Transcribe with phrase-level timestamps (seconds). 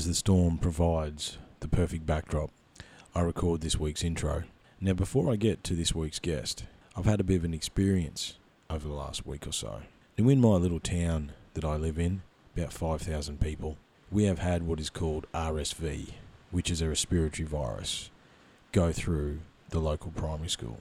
[0.00, 2.50] as the storm provides the perfect backdrop,
[3.14, 4.44] I record this week's intro.
[4.80, 6.64] Now, before I get to this week's guest,
[6.96, 8.38] I've had a bit of an experience
[8.70, 9.82] over the last week or so.
[10.16, 12.22] Now, in my little town that I live in,
[12.56, 13.76] about 5,000 people,
[14.10, 16.14] we have had what is called RSV,
[16.50, 18.10] which is a respiratory virus,
[18.72, 20.78] go through the local primary school.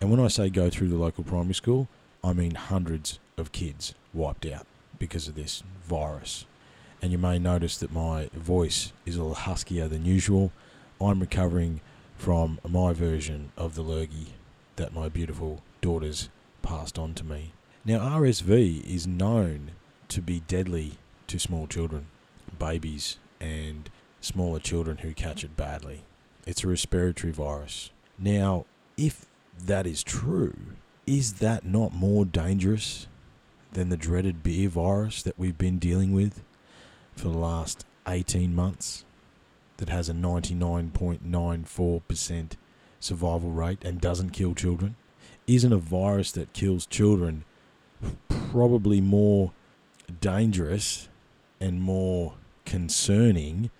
[0.00, 1.86] And when I say go through the local primary school,
[2.24, 4.66] I mean hundreds of kids wiped out
[4.98, 6.46] because of this virus.
[7.02, 10.52] And you may notice that my voice is a little huskier than usual.
[11.00, 11.80] I'm recovering
[12.16, 14.34] from my version of the lurgy
[14.76, 16.28] that my beautiful daughters
[16.62, 17.52] passed on to me.
[17.84, 19.70] Now, RSV is known
[20.08, 20.98] to be deadly
[21.28, 22.08] to small children,
[22.58, 23.88] babies, and
[24.20, 26.02] smaller children who catch it badly.
[26.46, 27.90] It's a respiratory virus.
[28.18, 28.66] Now,
[28.98, 29.24] if
[29.58, 30.54] that is true,
[31.06, 33.06] is that not more dangerous
[33.72, 36.42] than the dreaded beer virus that we've been dealing with
[37.20, 39.04] for the last 18 months
[39.76, 42.52] that has a 99.94%
[42.98, 44.96] survival rate and doesn't kill children?
[45.46, 47.44] Isn't a virus that kills children
[48.28, 49.52] probably more
[50.20, 51.08] dangerous
[51.60, 53.70] and more concerning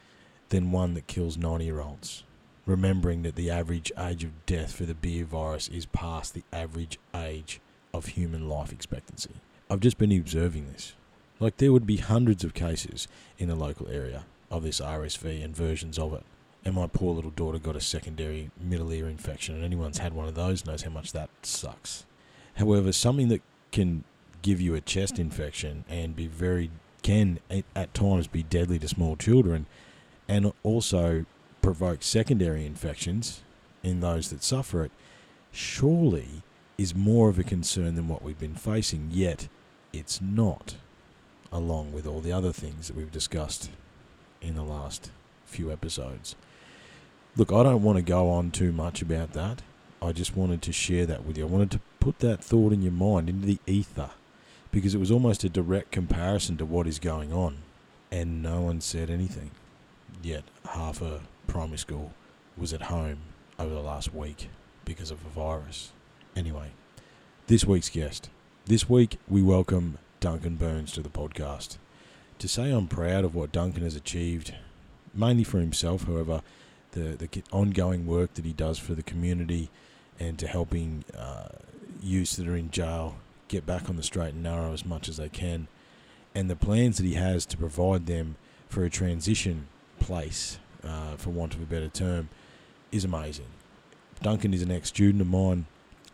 [0.51, 2.25] than one that kills 90 year olds?
[2.67, 6.99] Remembering that the average age of death for the beer virus is past the average
[7.15, 7.59] age
[7.95, 9.37] of human life expectancy.
[9.71, 10.93] I've just been observing this.
[11.41, 13.09] Like, there would be hundreds of cases
[13.39, 16.23] in the local area of this RSV and versions of it.
[16.65, 20.29] And my poor little daughter got a secondary middle ear infection, and anyone's had one
[20.29, 22.05] of those knows how much that sucks.
[22.57, 23.41] However, something that
[23.73, 24.05] can
[24.43, 26.71] give you a chest infection and be very,
[27.03, 29.65] can at times be deadly to small children,
[30.29, 31.25] and also
[31.63, 33.43] provoke secondary infections
[33.83, 34.93] in those that suffer it,
[35.53, 36.43] surely
[36.77, 39.49] is more of a concern than what we've been facing, yet
[39.93, 40.77] it's not,
[41.53, 43.71] along with all the other things that we've discussed
[44.41, 45.11] in the last
[45.45, 46.37] few episodes.
[47.37, 49.63] Look, I don't want to go on too much about that.
[50.03, 51.45] I just wanted to share that with you.
[51.45, 54.11] I wanted to put that thought in your mind, into the ether,
[54.73, 57.59] because it was almost a direct comparison to what is going on.
[58.11, 59.51] And no one said anything.
[60.23, 62.13] Yet half a primary school
[62.57, 63.19] was at home
[63.59, 64.49] over the last week
[64.85, 65.93] because of a virus.
[66.35, 66.73] Anyway,
[67.47, 68.31] this week's guest.
[68.67, 71.79] This week we welcome Duncan Burns to the podcast.
[72.39, 74.55] To say I'm proud of what Duncan has achieved,
[75.15, 76.43] mainly for himself, however,
[76.93, 79.71] the, the ongoing work that he does for the community
[80.19, 81.49] and to helping uh,
[82.03, 83.17] youths that are in jail
[83.49, 85.69] get back on the straight and narrow as much as they can,
[86.35, 88.37] and the plans that he has to provide them
[88.69, 92.29] for a transition place, uh, for want of a better term,
[92.93, 93.47] is amazing.
[94.23, 95.65] Duncan is an ex student of mine,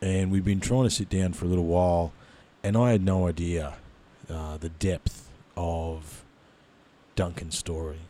[0.00, 2.12] and we've been trying to sit down for a little while,
[2.62, 3.74] and I had no idea
[4.30, 6.24] uh, the depth of
[7.14, 8.00] Duncan's story.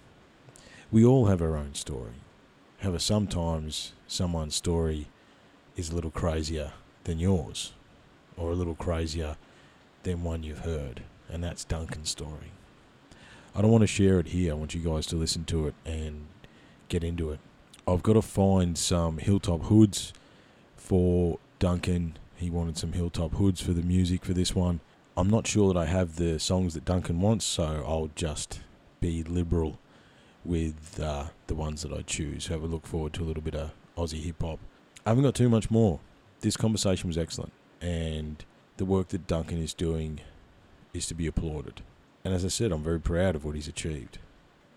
[0.90, 2.14] We all have our own story.
[2.80, 5.08] However, sometimes someone's story
[5.76, 6.72] is a little crazier
[7.04, 7.72] than yours,
[8.36, 9.36] or a little crazier
[10.02, 12.52] than one you've heard, and that's Duncan's story.
[13.54, 14.52] I don't want to share it here.
[14.52, 16.26] I want you guys to listen to it and
[16.88, 17.40] get into it.
[17.88, 20.12] I've got to find some hilltop hoods
[20.76, 22.18] for Duncan.
[22.36, 24.80] He wanted some hilltop hoods for the music for this one.
[25.18, 28.60] I'm not sure that I have the songs that Duncan wants, so I'll just
[29.00, 29.78] be liberal
[30.44, 32.48] with uh, the ones that I choose.
[32.48, 34.58] Have a look forward to a little bit of Aussie hip hop.
[35.06, 36.00] I haven't got too much more.
[36.42, 38.44] This conversation was excellent, and
[38.76, 40.20] the work that Duncan is doing
[40.92, 41.80] is to be applauded.
[42.22, 44.18] And as I said, I'm very proud of what he's achieved.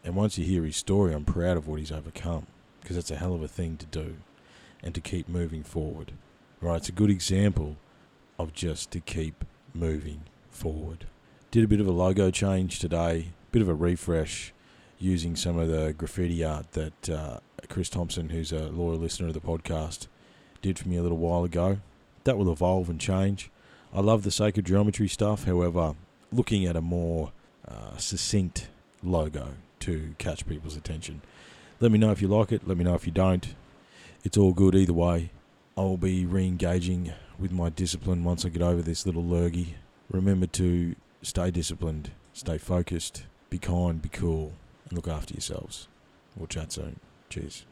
[0.06, 2.48] And once you hear his story, I'm proud of what he's overcome
[2.80, 4.16] because that's a hell of a thing to do
[4.82, 6.14] and to keep moving forward.
[6.62, 6.78] Right?
[6.78, 7.76] It's a good example
[8.38, 9.44] of just to keep
[9.74, 11.06] moving forward.
[11.52, 14.54] Did a bit of a logo change today, bit of a refresh
[15.00, 17.40] using some of the graffiti art that uh,
[17.70, 20.08] Chris Thompson, who's a loyal listener of the podcast,
[20.62, 21.80] did for me a little while ago.
[22.26, 23.50] That will evolve and change.
[23.94, 25.96] I love the sacred geometry stuff, however,
[26.32, 27.32] looking at a more
[27.68, 28.70] uh, succinct
[29.02, 31.22] logo to catch people's attention.
[31.80, 33.56] Let me know if you like it, let me know if you don't.
[34.24, 35.32] It's all good either way.
[35.78, 39.76] I will be re engaging with my discipline once I get over this little lurgy.
[40.12, 44.54] Remember to stay disciplined, stay focused, be kind, be cool
[44.88, 45.88] and look after yourselves.
[46.36, 47.00] We'll chat soon.
[47.30, 47.66] Cheers.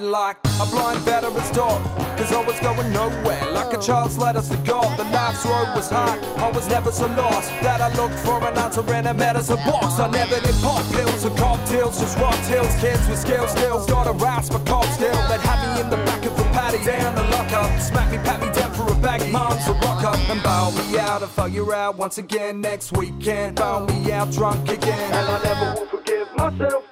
[0.00, 1.82] A guide like a blind veteran's dog.
[2.16, 4.98] Cause I was going nowhere, like a child's letters to God.
[4.98, 7.48] The life's road was hard, I was never so lost.
[7.62, 9.98] That I looked for an answer in a medicine box.
[9.98, 12.74] I never did pop pills or cocktails, just rock hills.
[12.80, 15.16] Kids with scales still, got a rasp for cops still.
[15.28, 17.80] They'd have me in the back of the paddy, down the lockup.
[17.80, 20.18] Smack me, pat me down for a bag, mom's a rock up.
[20.30, 23.56] And bow me out and figure out once again next weekend.
[23.56, 25.12] Bow me out drunk again.
[25.12, 26.84] And I never will forgive myself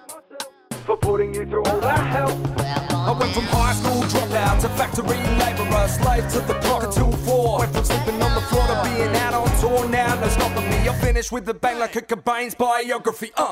[0.87, 2.88] for putting you through all that hell.
[3.08, 7.60] I went from high school dropout to factory labourer, slave to the clock until four.
[7.60, 9.88] Went from sleeping on the floor to being out on tour.
[9.88, 10.87] Now no stopping me.
[10.87, 13.32] I finished with the bang like a Cobain's biography.
[13.34, 13.50] Uh,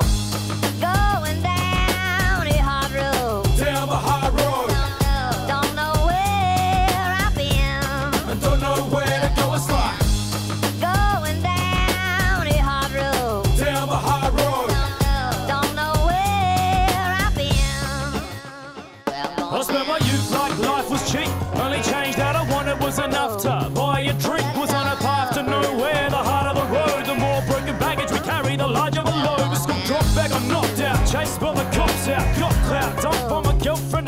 [0.79, 1.46] Going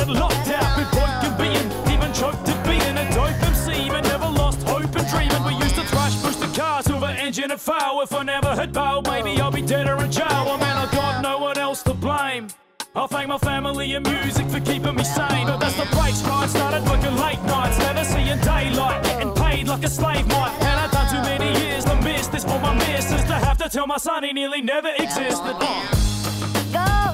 [0.08, 0.76] locked out.
[0.76, 3.88] Been broken, beaten, even choked to being a dope MC.
[3.88, 5.44] But never lost hope and dreaming.
[5.44, 8.00] We used to thrash, push the car, silver engine and fail.
[8.02, 10.26] If I never had bailed, maybe I'll be dead or in jail.
[10.30, 12.48] Oh man, I got no one else to blame.
[12.94, 15.46] I'll thank my family and music for keeping me sane.
[15.46, 16.48] But that's the breaks right.
[16.48, 19.04] Started working late nights, never seeing daylight.
[19.04, 20.56] Getting paid like a slave might.
[20.60, 22.44] And I've done too many years to miss this.
[22.44, 25.56] All my misses to have to tell my son he nearly never existed.
[25.60, 27.07] Uh.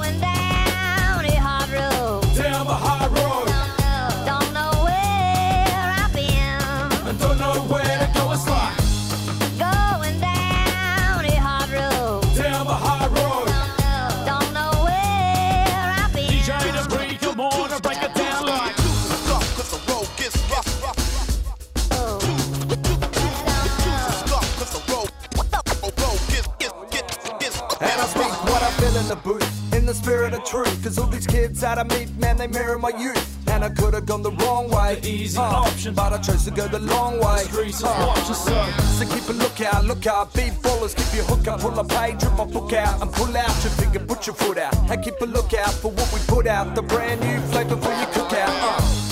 [29.15, 30.83] The booth, in the spirit of truth.
[30.83, 33.31] Cause all these kids that I meet, man, they mirror my youth.
[33.49, 34.97] And I could have gone the wrong way.
[35.01, 35.95] The easy uh, option.
[35.95, 37.43] But I chose to go the long way.
[37.67, 38.73] Is Uh, watching, son.
[38.99, 42.23] So keep a lookout, look out, be ballers, keep your hook up, pull a page,
[42.25, 45.21] rip my book out, and pull out your finger, put your foot out, and keep
[45.21, 48.49] a lookout for what we put out, the brand new flavor for your cookout.
[48.49, 49.04] Uh,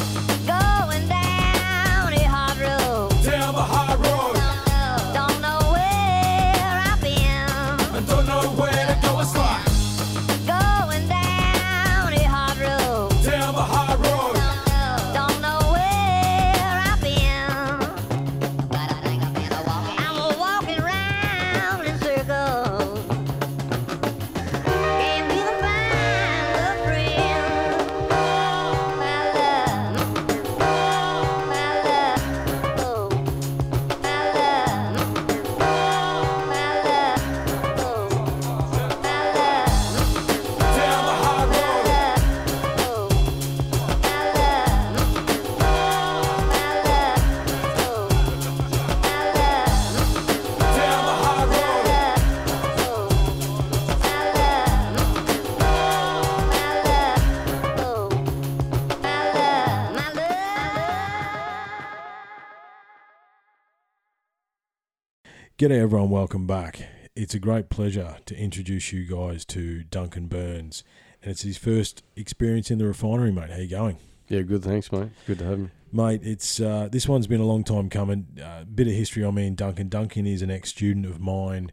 [65.63, 66.89] G'day everyone, welcome back.
[67.15, 70.83] It's a great pleasure to introduce you guys to Duncan Burns,
[71.23, 73.51] and it's his first experience in the refinery, mate.
[73.51, 74.65] How you going, Yeah, good.
[74.65, 75.11] Thanks, mate.
[75.25, 75.69] Good to have me.
[75.93, 76.23] mate?
[76.25, 78.41] It's uh, this one's been a long time coming.
[78.45, 79.89] Uh, bit of history on me and Duncan.
[79.89, 81.71] Duncan is an ex-student of mine.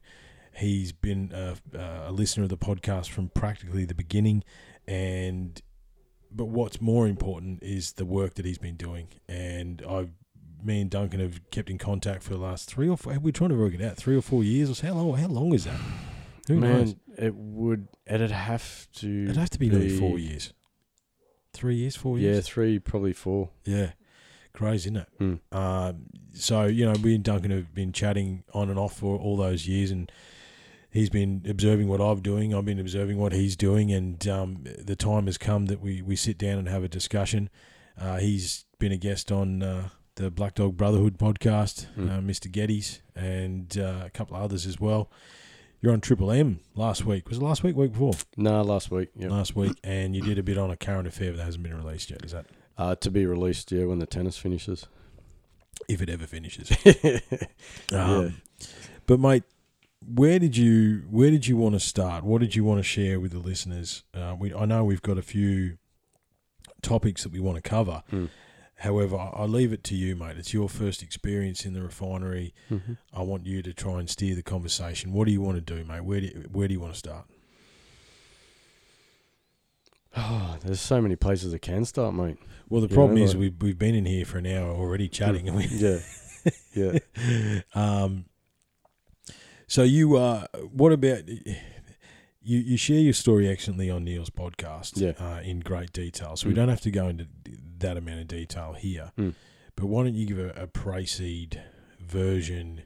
[0.55, 4.43] He's been a, a listener of the podcast from practically the beginning,
[4.87, 5.59] and
[6.31, 9.07] but what's more important is the work that he's been doing.
[9.27, 10.11] And I've,
[10.63, 13.17] me and Duncan have kept in contact for the last three or four.
[13.19, 13.97] We're trying to work it out.
[13.97, 14.87] Three or four years, or so.
[14.87, 15.17] how long?
[15.17, 15.79] How long is that?
[16.47, 16.95] Who Man, knows?
[17.17, 17.87] it would.
[18.07, 19.23] It'd have to.
[19.25, 20.53] It'd have to be nearly four years.
[21.53, 22.37] Three years, four years.
[22.37, 23.49] Yeah, three, probably four.
[23.65, 23.91] Yeah,
[24.53, 25.07] crazy, isn't it?
[25.19, 25.39] Mm.
[25.51, 29.37] Um, so you know, we and Duncan have been chatting on and off for all
[29.37, 30.11] those years, and
[30.91, 32.53] he's been observing what I'm doing.
[32.53, 36.15] I've been observing what he's doing, and um, the time has come that we we
[36.15, 37.49] sit down and have a discussion.
[37.99, 39.89] Uh, he's been a guest on uh,
[40.19, 42.09] the Black Dog Brotherhood podcast, Mm.
[42.09, 42.51] uh, Mr.
[42.51, 45.09] Geddes, and uh, a couple of others as well.
[45.81, 47.29] You're on Triple M last week.
[47.29, 47.77] Was it last week?
[47.77, 48.13] Week before?
[48.35, 49.09] Nah, last week.
[49.15, 49.29] Yeah.
[49.29, 52.09] Last week, and you did a bit on a current affair that hasn't been released
[52.11, 52.23] yet.
[52.25, 52.47] Is that
[52.77, 54.87] Uh, to be released, yeah, when the tennis finishes.
[55.87, 56.69] if it ever finishes?
[57.03, 57.19] yeah.
[57.93, 58.41] Um,
[59.05, 59.43] But mate,
[60.05, 62.25] where did you where did you want to start?
[62.25, 64.03] What did you want to share with the listeners?
[64.13, 65.77] Uh, we I know we've got a few
[66.81, 68.03] topics that we want to cover.
[68.11, 68.29] Mm.
[68.79, 70.37] However, I I leave it to you, mate.
[70.37, 72.53] It's your first experience in the refinery.
[72.71, 72.93] Mm-hmm.
[73.13, 75.11] I want you to try and steer the conversation.
[75.13, 76.01] What do you want to do, mate?
[76.05, 77.25] Where do you, where do you want to start?
[80.15, 82.37] Oh, there's so many places that can start, mate.
[82.67, 85.07] Well, the Yeah, problem is like- we've we've been in here for an hour already
[85.07, 85.99] chatting, and we Yeah,
[86.73, 87.61] yeah.
[87.75, 88.25] Um,
[89.67, 91.23] so you, uh, what about
[92.49, 92.59] you?
[92.59, 95.13] You share your story excellently on Neil's podcast, Yeah.
[95.23, 96.35] uh, in great detail.
[96.35, 96.57] So we Mm.
[96.57, 97.27] don't have to go into
[97.79, 99.11] that amount of detail here.
[99.17, 99.33] Mm.
[99.75, 101.61] But why don't you give a, a pre-seed
[101.99, 102.81] version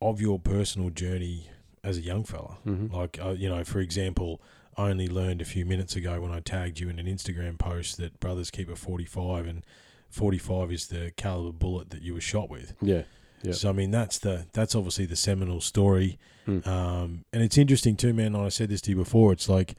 [0.00, 1.48] of your personal journey
[1.82, 2.58] as a young fella?
[2.66, 2.92] Mhm.
[2.92, 4.40] Like, uh, you know, for example,
[4.76, 7.96] I only learned a few minutes ago when I tagged you in an Instagram post
[7.98, 9.64] that brothers keep a 45 and
[10.08, 12.74] 45 is the caliber bullet that you were shot with.
[12.80, 13.02] Yeah,
[13.42, 13.52] Yeah.
[13.52, 16.66] So I mean that's the that's obviously the seminal story, Mm.
[16.66, 18.34] um, and it's interesting too, man.
[18.34, 19.32] and I said this to you before.
[19.32, 19.74] It's like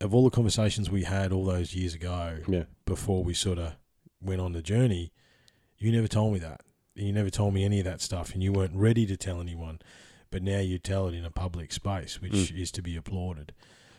[0.00, 2.64] of all the conversations we had all those years ago yeah.
[2.86, 3.72] before we sort of
[4.20, 5.12] went on the journey,
[5.78, 6.60] you never told me that.
[6.94, 9.80] You never told me any of that stuff, and you weren't ready to tell anyone.
[10.30, 12.58] But now you tell it in a public space, which Mm.
[12.60, 13.52] is to be applauded.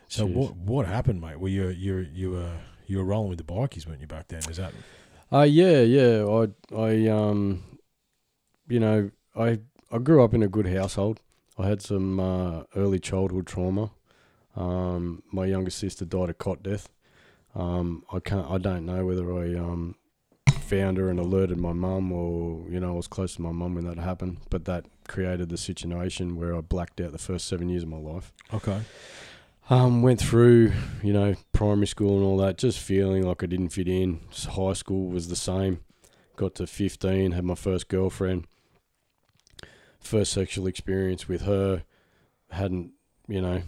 [0.07, 0.37] So Cheers.
[0.37, 1.39] what what happened, mate?
[1.39, 4.41] Well, you you you were you were rolling with the bikies, weren't you back then?
[4.49, 4.73] Is that
[5.31, 6.25] Uh yeah, yeah.
[6.25, 7.63] I I um
[8.69, 9.59] you know, I
[9.91, 11.21] I grew up in a good household.
[11.57, 13.91] I had some uh, early childhood trauma.
[14.55, 16.89] Um my younger sister died a cot death.
[17.55, 19.95] Um I can't I don't know whether I um
[20.61, 23.75] found her and alerted my mum or you know, I was close to my mum
[23.75, 27.67] when that happened, but that created the situation where I blacked out the first 7
[27.69, 28.31] years of my life.
[28.53, 28.81] okay?
[29.71, 30.73] Um, went through,
[31.03, 34.19] you know, primary school and all that, just feeling like I didn't fit in.
[34.31, 35.81] High school was the same.
[36.35, 38.47] Got to 15, had my first girlfriend.
[39.99, 41.83] First sexual experience with her.
[42.51, 42.91] Hadn't,
[43.27, 43.61] you know,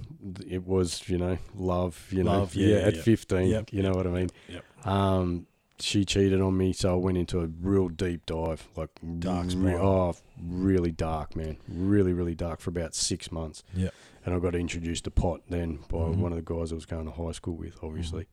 [0.47, 2.39] it was, you know, love, you know.
[2.39, 3.01] Love, yeah, at yeah.
[3.01, 4.29] 15, Yep, you know what I mean?
[4.49, 4.87] Yep.
[4.87, 5.45] Um,
[5.79, 8.67] she cheated on me, so I went into a real deep dive.
[8.75, 11.57] Like, Dark re- oh, really dark, man.
[11.67, 13.93] Really, really dark for about six months Yep.
[14.25, 16.17] and I got introduced to pot then by Mhm.
[16.17, 18.27] one of the guys I was going to high school with, obviously.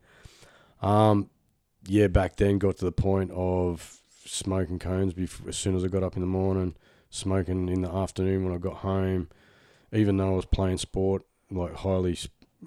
[0.82, 1.30] Um,
[1.86, 5.88] yeah, back then got to the point of smoking cones before, as soon as I
[5.88, 6.74] got up in the morning,
[7.10, 9.28] smoking in the afternoon when I got home.
[9.92, 12.18] Even though I was playing sport, like highly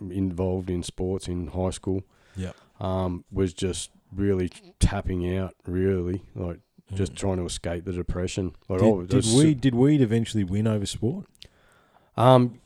[0.09, 2.03] involved in sports in high school,
[2.35, 2.55] Yep.
[2.79, 6.59] um, was just really tapping out, really like
[6.93, 8.53] just trying to escape the depression.
[8.67, 11.25] Like, Did, oh, did weed did weed eventually win over sport?
[12.17, 12.59] Um,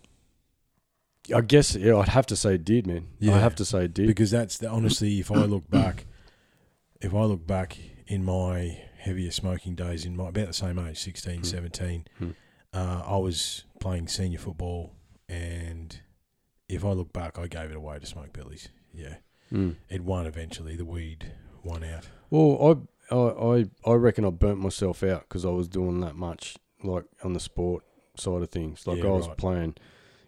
[1.36, 3.08] I guess yeah, I'd have to say it did, man.
[3.20, 3.36] Yeah.
[3.36, 4.08] I have to say it did.
[4.08, 6.06] Because that's the, honestly, if I look back,
[7.02, 7.78] if I look back
[8.08, 11.44] in my heavier smoking days, in my about the same age, 16, Hmm.
[11.44, 12.30] 17, Hmm.
[12.74, 14.94] uh, I was playing senior football,
[15.30, 16.00] and
[16.68, 18.70] if I look back, I gave it away to smoke billies.
[18.94, 19.18] Yeah,
[19.52, 19.76] Mm.
[19.90, 20.76] it won eventually.
[20.76, 21.34] The weed
[21.64, 22.10] won out.
[22.30, 26.16] Well, I, I, I, I reckon I burnt myself out because I was doing that
[26.16, 27.84] much, like on the sport
[28.18, 28.88] side of things.
[28.88, 29.38] Like Yeah, I was right.
[29.38, 29.76] playing,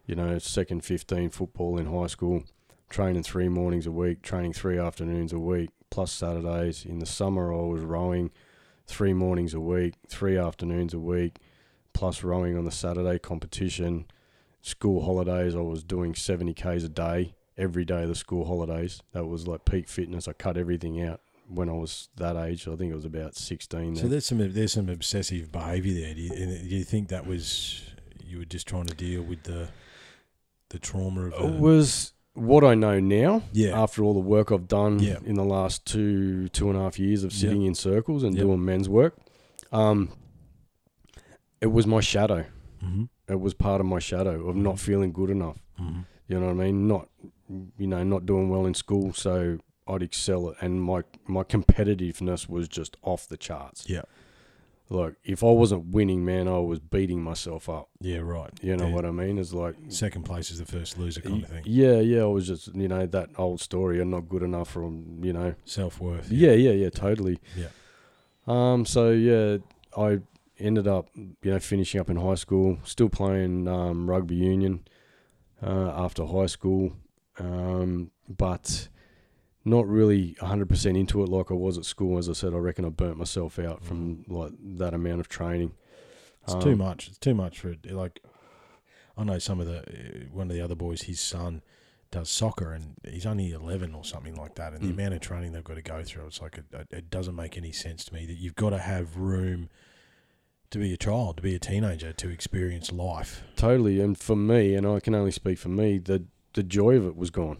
[0.05, 2.43] you know, second fifteen football in high school,
[2.89, 6.85] training three mornings a week, training three afternoons a week, plus Saturdays.
[6.85, 8.29] In the summer, I was rowing
[8.87, 11.37] three mornings a week, three afternoons a week,
[11.93, 14.05] plus rowing on the Saturday competition.
[14.61, 19.01] School holidays, I was doing seventy k's a day every day of the school holidays.
[19.13, 20.27] That was like peak fitness.
[20.27, 22.67] I cut everything out when I was that age.
[22.67, 23.95] I think it was about sixteen.
[23.95, 24.11] So then.
[24.11, 26.13] there's some there's some obsessive behaviour there.
[26.13, 27.83] Do you, do you think that was
[28.25, 29.69] you were just trying to deal with the
[30.69, 33.43] the trauma of It was what I know now.
[33.51, 33.79] Yeah.
[33.81, 35.19] After all the work I've done Yeah.
[35.25, 37.39] in the last two two and a half years of Yep.
[37.41, 38.43] sitting in circles and Yep.
[38.45, 39.17] doing men's work,
[39.71, 40.09] um,
[41.61, 42.45] it was my shadow.
[42.79, 44.79] hmm It was part of my shadow of not Mhm.
[44.79, 45.57] feeling good enough.
[45.77, 46.87] hmm You know what I mean?
[46.87, 47.09] Not,
[47.77, 52.47] you know, not doing well in school, so I'd excel it, and my my competitiveness
[52.49, 53.89] was just off the charts.
[53.89, 54.03] Yeah.
[54.89, 57.89] Like if I wasn't winning, man, I was beating myself up.
[57.99, 58.51] Yeah, right.
[58.61, 58.93] You know Yeah.
[58.95, 59.37] what I mean?
[59.37, 61.63] It's like Second place is the first loser kind of thing.
[61.65, 62.21] Yeah, yeah.
[62.21, 63.99] I was just, you know, that old story.
[63.99, 65.55] I'm not good enough from you know.
[65.65, 66.31] Self worth.
[66.31, 66.89] Yeah, yeah, yeah.
[66.89, 67.39] Totally.
[67.55, 67.67] Yeah.
[68.47, 68.85] Um.
[68.85, 69.57] So yeah,
[69.97, 70.19] I
[70.59, 74.87] ended up, you know, finishing up in high school, still playing um, rugby union
[75.61, 76.93] uh, after high school,
[77.39, 78.87] um, but
[79.67, 82.17] not really 100% into it like I was at school.
[82.17, 85.73] As I said, I reckon I burnt myself out from like that amount of training.
[86.43, 87.07] It's too Um, much.
[87.09, 87.91] It's too much for it.
[87.91, 88.21] Like,
[89.17, 91.03] I know some of the uh, one of the other boys.
[91.03, 91.61] His son
[92.09, 94.71] does soccer, and he's only eleven or something like that.
[94.73, 94.93] And the Mm.
[94.93, 97.57] amount of training they've got to go through, it's like it, it, it doesn't make
[97.57, 99.69] any sense to me that you've got to have room
[100.69, 103.41] to be a child, to be a teenager, to experience life.
[103.55, 103.99] Totally.
[103.99, 107.17] And for me, and I can only speak for me, the the joy of it
[107.17, 107.57] was gone.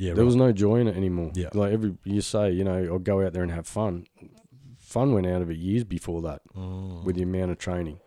[0.00, 1.30] Yeah, there was no joy in it anymore.
[1.34, 1.50] Yeah.
[1.54, 4.06] like every you say, you know, I'll go out there and have fun.
[4.78, 7.04] Fun went out of it years before that Mm.
[7.04, 8.00] with the amount of training.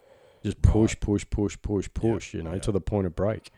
[0.44, 0.74] Just Right.
[0.74, 2.34] push, push, push, push, push.
[2.34, 2.60] You know, yeah.
[2.60, 3.52] to the point of break.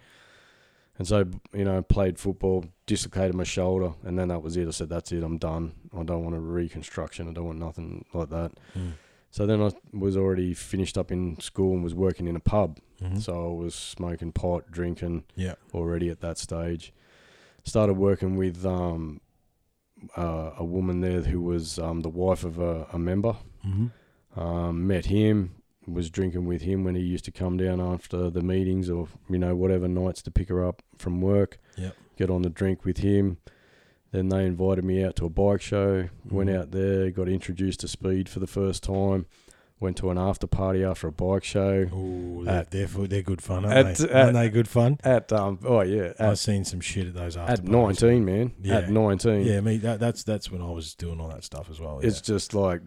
[0.97, 4.67] And so, you know, played football, dislocated my shoulder, and then that was it.
[4.67, 5.23] I said, "That's it.
[5.23, 5.73] I'm done.
[5.97, 7.27] I don't want a reconstruction.
[7.27, 8.93] I don't want nothing like that." Mm.
[9.31, 12.79] So then I was already finished up in school and was working in a pub.
[13.01, 13.21] Mhm.
[13.21, 15.55] So I was smoking pot, drinking yeah.
[15.73, 16.93] already at that stage.
[17.65, 19.19] Started working with um,
[20.15, 23.35] uh, a woman there who was um, the wife of a, a member.
[23.65, 24.39] Mm-hmm.
[24.39, 25.55] Um, met him,
[25.87, 29.37] was drinking with him when he used to come down after the meetings or you
[29.39, 31.57] know whatever nights to pick her up from work.
[31.77, 31.95] Yep.
[32.17, 33.37] Get on the drink with him.
[34.11, 36.09] Then they invited me out to a bike show.
[36.29, 36.57] Went Mhm.
[36.59, 39.25] out there, got introduced to speed for the first time.
[39.79, 41.87] Went to an after party after a bike show.
[41.93, 44.05] Oh, At- they're, they're, they're good fun, aren't at- they?
[44.09, 44.97] at- aren't they good fun?
[45.03, 48.01] At um oh yeah I've seen some shit at those after at parties.
[48.01, 48.77] nineteen man Yeah.
[48.77, 51.79] at nineteen Yeah, me that, that's that's when I was doing all that stuff as
[51.81, 51.99] well.
[52.01, 52.33] it's yeah.
[52.35, 52.81] just like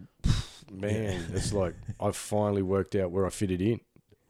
[0.71, 3.79] man it's like I finally worked out where I fitted in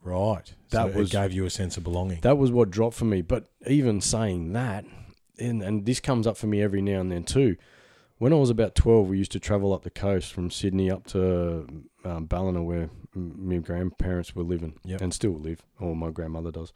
[0.04, 0.54] right.
[0.72, 2.20] that so was- it gave you a sense of belonging.
[2.22, 3.22] that was what dropped for me.
[3.22, 4.86] But even saying that,
[5.40, 7.56] and, and this comes up for me every now and then too.
[8.18, 11.08] When I was about 12, we used to travel up the coast from Sydney up
[11.08, 11.66] to
[12.06, 15.02] um, Ballina, where my grandparents were living Yep.
[15.02, 16.72] and still live, or my grandmother does.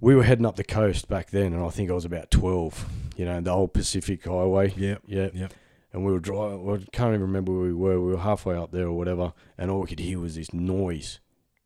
[0.00, 2.88] We were heading up the coast back then, and I think I was about 12,
[3.16, 4.72] you know, the old Pacific Highway.
[4.76, 5.02] Yep.
[5.06, 5.28] Yeah.
[5.32, 5.54] Yep.
[5.92, 8.00] And we were driving, I can't even remember where we were.
[8.00, 11.20] We were halfway up there or whatever, and all we could hear was this noise,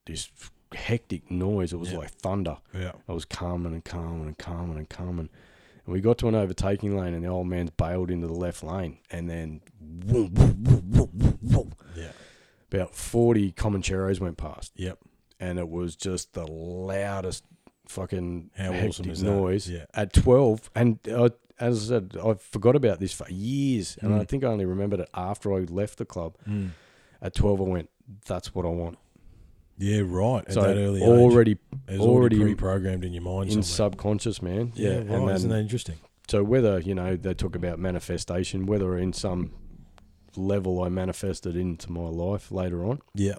[0.07, 0.31] this
[0.75, 1.73] hectic noise.
[1.73, 1.99] It was Yeah.
[1.99, 2.59] like thunder.
[2.75, 2.93] Yeah.
[3.09, 5.31] I was calming and calming and calming and calming.
[5.89, 8.63] And we got to an overtaking lane, and the old man's bailed into the left
[8.63, 9.63] lane, and then.
[11.97, 12.13] Yeah.
[12.71, 14.99] about forty Comancheros went past, Yep.
[15.41, 17.45] and it was just the loudest
[17.87, 19.31] fucking How awesome is that?
[19.31, 19.87] noise Yeah.
[19.95, 20.71] at twelve.
[20.75, 24.29] And uh, as I said, I forgot about this for years, and I Mm.
[24.29, 26.37] think I only remembered it after I left the club.
[26.47, 26.73] Mm.
[27.23, 27.89] At twelve, I went,
[28.27, 28.99] "That's what I want."
[29.79, 30.03] Yeah.
[30.05, 30.45] Right.
[30.47, 33.51] At so that early already it's already already pre-programmed in your mind.
[33.53, 33.91] in somewhere.
[33.93, 34.73] subconscious, man.
[34.75, 34.91] Yeah.
[34.91, 35.07] Yeah, right.
[35.11, 35.97] and then Isn't that interesting?
[36.29, 39.53] So whether you know they talk about manifestation, whether in some
[40.37, 43.37] level I manifested into my life later on, Yeah.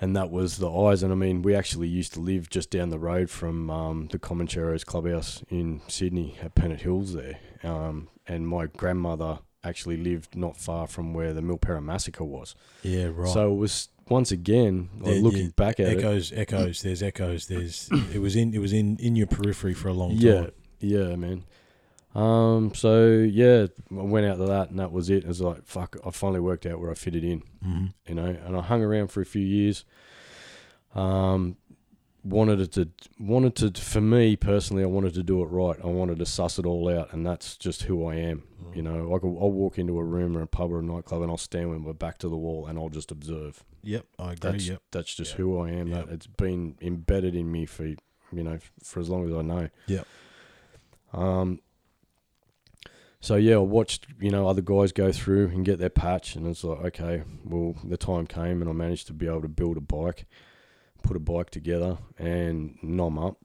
[0.00, 1.02] and that was the eyes.
[1.02, 4.18] And I mean, we actually used to live just down the road from um, the
[4.18, 10.56] Comancheros Clubhouse in Sydney at Pennant Hills there, um, and my grandmother actually lived not
[10.56, 12.54] far from where the Milperra massacre was.
[12.82, 13.10] Yeah.
[13.12, 13.28] Right.
[13.32, 15.98] So it was once again like, Yeah, looking yeah, back at it.
[15.98, 16.82] echoes, echoes.
[16.82, 17.46] There's echoes.
[17.46, 17.88] There's.
[18.12, 18.54] it was in.
[18.54, 20.52] It was in in your periphery for a long Yeah, time.
[20.80, 21.44] yeah, man.
[22.14, 25.24] Um, so yeah, I went out to that, and that was it.
[25.24, 27.86] It was like, fuck, I finally worked out where I fitted in, Mm-hmm.
[28.08, 28.24] you know.
[28.44, 29.84] And I hung around for a few years.
[30.94, 31.56] Um,
[32.28, 32.88] wanted it to,
[33.18, 35.76] wanted to, for me personally, I wanted to do it right.
[35.82, 38.44] I wanted to suss it all out, and that's just who I am.
[38.74, 41.22] You know, I could, I'll walk into a room or a pub or a nightclub,
[41.22, 43.64] and I'll stand with my back to the wall, and I'll just observe.
[43.82, 44.04] Yep.
[44.18, 44.50] I agree.
[44.50, 44.82] That's yep.
[44.90, 45.36] that's just Yeah.
[45.38, 45.86] who I am.
[45.88, 46.02] Yeah.
[46.02, 47.96] That it's been embedded in me for you
[48.32, 49.68] know for as long as I know.
[49.86, 50.06] Yep.
[51.12, 51.60] Um.
[53.20, 56.46] So yeah, I watched you know other guys go through and get their patch, and
[56.46, 59.76] it's like okay, well the time came, and I managed to be able to build
[59.76, 60.26] a bike,
[61.02, 63.36] put a bike together, and nom up.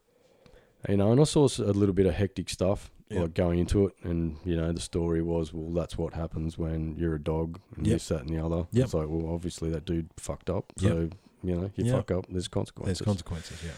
[0.90, 3.22] You know, and I saw a little bit of hectic stuff Yeah.
[3.22, 6.96] like going into it, and you know the story was well that's what happens when
[6.98, 7.96] you're a dog and Yep.
[7.96, 8.68] this that and the other.
[8.72, 8.84] Yep.
[8.86, 10.92] It's like well obviously that dude fucked up, Yep.
[10.92, 11.10] so
[11.44, 13.00] you know you fuck up, there's consequences.
[13.00, 13.60] There's consequences.
[13.64, 13.72] Yeah.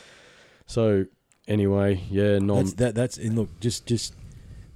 [0.65, 1.05] So
[1.47, 2.57] anyway, yeah, nom.
[2.57, 2.95] That's that.
[2.95, 4.15] That's and look, just just,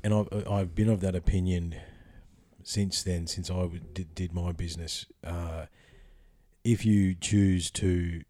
[0.04, 1.76] and I've I've been of that opinion
[2.64, 3.26] since then.
[3.26, 5.66] Since I did, did my business, uh,
[6.64, 8.22] if you choose to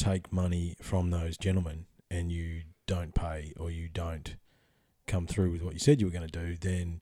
[0.00, 4.36] take money from those gentlemen and you don't pay or you don't
[5.06, 7.00] come through with what you said you were going to do, then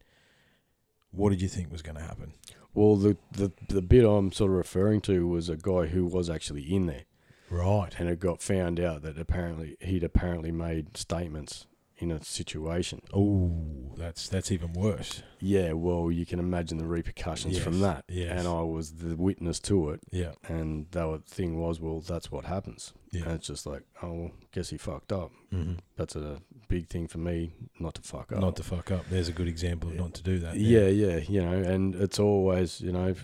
[1.10, 2.34] what did you think was going to happen?
[2.74, 6.28] Well, the, the the bit I'm sort of referring to was a guy who was
[6.28, 7.04] actually in there,
[7.50, 7.94] Right.
[7.98, 11.66] and it got found out that apparently he'd apparently made statements
[12.00, 13.00] in a situation.
[13.12, 15.22] Oh, that's that's even worse.
[15.40, 18.04] Yeah, well, you can imagine the repercussions from that.
[18.08, 18.38] yes.
[18.38, 20.32] And I was the witness to it, Yeah.
[20.48, 22.92] and the thing was, well, that's what happens.
[23.12, 23.22] Yeah.
[23.24, 25.32] And it's just like, oh, well, guess he fucked up.
[25.50, 28.40] hmm That's a big thing for me not to fuck up.
[28.40, 29.04] Not to fuck up.
[29.10, 30.00] There's a good example of Yeah.
[30.02, 30.56] not to do that.
[30.56, 33.14] yeah, yeah, you know, and it's always, you know,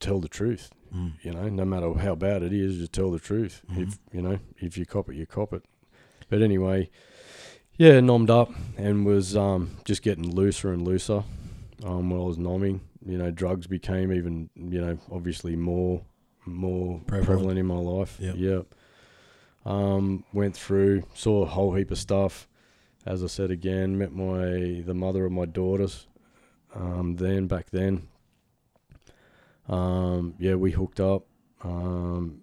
[0.00, 0.70] tell the truth.
[0.94, 1.12] Mm.
[1.22, 3.60] you know, no matter how bad it is, just tell the truth.
[3.68, 3.82] Mhm.
[3.88, 5.64] If you know, if you cop it, you cop it.
[6.30, 6.90] But anyway,
[7.78, 11.24] yeah, nommed up and was um, just getting looser and looser.
[11.84, 16.02] Um, while I was nomming, you know, drugs became even, you know, obviously more,
[16.46, 17.26] more Prevalent.
[17.26, 18.16] prevalent, in my life.
[18.18, 18.34] Yep.
[18.38, 18.60] Yeah.
[19.66, 22.48] Um, went through, saw a whole heap of stuff.
[23.04, 26.06] as I said again, met my the mother of my daughters.
[26.74, 28.08] Um, then back then,
[29.68, 31.26] um, yeah, we hooked up,
[31.62, 32.42] um,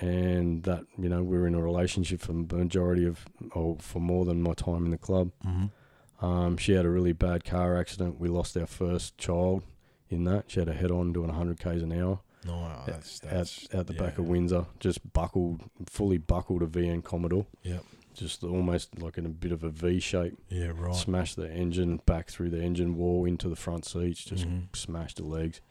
[0.00, 4.00] and that you know we were in a relationship for the majority of, or for
[4.00, 5.30] more than my time in the club.
[5.46, 6.24] Mm-hmm.
[6.24, 8.20] Um, she had a really bad car accident.
[8.20, 9.62] We lost our first child
[10.10, 10.44] in that.
[10.50, 13.86] She had a head on doing 100 k's an hour No, that's, that's out, out
[13.86, 14.66] the back of Windsor.
[14.80, 17.46] Just buckled, fully buckled a VN Commodore.
[17.62, 17.84] Yep.
[18.12, 20.36] Just almost like in a bit of a V shape.
[20.50, 20.94] Yeah, right.
[20.94, 24.22] Smashed the engine back through the engine wall into the front seats.
[24.24, 24.76] Just Mhm.
[24.76, 25.62] smashed the legs.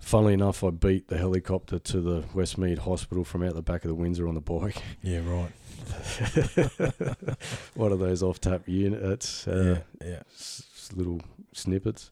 [0.00, 3.88] Funnily enough, I beat the helicopter to the Westmead Hospital from out the back of
[3.88, 4.82] the Windsor on the bike.
[5.02, 5.52] Yeah, right.
[7.74, 9.46] One of those off tap units.
[9.46, 10.22] Uh, yeah, yeah.
[10.32, 11.20] s- little
[11.52, 12.10] snippets.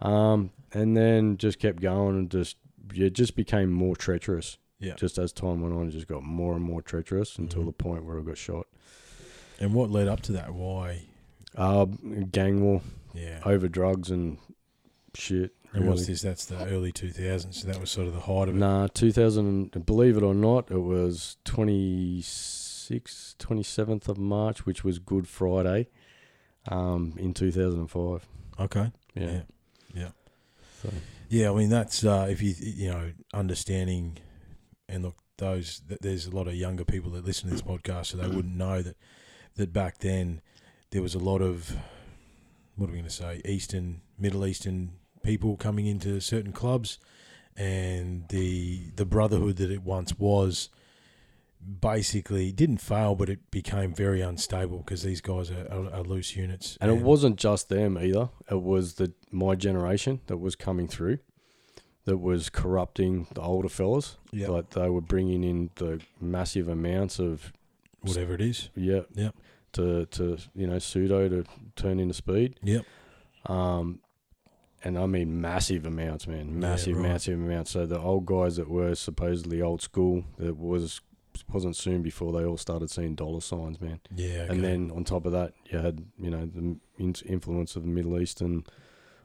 [0.00, 2.56] Um, and then just kept going and just
[2.92, 4.58] yeah, just became more treacherous.
[4.78, 4.94] Yeah.
[4.94, 7.66] Just as time went on, it just got more and more treacherous until Mhm.
[7.66, 8.66] the point where I got shot.
[9.58, 10.54] And what led up to that?
[10.54, 11.02] Why?
[11.56, 11.86] Uh,
[12.30, 12.82] gang war
[13.14, 13.40] Yeah.
[13.44, 14.36] over drugs and
[15.14, 15.54] shit.
[15.72, 16.22] And what's this?
[16.22, 17.54] That's the early 2000s.
[17.54, 18.58] So that was sort of the height of it.
[18.58, 25.28] Nah, 2000, believe it or not, it was 26th, 27th of March, which was Good
[25.28, 25.88] Friday
[26.68, 28.26] um, in 2005.
[28.58, 28.90] Okay.
[29.14, 29.24] Yeah.
[29.24, 29.40] Yeah.
[29.94, 30.08] Yeah.
[30.82, 30.90] So,
[31.28, 34.18] Yeah, I mean that's uh, if you you know understanding,
[34.88, 38.06] and look, those th- there's a lot of younger people that listen to this podcast,
[38.06, 38.96] so they wouldn't know that
[39.56, 40.40] that back then
[40.90, 41.76] there was a lot of
[42.76, 44.92] what are we going to say Eastern, Middle Eastern
[45.26, 46.98] people coming into certain clubs,
[47.56, 50.70] and the the brotherhood that it once was
[51.80, 56.36] basically didn't fail, but it became very unstable because these guys are, are, are loose
[56.36, 58.28] units, And it wasn't just them either.
[58.50, 61.18] It was the my generation that was coming through,
[62.04, 64.16] that was corrupting the older fellas.
[64.32, 67.52] yeah, Like they were bringing in the massive amounts of
[68.00, 68.70] whatever it is.
[68.76, 69.34] yeah, Yep.
[69.72, 72.58] to to you know pseudo to turn into speed.
[72.62, 72.84] Yep.
[73.46, 74.00] Um,
[74.84, 77.10] and I mean massive amounts, man, massive, right.
[77.10, 77.70] massive amounts.
[77.72, 81.00] So the old guys that were supposedly old school, that was
[81.52, 84.00] wasn't soon before they all started seeing dollar signs, man.
[84.14, 84.54] Yeah, okay.
[84.54, 88.20] And then on top of that, you had you know the influence of the Middle
[88.20, 88.64] Eastern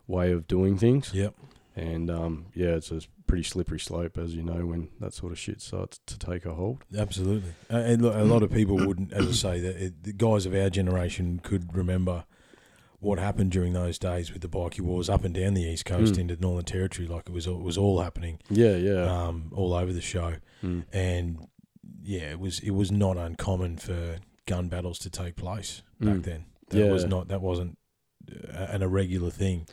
[0.08, 1.36] way of doing things, yep.
[1.76, 5.40] and um, yeah, it's a pretty slippery slope, as you know, when that sort of
[5.40, 6.84] shit starts to take a hold.
[6.98, 10.54] Absolutely, uh, and look, a lot of people wouldn't, as I say, the guys of
[10.54, 12.26] our generation could remember
[13.02, 16.14] what happened during those days with the bikie wars up and down the east coast
[16.14, 16.20] Mm.
[16.20, 17.08] into Northern Territory.
[17.08, 19.04] Like it was, all- it was all happening, Yeah, yeah.
[19.28, 20.86] um, all over the show, Mm.
[20.94, 21.48] and
[22.04, 26.24] yeah, it was it was not uncommon for gun battles to take place back Mm.
[26.24, 26.46] then.
[26.70, 27.78] That was not that wasn't
[28.32, 29.68] uh, an irregular thing.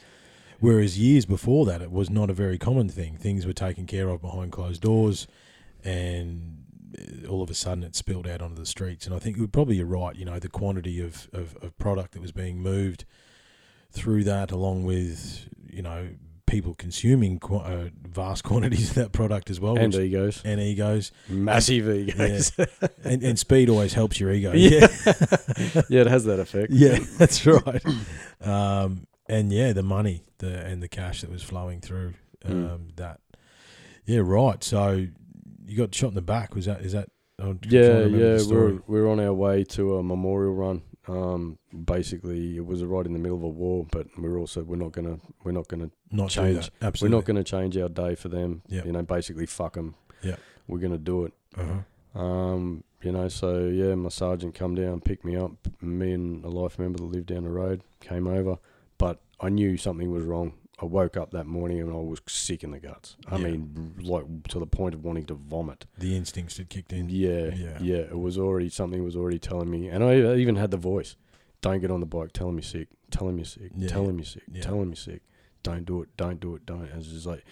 [0.59, 3.17] Whereas years before that, it was not a very common thing.
[3.17, 5.29] Things were taken care of behind closed doors,
[5.85, 6.65] and
[7.29, 9.07] all of a sudden it spilled out onto the streets.
[9.07, 10.15] And I think you're probably you're right.
[10.17, 13.05] You know, the quantity of, of, of product that was being moved
[13.91, 16.09] through that, along with you know
[16.47, 20.61] people consuming qu- uh, vast quantities of that product as well, and which- egos, and
[20.61, 22.53] egos, massive egos.
[23.05, 24.53] and, and speed always helps your ego.
[24.55, 24.87] Yeah.
[25.89, 26.73] yeah, it has that effect.
[26.73, 27.83] Yeah, that's right.
[28.41, 32.97] Um, and yeah, the money, the and the cash that was flowing through um, Mm.
[32.97, 33.21] that.
[34.07, 34.63] Yeah, right.
[34.65, 35.07] So
[35.69, 36.55] you got shot in the back.
[36.55, 36.81] Was that?
[36.81, 37.09] Is that?
[37.39, 40.83] I'm trying to Yeah, yeah, we're we're on our way to a memorial run.
[41.07, 44.77] Um, basically, it was right in the middle of a war, but we're also we're
[44.77, 46.71] not gonna we're not gonna not change.
[46.83, 47.15] Absolutely.
[47.15, 48.63] we're not gonna change our day for them.
[48.85, 49.95] You know, basically fuck them.
[50.23, 50.37] Yeah.
[50.67, 51.33] we're gonna do it.
[51.57, 52.21] Uh-huh.
[52.21, 55.53] Um, you know, so yeah, my sergeant come down, picked me up.
[55.81, 58.59] Me and a life member that lived down the road came over,
[58.99, 60.55] but I knew something was wrong.
[60.81, 63.17] I woke up that morning and I was sick in the guts.
[63.27, 63.45] I Yeah.
[63.49, 65.87] mean, like to the point of wanting to vomit.
[65.99, 67.09] The instincts had kicked in.
[67.09, 67.79] Yeah, Yeah.
[67.81, 71.17] yeah, It was already something was already telling me, and I even had the voice:
[71.63, 72.33] "Don't get on the bike.
[72.33, 72.89] Telling me sick.
[73.11, 73.73] Telling me sick.
[73.77, 73.89] Yeah.
[73.89, 74.43] Tell him you're sick.
[74.53, 74.63] Yeah.
[74.63, 75.23] Tell him you're sick.
[75.65, 76.11] Don't do it.
[76.17, 76.65] Don't do it.
[76.65, 77.45] Don't." And it's just like,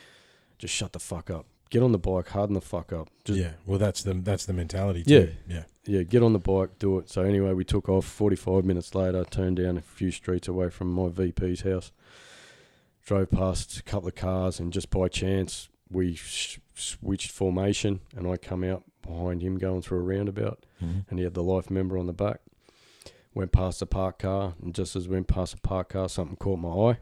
[0.59, 1.47] just shut the fuck up.
[1.69, 2.29] Get on the bike.
[2.29, 3.09] Harden the fuck up.
[3.25, 3.55] Just yeah.
[3.67, 5.03] Well, that's the that's the mentality.
[5.05, 5.19] Yeah.
[5.27, 5.33] Too.
[5.49, 5.65] Yeah.
[5.85, 6.79] yeah, get on the bike.
[6.79, 7.11] Do it.
[7.11, 8.05] So anyway, we took off.
[8.05, 11.91] Forty-five minutes later, turned down a few streets away from my VP's house.
[13.07, 18.27] Drove past a couple of cars, and just by chance, we sh- switched formation, and
[18.27, 20.67] I come out behind him going through a roundabout.
[20.83, 21.07] Mhm.
[21.09, 22.41] and he had the life member on the back.
[23.33, 26.37] Went past a parked car, and just as we went past a parked car, something
[26.37, 26.99] caught my eye.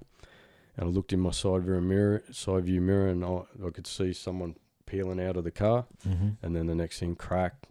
[0.77, 3.87] And I looked in my side view mirror, side view mirror, and I, I could
[3.89, 4.55] see someone
[4.87, 5.87] peeling out of the car.
[6.07, 6.37] Mhm.
[6.43, 7.67] And then the next thing, crack.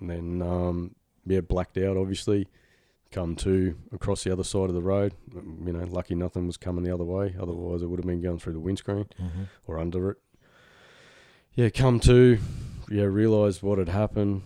[0.00, 1.96] And then, um, yeah, blacked out.
[1.96, 2.48] Obviously,
[3.10, 5.14] come to across the other side of the road.
[5.34, 7.34] You know, lucky nothing was coming the other way.
[7.40, 9.48] Otherwise, it would have been going through the windscreen Mhm.
[9.66, 10.18] or under it.
[11.54, 12.38] Yeah, come to,
[12.88, 14.42] yeah, realised what had happened.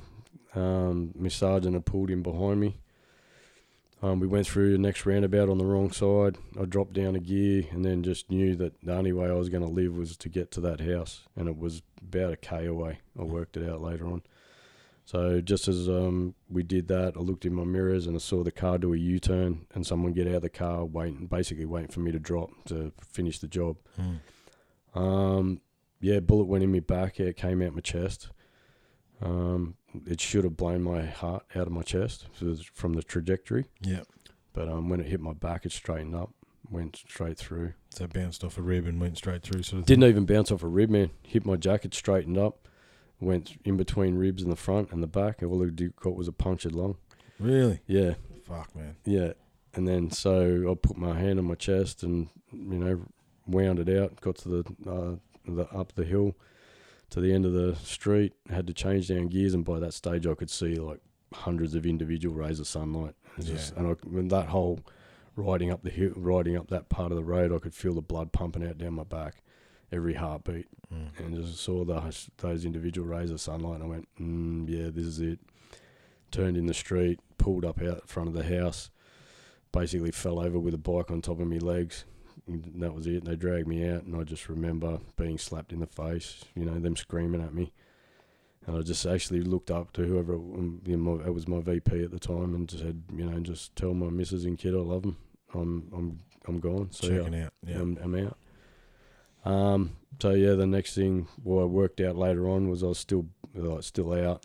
[0.54, 2.78] Um, my sergeant had pulled in behind me.
[4.02, 6.36] Um, we went through the next roundabout on the wrong side.
[6.60, 9.48] I dropped down a gear and then just knew that the only way I was
[9.48, 12.66] going to live was to get to that house, and it was about a k
[12.66, 12.98] away.
[13.18, 14.22] I worked it out later on.
[15.04, 18.42] So just as um, we did that, I looked in my mirrors and I saw
[18.42, 21.90] the car do a U-turn and someone get out of the car, waiting, basically waiting
[21.90, 23.76] for me to drop to finish the job.
[24.00, 24.20] Mm.
[24.98, 25.60] Um,
[26.00, 27.18] yeah, bullet went in my back.
[27.18, 28.30] Yeah, it came out my chest.
[29.20, 32.94] Um, it should have blown my heart out of my chest so it was from
[32.94, 33.66] the trajectory.
[33.80, 34.02] Yeah.
[34.54, 36.32] But um, when it hit my back, it straightened up,
[36.70, 37.74] went straight through.
[37.90, 39.64] So it bounced off a rib and went straight through.
[39.64, 39.86] Sort of.
[39.86, 41.10] Didn't even bounce off a rib, man.
[41.22, 42.68] Hit my jacket, straightened up,
[43.20, 46.14] went in between ribs in the front and the back, and all it did- got
[46.16, 46.96] was a punctured lung.
[47.38, 47.80] Really?
[47.86, 48.14] Yeah,
[48.46, 48.96] Fuck, man.
[49.04, 49.32] yeah.
[49.74, 53.02] And then so I put my hand on my chest and you know
[53.46, 54.20] wound it out.
[54.20, 55.16] Got to the uh,
[55.52, 56.36] the up the hill
[57.10, 58.34] to the end of the street.
[58.48, 61.00] Had to change down gears, and by that stage I could see like
[61.32, 63.14] hundreds of individual rays of sunlight.
[63.36, 63.80] It's just, Yeah.
[63.80, 64.78] and I, when that whole
[65.34, 68.00] riding up the hill, riding up that part of the road, I could feel the
[68.00, 69.42] blood pumping out down my back,
[69.94, 71.18] every heartbeat, Mm.
[71.18, 73.76] and just saw those those individual rays of sunlight.
[73.80, 75.38] And I went, mm, yeah, this is it.
[76.30, 78.90] Turned in the street, pulled up out front of the house,
[79.72, 82.04] basically fell over with a bike on top of my legs.
[82.46, 83.24] And that was it.
[83.24, 86.44] They dragged me out, and I just remember being slapped in the face.
[86.54, 87.72] You know, them screaming at me,
[88.66, 91.60] and I just actually looked up to whoever um, you know, my, it was my
[91.60, 94.74] VP at the time, and just said, you know, just tell my missus and kid
[94.74, 95.16] I love them.
[95.54, 96.90] I'm I'm I'm gone.
[96.90, 97.52] So yeah, out.
[97.66, 97.78] Yeah.
[97.80, 98.36] I'm, I'm out.
[99.44, 99.96] Um.
[100.20, 103.26] So yeah, the next thing what I worked out later on was I was still
[103.54, 104.44] like, still out.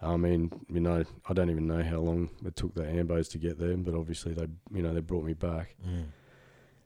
[0.00, 3.38] I mean, you know, I don't even know how long it took the ambos to
[3.38, 5.74] get there, but obviously they, you know, they brought me back.
[5.86, 6.04] Mm.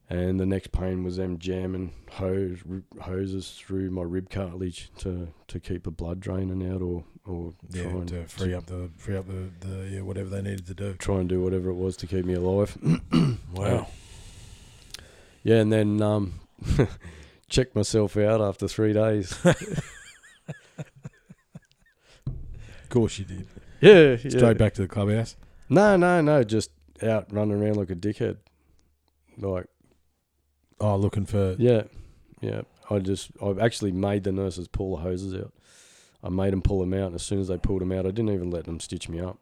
[0.09, 2.59] And the next pain was them jamming hose
[3.01, 7.83] hoses through my rib cartilage to, to keep the blood draining out, or or Yeah.
[7.83, 10.75] try and To free up the free up the, the yeah whatever they needed to
[10.75, 10.95] do.
[10.95, 12.77] try and do whatever it was to keep me alive.
[13.55, 13.87] Wow.
[15.45, 16.41] Yeah, and then um,
[17.51, 19.37] checked myself out after three days.
[22.27, 23.47] Of course you did.
[23.81, 24.31] yeah, yeah.
[24.31, 25.37] Straight back to the clubhouse.
[25.69, 26.43] No, no, no.
[26.43, 26.71] Just
[27.03, 28.39] out running around like a dickhead.
[29.39, 29.67] Like,
[30.81, 31.55] Oh, looking for.
[31.59, 31.83] yeah,
[32.41, 32.63] yeah.
[32.91, 35.53] I just, I actually made the nurses pull the hoses out.
[36.25, 38.11] I made them pull them out, and as soon as they pulled them out, I
[38.11, 39.39] didn't even let them stitch me up.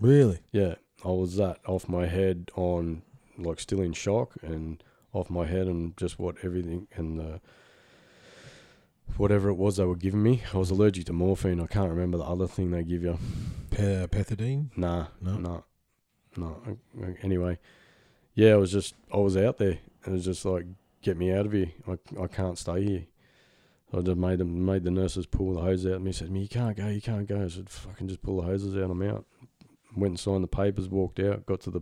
[0.00, 0.38] Really?
[0.52, 3.02] Yeah, I was that off my head on,
[3.36, 4.80] like, still in shock and
[5.12, 7.40] off my head and just what everything and the
[9.16, 10.42] whatever it was they were giving me.
[10.52, 11.60] I was allergic to morphine.
[11.60, 13.18] I can't remember the other thing they give you.
[13.70, 14.68] Pe- pethidine?
[14.76, 15.38] Nah, No?
[15.38, 15.64] no,
[16.36, 16.62] no.
[16.66, 17.58] I- I- Anyway,
[18.34, 19.78] yeah, I was just I was out there.
[20.06, 20.66] It was just like,
[21.02, 21.72] get me out of here.
[21.86, 23.06] I, I can't stay here.
[23.90, 25.94] So I just made them made the nurses pull the hose out.
[25.94, 26.88] And me said, "Me, you can't go.
[26.88, 28.90] You can't go." I said, "Fucking just pull the hoses out.
[28.90, 29.24] I'm out."
[29.96, 30.88] Went and signed the papers.
[30.90, 31.46] Walked out.
[31.46, 31.80] Got to the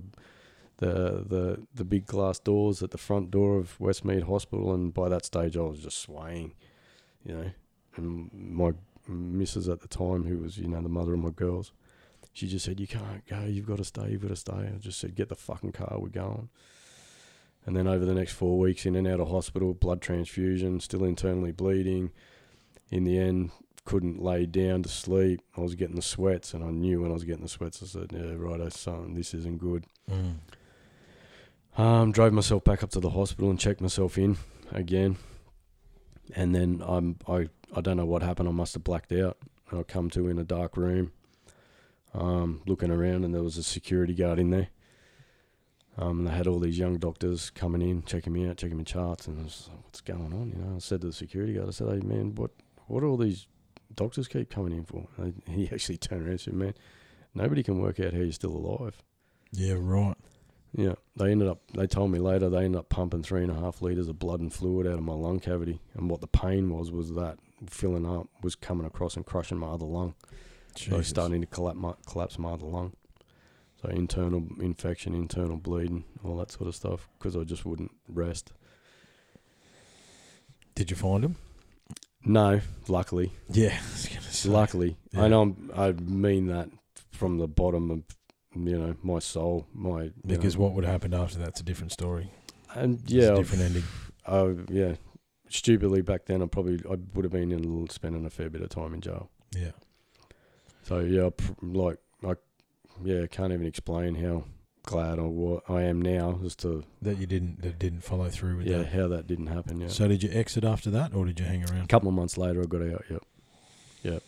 [0.78, 5.08] the the the big glass doors at the front door of Westmead Hospital, and by
[5.08, 6.54] that stage, I was just swaying,
[7.24, 7.50] you know.
[7.96, 8.72] And my
[9.08, 11.72] missus at the time, who was you know the mother of my girls,
[12.32, 13.44] she just said, "You can't go.
[13.44, 14.10] You've got to stay.
[14.10, 15.96] You've got to stay." I just said, "Get the fucking car.
[15.98, 16.50] We're going."
[17.64, 21.04] And then over the next four weeks, in and out of hospital, blood transfusion, still
[21.04, 22.12] internally bleeding.
[22.90, 23.50] In the end,
[23.84, 25.40] couldn't lay down to sleep.
[25.56, 27.86] I was getting the sweats, and I knew when I was getting the sweats, I
[27.86, 30.34] said, "Yeah, right, I son, this isn't good." Mm.
[31.76, 34.38] Um, drove myself back up to the hospital and checked myself in
[34.72, 35.16] again,
[36.34, 38.48] and then I'm I I don't know what happened.
[38.48, 39.36] I must have blacked out.
[39.70, 41.12] I come to in a dark room,
[42.14, 44.68] um, looking around, and there was a security guard in there.
[45.98, 48.84] Um, and they had all these young doctors coming in, checking me out, checking my
[48.84, 51.54] charts, and I was like, "What's going on?" You know, I said to the security
[51.54, 52.52] guard, "I said, hey man, what
[52.86, 53.46] what do all these
[53.94, 56.74] doctors keep coming in for?" And he actually turned around and said, "Man,
[57.34, 59.02] nobody can work out how you're still alive."
[59.52, 60.16] Yeah, right.
[60.78, 61.60] Yeah, they ended up.
[61.72, 64.40] They told me later they ended up pumping three and a half liters of blood
[64.40, 67.38] and fluid out of my lung cavity, and what the pain was was that
[67.70, 70.14] filling up was coming across and crushing my other lung.
[70.76, 72.92] So starting to collapse my, collapse my other lung.
[73.82, 78.52] So internal infection, internal bleeding, all that sort of stuff, because I just wouldn't rest.
[80.74, 81.36] Did you find him?
[82.24, 83.78] No, luckily, Yeah.
[83.78, 85.22] I luckily, Yeah.
[85.24, 86.68] I know I'm, I mean that
[87.12, 88.02] from the bottom of
[88.56, 91.92] you know my soul, my Because know, what would have happened after that's a different
[91.92, 92.30] story.
[92.74, 93.84] and It's yeah, different ending.
[94.26, 94.94] Uh, yeah.
[95.48, 98.68] Stupidly back then, I probably I would have been in spending a fair bit of
[98.68, 99.30] time in jail.
[99.56, 99.70] Yeah.
[100.82, 101.30] So yeah,
[101.62, 102.34] like I
[103.04, 104.44] yeah can't even explain how
[104.84, 108.58] glad I wa- I am now as to That you didn't that didn't follow through
[108.58, 108.88] with yeah that.
[108.92, 109.80] how that didn't happen.
[109.80, 111.84] Yeah, So did you exit after that, or did you hang around?
[111.84, 113.04] a couple of months later, I got out.
[113.10, 113.22] Yep,
[114.02, 114.22] yep.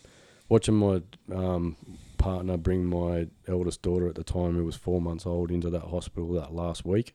[0.49, 1.77] Watching my um
[2.19, 5.85] partner bring my eldest daughter at the time, who was four months old, into that
[5.85, 7.15] hospital that last week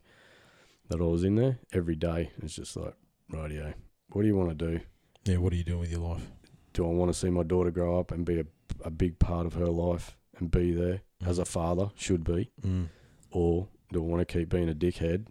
[0.89, 1.59] that I was in there.
[1.71, 2.95] Every day, it's just like,
[3.29, 3.73] radio.
[4.11, 4.79] What do you want to do?
[5.25, 6.25] Yeah, what are you doing with your life?
[6.73, 8.45] Do I want to see my daughter grow up and be a,
[8.83, 12.89] a big part of her life and be there as a father should be, Mm.
[13.31, 15.27] or do I want to keep being a dickhead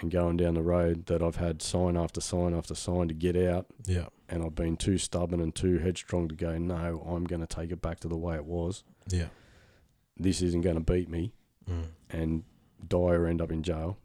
[0.00, 3.36] and going down the road that I've had sign after sign after sign to get
[3.36, 7.40] out, Yeah, and I've been too stubborn and too headstrong to go, no, I'm going
[7.40, 8.82] to take it back to the way it was.
[9.08, 9.26] yeah.
[10.16, 11.32] This isn't going to beat me,
[11.70, 11.86] Mm.
[12.10, 12.44] and
[12.86, 13.96] die or end up in jail.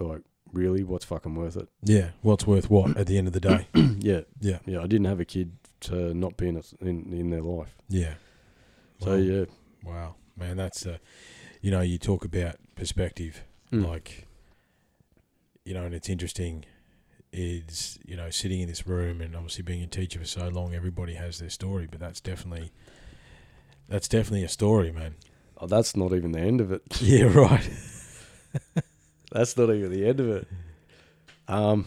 [0.00, 1.68] Like, really, what's fucking worth it?
[1.82, 3.68] Yeah, what's worth what at the end of the day?
[3.98, 4.80] yeah, Yeah, yeah.
[4.80, 5.52] I didn't have a kid
[5.82, 7.76] to not be in it, in, in their life.
[7.88, 8.14] yeah.
[9.00, 9.44] So yeah,
[9.84, 10.98] Wow, man, that's uh,
[11.60, 13.86] you know, you talk about perspective, Mm.
[13.86, 14.26] like,
[15.64, 16.64] you know, and it's interesting.
[17.30, 20.74] Is you know sitting in this room and obviously being a teacher for so long,
[20.74, 22.72] everybody has their story, but that's definitely
[23.88, 25.14] that's definitely a story, man.
[25.58, 26.82] oh, that's not even the end of it.
[27.00, 27.68] Yeah, right.
[29.30, 30.48] That's not even the end of it.
[31.48, 31.84] Um,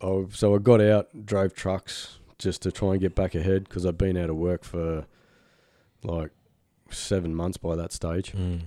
[0.00, 3.84] oh, so I got out, drove trucks just to try and get back ahead because
[3.84, 5.06] I'd been out of work for
[6.04, 6.30] like
[6.90, 8.32] seven months by that stage.
[8.32, 8.60] Mm.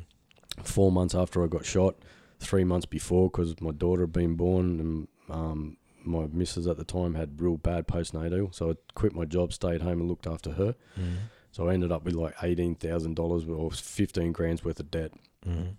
[0.63, 1.95] Four months after I got shot,
[2.39, 6.83] three months before because my daughter had been born and um, my missus at the
[6.83, 8.53] time had real bad postnatal.
[8.53, 10.75] So I quit my job, stayed home and looked after her.
[10.99, 11.15] Mm.
[11.51, 15.11] So I ended up with like eighteen thousand dollars or fifteen grand's worth of debt.
[15.45, 15.75] Mm.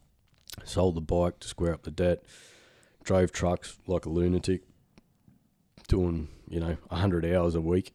[0.64, 2.24] sold the bike to square up the debt,
[3.04, 4.62] drove trucks like a lunatic,
[5.88, 7.92] doing you know hundred hours a week,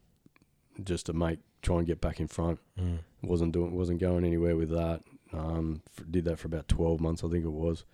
[0.82, 2.58] just to make try and get back in front.
[2.80, 2.98] Mm.
[3.22, 5.02] wasn't doing wasn't going anywhere with that.
[5.32, 7.84] Um, f- did that for about twelve months, I think it was.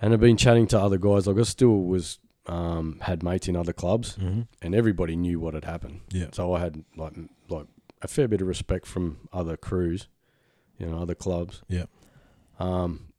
[0.00, 1.26] And I've been chatting to other guys.
[1.26, 4.46] Like I still was um, had mates in other clubs, Mm.
[4.62, 6.00] and everybody knew what had happened.
[6.10, 6.28] Yeah.
[6.32, 7.14] So I had like
[7.48, 7.66] like
[8.02, 10.08] a fair bit of respect from other crews,
[10.78, 11.62] you know, other clubs.
[11.68, 11.86] Yeah.
[12.58, 13.12] Um,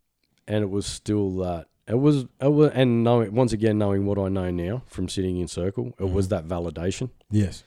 [0.48, 4.18] and it was still that it was it was and knowing once again knowing what
[4.18, 6.30] I know now from sitting in circle, it was Mhm.
[6.30, 7.10] that validation.
[7.32, 7.64] Yes.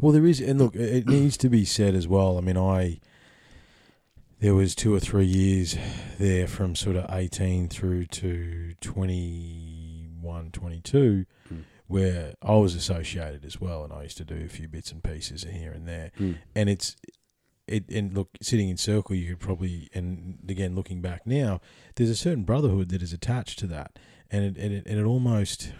[0.00, 2.36] Well, there is, and look, it needs to be said as well.
[2.38, 2.98] I mean, I
[4.40, 5.76] there was two or three years
[6.18, 8.74] there from sort of 18 through to
[10.20, 11.64] 21, 22, Mm.
[11.86, 15.02] where I was associated as well, and I used to do a few bits and
[15.02, 16.12] pieces here and there.
[16.18, 16.38] Mm.
[16.54, 16.96] And it's
[17.66, 21.60] it and look, sitting in circle, you could probably, and again looking back now,
[21.96, 23.98] there's a certain brotherhood that is attached to that,
[24.30, 25.72] and it and it, and it almost.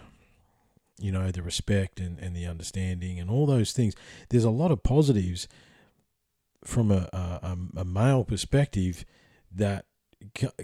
[0.99, 3.95] You know the respect and, and the understanding and all those things.
[4.29, 5.47] There's a lot of positives
[6.63, 9.03] from a a, a- male perspective
[9.51, 9.85] that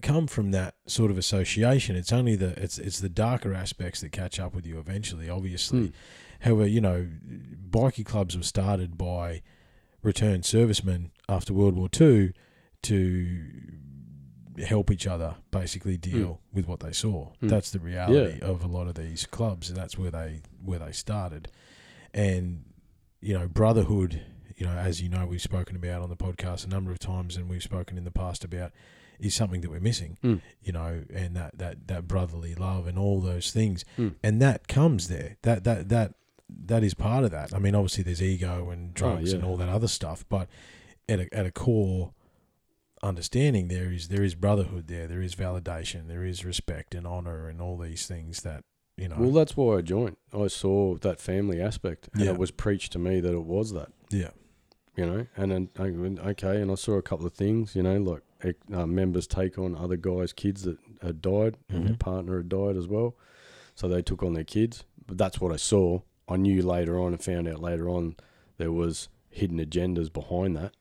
[0.02, 1.96] come from that sort of association.
[1.96, 5.30] It's only the it's it's the darker aspects that catch up with you eventually.
[5.30, 5.94] Obviously, Mm.
[6.42, 7.08] however, you know,
[7.70, 9.42] bikie clubs were started by
[10.04, 12.34] returned servicemen after World War Two
[12.84, 13.44] to
[14.66, 17.32] help each other basically deal with what they saw.
[17.42, 17.50] Mm.
[17.50, 20.92] That's the reality of a lot of these clubs, and that's where they where they
[20.92, 21.50] started.
[22.14, 22.66] And
[23.22, 24.22] you know, brotherhood.
[24.60, 27.38] You know, as you know, we've spoken about on the podcast a number of times,
[27.38, 28.72] and we've spoken in the past about
[29.20, 30.18] is something that we're missing.
[30.24, 30.42] Mm.
[30.62, 34.16] You know, and that that that brotherly love and all those things, Mm.
[34.24, 35.38] and that comes there.
[35.44, 36.14] That that that
[36.50, 37.54] that is part of that.
[37.54, 39.52] I mean, obviously there's ego and drugs and Oh, yeah.
[39.52, 40.48] all that other stuff, but
[41.10, 42.14] at a, at a core
[43.04, 45.08] understanding, there is there is brotherhood there.
[45.08, 46.08] There is validation.
[46.08, 48.64] There is respect and honor and all these things that
[48.98, 49.18] you know.
[49.20, 50.18] Well, that's why I joined.
[50.34, 52.32] I saw that family aspect, and Yeah.
[52.32, 53.90] it was preached to me that it was that.
[54.10, 54.32] yeah,
[54.96, 55.70] You know, and then
[56.26, 57.76] okay, and I saw a couple of things.
[57.76, 58.24] You know, like
[58.74, 62.00] uh, members take on other guys' kids that had died, and their Mhm.
[62.00, 63.16] partner had died as well,
[63.76, 64.84] so they took on their kids.
[65.06, 66.02] But that's what I saw.
[66.28, 68.16] I knew later on and found out later on
[68.58, 70.74] there was hidden agendas behind that.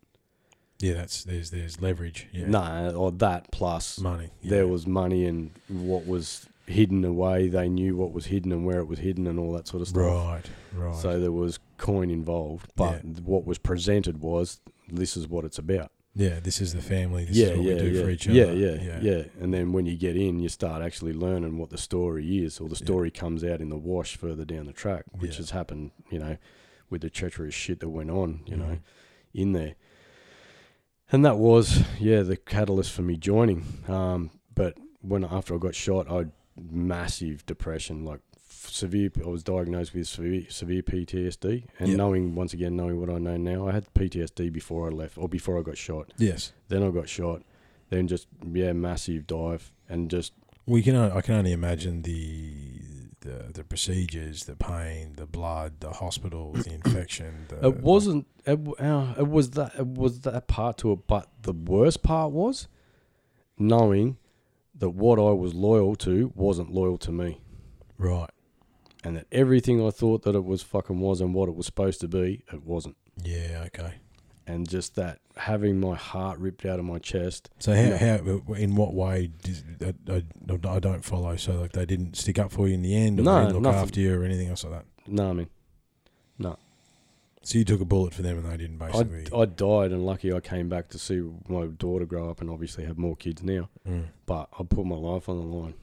[0.79, 0.93] yeah.
[0.95, 2.27] That's there's there's leverage.
[2.33, 4.31] Yeah, Nah, or that plus money.
[4.43, 4.51] Yeah.
[4.51, 7.49] there was money and what was hidden away.
[7.49, 9.89] They knew what was hidden and where it was hidden and all that sort of
[9.89, 10.03] stuff.
[10.03, 10.43] right,
[10.75, 10.97] right.
[10.97, 15.93] So there was coin involved, but what was presented was this is what it's about.
[16.17, 17.27] Yeah, this is the family.
[17.27, 18.03] This yeah, is what yeah, we do yeah.
[18.03, 18.55] for each yeah, other.
[18.55, 22.39] yeah, yeah, And then when you get in, you start actually learning what the story
[22.43, 22.87] is, or the Yeah.
[22.87, 25.37] story comes out in the wash further down the track, which Yeah.
[25.39, 26.39] has happened, you know,
[26.89, 28.81] with the treacherous shit that went on, you know, Mhm.
[29.35, 29.75] in there.
[31.13, 33.65] And that was, yeah, the catalyst for me joining.
[33.87, 38.21] Um, but when after I got shot, I had massive depression, like
[38.69, 39.11] severe.
[39.25, 41.97] I was diagnosed with severe, severe PTSD, and Yeah.
[41.97, 45.29] knowing once again, knowing what I know now, I had PTSD before I left or
[45.29, 46.13] before I got shot.
[46.19, 46.53] Yes.
[46.69, 47.43] Then I got shot.
[47.91, 50.33] Then just yeah, massive dive and just
[50.67, 50.97] We can.
[50.97, 52.81] I can only imagine the
[53.21, 57.47] the the procedures, the pain, the blood, the hospital, the infection.
[57.49, 58.27] The, It wasn't.
[58.45, 59.75] It, uh, it was that.
[59.79, 61.07] It was that part to it.
[61.07, 62.67] But the worst part was
[63.59, 64.17] knowing
[64.75, 67.41] that what I was loyal to wasn't loyal to me,
[67.99, 68.29] right.
[69.07, 72.01] And that everything I thought that it was fucking was and what it was supposed
[72.01, 72.97] to be, it wasn't.
[73.23, 73.65] Yeah.
[73.67, 73.95] Okay.
[74.49, 77.51] And just that having my heart ripped out of my chest.
[77.59, 77.97] So how, Yeah.
[78.19, 81.37] how in what way did, I, I, I don't follow?
[81.37, 83.55] So like they didn't stick up for you in the end, or No, they didn't
[83.55, 83.81] look nothing.
[83.81, 84.85] after you, or anything else like that.
[85.09, 85.49] No, I mean,
[86.39, 86.57] no.
[87.43, 89.27] So you took a bullet for them, and they didn't I, basically.
[89.41, 92.85] I died, and lucky I came back to see my daughter grow up and obviously
[92.87, 93.69] have more kids now.
[93.89, 94.07] Mm.
[94.27, 95.75] But I put my life on the line.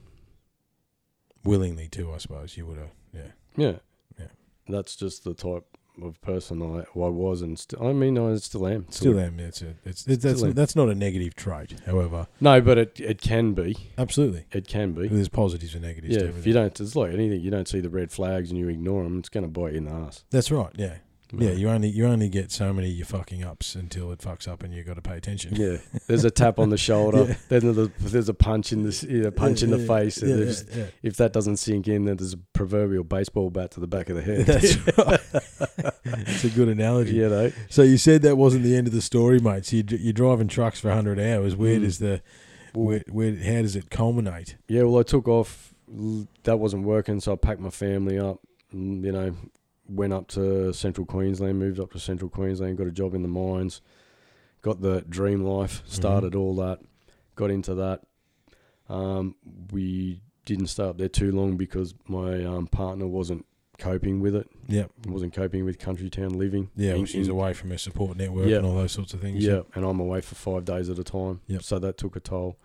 [1.43, 2.91] willingly too, I suppose you would have.
[3.13, 3.21] Yeah.
[3.55, 3.75] Yeah.
[4.19, 4.25] Yeah.
[4.67, 5.65] That's just the type
[6.01, 8.87] of person I, I was and still, I mean, I still am.
[8.89, 9.39] Still am.
[9.39, 9.75] It's a.
[9.85, 10.53] It's, it's that's am.
[10.53, 11.79] that's not a negative trait.
[11.85, 13.91] However, No, but it, it can be.
[13.97, 15.07] absolutely, It can be.
[15.07, 16.15] there's positives and negatives.
[16.15, 17.41] Yeah, if you don't, it's like anything.
[17.41, 19.79] You don't see the red flags and you ignore them, it's going to bite you
[19.79, 20.23] in the ass.
[20.31, 20.71] That's right.
[20.75, 20.95] Yeah.
[21.35, 21.51] Yeah.
[21.51, 24.73] You only you only get so many you fucking ups until it fucks up, and
[24.73, 25.55] you got to pay attention.
[25.55, 25.77] Yeah,
[26.07, 27.25] there's a tap on the shoulder.
[27.29, 27.35] Yeah.
[27.49, 30.17] Then there's a, there's a punch in the s- yeah, punch in the Yeah, face.
[30.21, 33.79] and Yeah, yeah, If that doesn't sink in, then there's a proverbial baseball bat to
[33.79, 34.45] the back of the head.
[34.45, 35.19] That's right.
[36.05, 37.13] it's a good analogy.
[37.15, 39.65] you know, So you said that wasn't the end of the story, mate.
[39.65, 41.55] So you, you're driving trucks for 100 hours.
[41.55, 41.81] Where Mm.
[41.81, 42.21] does the
[42.73, 44.55] where, where how does it culminate?
[44.67, 45.73] Yeah, well, I took off.
[46.43, 48.39] That wasn't working, so I packed my family up.
[48.73, 49.35] mm, You know,
[49.87, 53.27] went up to Central Queensland, moved up to Central Queensland, got a job in the
[53.27, 53.81] mines,
[54.61, 56.79] got the dream life, started all that,
[57.35, 58.01] got into that.
[58.89, 59.35] Um,
[59.71, 63.45] we didn't stay up there too long because my um, partner wasn't
[63.79, 64.91] coping with it, Yep.
[65.07, 66.69] wasn't coping with country town living.
[66.75, 68.57] Yeah, In- she's in- away from her support network Yeah.
[68.57, 69.43] and all those sorts of things.
[69.43, 71.41] Yeah, and I'm away for five days at a time.
[71.47, 71.63] Yep.
[71.63, 72.57] So that took a toll.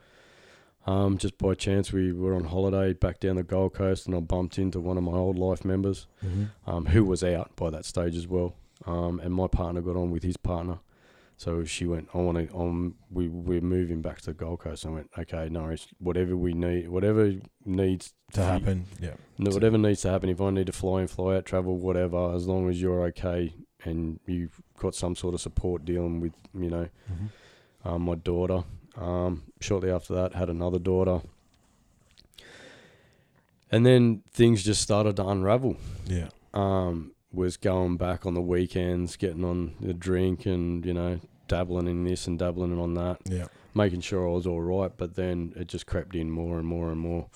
[0.89, 4.21] Um, just by chance, we were on holiday back down the Gold Coast, and I
[4.21, 7.85] bumped into one of my old life members, hmm um, who was out by that
[7.85, 8.55] stage as well.
[8.87, 10.79] Um, and my partner got on with his partner,
[11.37, 12.09] so she went.
[12.15, 12.57] I want to.
[12.57, 14.87] Um, we we're moving back to the Gold Coast.
[14.87, 17.35] I went, okay, no, it's whatever we need, whatever
[17.67, 18.87] needs To happen.
[18.99, 19.17] Yeah.
[19.37, 20.31] no, whatever needs to happen.
[20.31, 23.53] If I need to fly in, fly out, travel, whatever, as long as you're okay
[23.85, 27.27] and you've got some sort of support dealing with, you know, hmm
[27.85, 28.65] um, my daughter.
[28.99, 31.21] Um, shortly after that, had another daughter.
[33.71, 35.77] And then things just started to unravel.
[36.07, 36.29] Yeah.
[36.55, 41.87] Um, was going back on the weekends, getting on the drink and, you know, dabbling
[41.87, 43.47] in this and dabbling on that, Yeah.
[43.75, 44.91] making sure I was all right.
[44.97, 47.27] But then it just crept in more and more and more.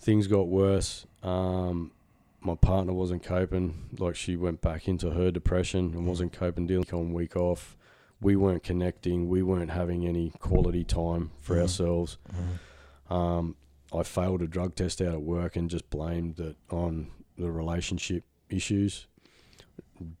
[0.00, 1.06] Things got worse.
[1.22, 1.92] Um,
[2.40, 3.74] my partner wasn't coping.
[3.98, 7.76] Like she went back into her depression and wasn't coping, dealing on week off.
[8.20, 9.28] We weren't connecting.
[9.28, 11.60] We weren't having any quality time for Mhm.
[11.62, 12.18] ourselves.
[12.32, 13.12] Mhm.
[13.14, 13.56] Um,
[13.92, 18.24] I failed a drug test out at work and just blamed it on the relationship
[18.48, 19.06] issues.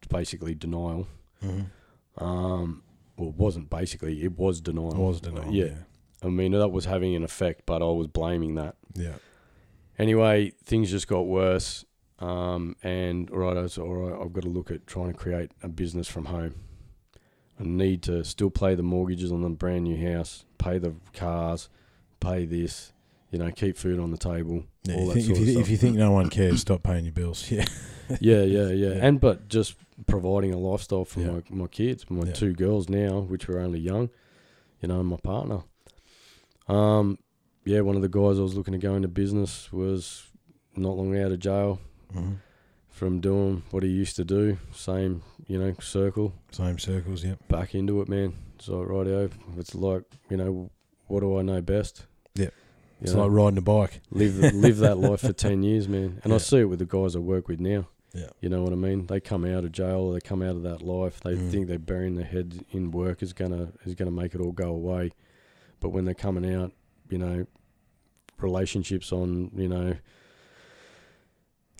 [0.08, 1.06] Basically, denial.
[1.42, 1.66] Mhm.
[2.18, 2.82] Um,
[3.16, 4.94] well, it wasn't basically, it was denial.
[4.94, 5.52] I was denial.
[5.52, 5.64] Yeah.
[5.66, 5.78] Yeah.
[6.22, 8.76] I mean, that was having an effect, but I was blaming that.
[8.94, 9.16] Yeah.
[9.98, 11.84] Anyway, things just got worse.
[12.20, 14.20] Um, and all right, I was all right.
[14.20, 16.54] I've got to look at trying to create a business from home.
[17.60, 21.68] I need to still pay the mortgages on the brand new house, pay the cars,
[22.20, 22.92] pay this,
[23.30, 24.64] you know, keep food on the table.
[24.84, 25.62] Yeah, all that think, sort if, of you, stuff.
[25.62, 27.50] if you think no one cares, stop paying your bills.
[28.10, 28.42] Yeah.
[28.42, 29.76] yeah, yeah, yeah, and but just
[30.06, 31.30] providing a lifestyle for Yeah.
[31.30, 32.32] my, my kids, my Yeah.
[32.34, 34.10] two girls now, which were only young,
[34.82, 35.60] you know, and my partner.
[36.68, 37.18] Um,
[37.64, 40.26] yeah, one of the guys I was looking to go into business was
[40.76, 41.80] not long out of jail
[42.14, 42.36] Mhm.
[42.94, 44.56] From doing what he used to do.
[44.72, 47.24] Same, you know, circle Same circles.
[47.24, 47.48] Yep.
[47.48, 48.34] back into it, man.
[48.60, 50.70] So rightio, it's like you know,
[51.08, 52.06] what do I know best?
[52.36, 52.44] Yeah.
[52.44, 52.50] You
[53.02, 54.00] It's know, like riding a bike.
[54.10, 56.20] live live that life for ten years, man.
[56.22, 56.36] And Yeah.
[56.36, 57.88] I see it with the guys I work with now.
[58.14, 58.28] Yeah.
[58.40, 59.06] You know what I mean?
[59.06, 61.18] They come out of jail they come out of that life.
[61.20, 61.50] They Mm.
[61.50, 64.68] think they're burying their head in work is gonna is gonna make it all go
[64.70, 65.10] away.
[65.80, 66.70] But when they're coming out,
[67.10, 67.46] you know,
[68.38, 69.96] relationships on, you know,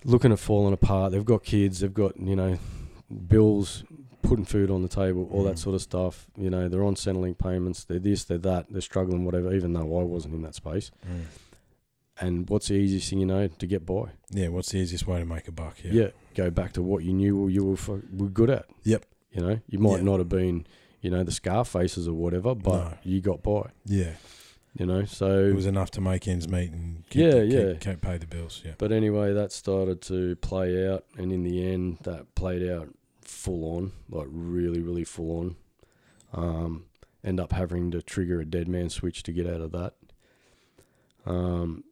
[0.03, 1.11] looking at falling apart.
[1.11, 1.79] They've got kids.
[1.79, 2.57] They've got you know,
[3.27, 3.83] bills,
[4.21, 5.59] putting food on the table, all that Mm.
[5.59, 6.27] sort of stuff.
[6.35, 7.83] You know, they're on Centrelink payments.
[7.83, 8.67] They're this, they're that.
[8.71, 9.53] They're struggling, whatever.
[9.53, 10.91] Even though I wasn't in that space.
[11.07, 11.21] Mm.
[12.21, 14.05] And what's the easiest thing you know to get by?
[14.31, 14.47] Yeah.
[14.47, 15.77] What's the easiest way to make a buck?
[15.83, 15.91] Yeah.
[15.91, 18.65] Yeah, go back to what you knew you were were good at.
[18.83, 19.05] Yep.
[19.31, 20.03] You know, you might Yeah.
[20.03, 20.65] not have been,
[21.01, 22.97] you know, the scar faces or whatever, but No.
[23.03, 23.69] you got by.
[23.85, 24.13] Yeah.
[24.77, 27.73] You know, so It was enough to make ends meet and keep, Yeah, keep, yeah.
[27.75, 28.61] keep pay the bills.
[28.65, 28.73] Yeah.
[28.77, 32.89] But anyway, that started to play out, and in the end, that played out
[33.21, 35.55] full on, like really, really full on.
[36.33, 36.85] Um,
[37.23, 39.93] end up having to trigger a dead man switch to get out of that.
[41.25, 41.83] Um,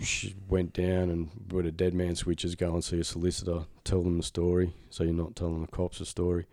[0.00, 4.02] sh- went down and with a dead man switches, go and see a solicitor, tell
[4.02, 4.72] them the story.
[4.90, 6.46] So you're not telling the cops a story.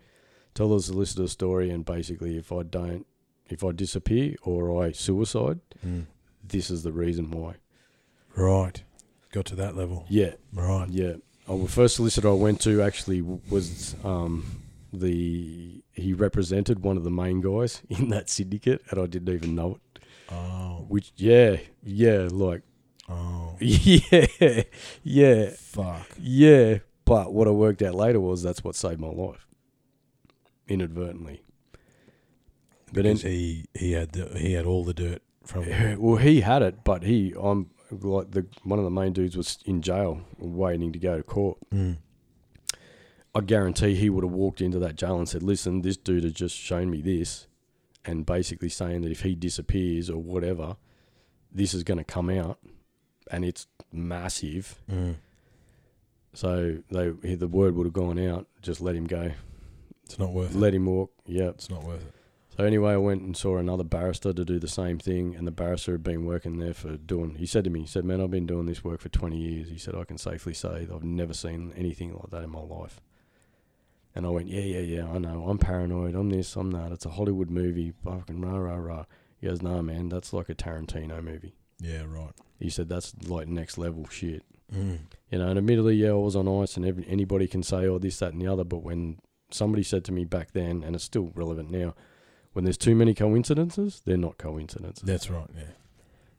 [0.54, 3.06] Tell the solicitor a story, and basically, if I don't,
[3.52, 6.06] if I disappear or I suicide, Mm.
[6.46, 7.56] this is the reason why.
[8.36, 8.82] Right.
[9.32, 10.04] Got to that level.
[10.08, 10.88] Yeah, Right.
[10.90, 11.14] yeah.
[11.48, 17.04] Oh, the first solicitor I went to actually was um, the he represented one of
[17.04, 20.02] the main guys in that syndicate, and I didn't even know it.
[20.30, 20.84] Oh.
[20.88, 22.62] Which, yeah, yeah, like,
[23.08, 23.56] Oh.
[23.60, 24.62] yeah,
[25.02, 26.08] yeah, Fuck.
[26.18, 26.78] yeah.
[27.04, 29.46] But what I worked out later was that's what saved my life,
[30.68, 31.42] inadvertently.
[32.92, 35.66] But in, he he had the, he had all the dirt from.
[36.00, 39.58] well, he had it, but he, I'm like the one of the main dudes was
[39.64, 41.58] in jail waiting to go to court.
[41.72, 41.98] Mm.
[43.34, 46.32] I guarantee he would have walked into that jail and said, "Listen, this dude has
[46.32, 47.46] just shown me this,"
[48.04, 50.76] and basically saying that if he disappears or whatever,
[51.50, 52.58] this is going to come out,
[53.30, 54.80] and it's massive.
[54.90, 55.16] Mm.
[56.34, 58.46] So they the word would have gone out.
[58.60, 59.32] Just let him go.
[60.04, 60.58] It's not worth it.
[60.58, 61.12] Let him walk.
[61.26, 62.14] Yeah, It's not worth it.
[62.56, 65.52] So anyway, I went and saw another barrister to do the same thing, and the
[65.52, 67.36] barrister had been working there for doing.
[67.36, 69.70] He said to me, he said, "Man, I've been doing this work for 20 years."
[69.70, 72.60] He said, "I can safely say that I've never seen anything like that in my
[72.60, 73.00] life."
[74.14, 75.08] And I went, "Yeah, yeah, yeah.
[75.08, 75.46] I know.
[75.48, 76.14] I'm paranoid.
[76.14, 76.54] I'm this.
[76.54, 76.92] I'm that.
[76.92, 77.94] It's a Hollywood movie.
[78.04, 79.04] Fucking rah rah rah."
[79.40, 80.10] He goes, "No, man.
[80.10, 82.04] That's like a Tarantino movie." Yeah.
[82.06, 82.34] Right.
[82.58, 84.98] He said, "That's like next level shit." Mm.
[85.30, 87.98] You know, and admittedly, yeah, I was on ice, and every, anybody can say, "Oh,
[87.98, 91.04] this, that, and the other." But when somebody said to me back then, and it's
[91.04, 91.94] still relevant now,
[92.52, 95.02] when there's too many coincidences, they're not coincidences.
[95.04, 95.48] That's right.
[95.56, 95.62] Yeah.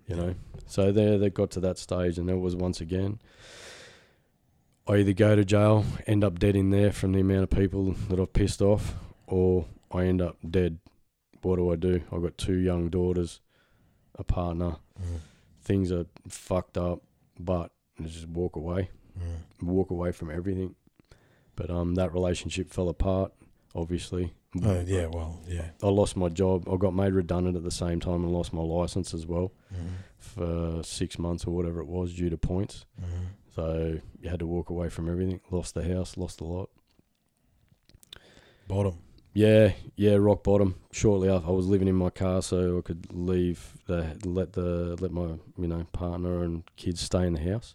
[0.07, 0.35] you know.
[0.65, 3.19] So they they got to that stage, and it was once again.
[4.87, 7.93] I either go to jail, end up dead in there from the amount of people
[8.09, 8.93] that I've pissed off,
[9.27, 10.79] or I end up dead.
[11.41, 12.01] What do I do?
[12.11, 13.39] I've got two young daughters,
[14.15, 14.77] a partner.
[15.01, 15.19] Mm.
[15.61, 17.01] Things are fucked up,
[17.39, 19.67] but I just walk away Mm.
[19.67, 20.73] walk away from everything.
[21.55, 23.31] But um, that relationship fell apart.
[23.75, 25.07] Obviously, Oh yeah.
[25.07, 25.39] Well.
[25.47, 25.69] Yeah.
[25.81, 26.69] I lost my job.
[26.71, 29.87] I got made redundant at the same time and lost my license as well Mm.
[30.17, 32.85] for six months or whatever it was due to points.
[33.01, 33.07] Mm.
[33.55, 35.41] So you had to walk away from everything.
[35.49, 36.69] Lost the house, lost a lot.
[38.67, 38.99] Bottom.
[39.33, 40.75] Yeah, yeah, rock bottom.
[40.91, 44.95] Shortly after, I was living in my car, so I could leave the let the
[45.01, 47.73] let my you know partner and kids stay in the house.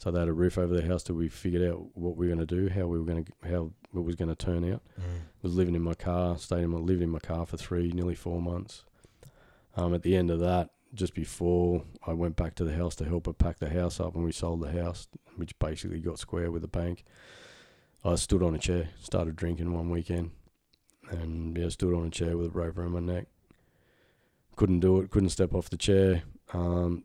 [0.00, 2.34] So they had a roof over the house till we figured out what we were
[2.34, 4.80] going to do, how we were going to how it was going to turn out.
[4.98, 5.20] Mm.
[5.42, 8.14] was living in my car, stayed in my lived in my car for three, nearly
[8.14, 8.84] four months.
[9.76, 13.04] Um, at the end of that, just before I went back to the house to
[13.04, 16.50] help her pack the house up, and we sold the house, which basically got square
[16.50, 17.04] with the bank.
[18.02, 20.30] I stood on a chair, started drinking one weekend,
[21.10, 23.26] and yeah, stood on a chair with a rope around my neck.
[24.56, 25.10] Couldn't do it.
[25.10, 26.22] Couldn't step off the chair.
[26.54, 27.04] Um,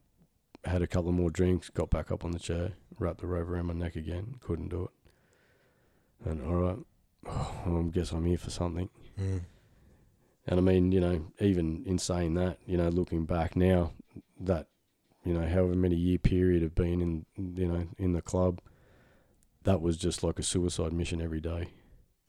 [0.65, 3.67] had a couple more drinks, got back up on the chair, wrapped the rope around
[3.67, 4.35] my neck again.
[4.41, 6.29] Couldn't do it.
[6.29, 6.77] And all right,
[7.27, 8.89] I guess I'm here for something.
[9.19, 9.41] Mm.
[10.47, 13.93] And I mean, you know, even in saying that, you know, looking back now,
[14.39, 14.67] that,
[15.23, 17.25] you know, however many year period of being in,
[17.57, 18.61] you know, in the club,
[19.63, 21.69] that was just like a suicide mission every day,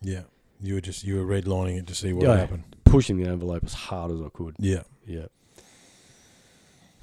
[0.00, 0.22] Yeah.
[0.62, 2.36] You were just you were redlining it to see what Yeah.
[2.36, 2.64] happened.
[2.84, 4.56] pushing the envelope as hard as I could.
[4.58, 4.84] Yeah.
[5.06, 5.26] Yeah.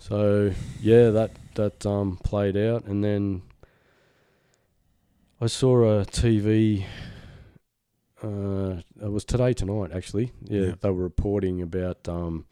[0.07, 0.51] So
[0.81, 3.41] yeah, that that um played out, and then
[5.39, 6.83] I saw a TV.
[8.21, 10.33] Uh, it was today tonight actually.
[10.43, 10.75] Yeah, Yeah.
[10.81, 12.45] they were reporting about um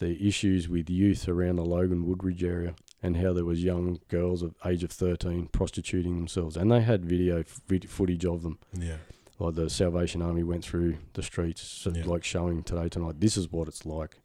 [0.00, 4.42] the issues with youth around the Logan Woodridge area and how there was young girls
[4.42, 8.96] of age of thirteen prostituting themselves, and they had video vid- footage of them Yeah.
[9.38, 12.04] like the Salvation Army went through the streets, so Yeah.
[12.04, 13.20] like showing today tonight.
[13.20, 14.18] This is what it's like,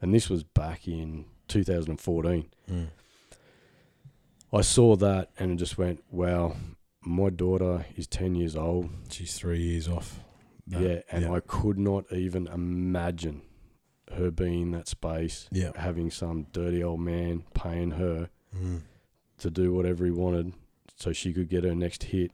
[0.00, 2.46] and this was back in 2014.
[2.70, 2.86] Mm.
[4.52, 6.56] I saw that and it just went, "Wow,
[7.04, 10.20] my daughter is 10 years old." She's three years off.
[10.68, 10.80] that.
[10.82, 11.32] yeah, and yeah.
[11.32, 13.42] I could not even imagine
[14.16, 15.70] her being in that space, Yeah.
[15.76, 18.80] having some dirty old man paying her Mm.
[19.38, 20.54] to do whatever he wanted,
[20.96, 22.32] so she could get her next hit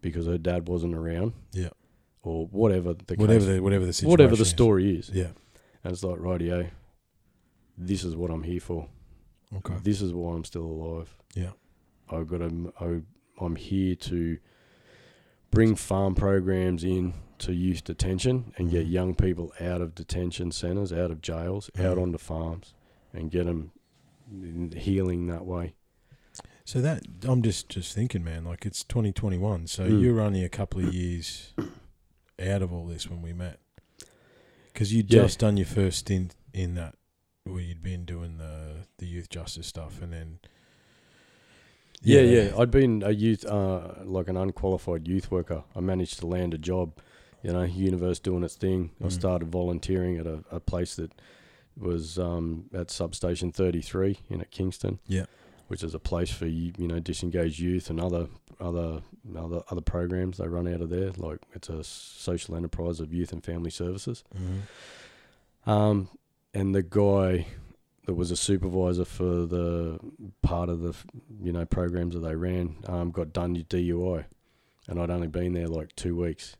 [0.00, 1.32] because her dad wasn't around.
[1.52, 1.70] Yeah.
[2.22, 4.10] Or whatever the Whatever case the whatever the situation.
[4.10, 4.48] whatever the is.
[4.50, 5.10] story is.
[5.10, 5.32] Yeah.
[5.82, 6.70] And it's like, rightio,
[7.80, 8.88] this is what I'm here for.
[9.56, 9.74] Okay.
[9.82, 11.16] This is why I'm still alive.
[11.34, 11.50] Yeah.
[12.10, 13.00] I've got to, I,
[13.44, 14.38] I'm here to
[15.50, 18.90] bring farm programs in to youth detention and get Mhm.
[18.92, 22.02] young people out of detention centres, out of jails, out Mhm.
[22.02, 22.74] onto farms
[23.12, 23.72] and get them
[24.76, 25.74] healing that way.
[26.64, 28.44] So that I'm just just thinking, man.
[28.44, 30.00] Like it's 2021, so Mm.
[30.02, 31.52] you're only a couple of years
[32.38, 33.58] out of all this when we met,
[34.72, 35.22] because you'd Yeah.
[35.22, 36.94] just done your first stint in that,
[37.44, 40.38] where you'd been doing the the youth justice stuff, and then
[42.02, 42.52] Yeah, yeah.
[42.58, 45.64] I'd been a youth, uh, like an unqualified youth worker.
[45.76, 46.92] I managed to land a job,
[47.42, 48.90] you know, universe doing its thing.
[49.02, 49.12] I Mm.
[49.12, 51.12] started volunteering at a, a place that
[51.76, 54.98] was um, at substation 33 in at Kingston.
[55.06, 55.26] Yeah.
[55.68, 58.28] Which is a place for you, you know, disengaged youth and other
[58.58, 59.02] other
[59.36, 61.12] other other programs they run out of there.
[61.16, 64.24] Like it's a social enterprise of youth and family services.
[64.34, 65.70] Mhm.
[65.70, 66.08] Um,
[66.54, 67.46] and the guy
[68.06, 69.98] that was a supervisor for the
[70.42, 70.94] part of the
[71.40, 74.24] you know programs that they ran um, got done DUI,
[74.88, 76.56] and I'd only been there like two weeks,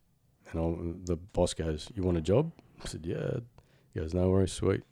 [0.51, 3.41] and I, the boss goes, "You want a job?" I said, "Yeah."
[3.93, 4.83] He goes, "No worries, sweet.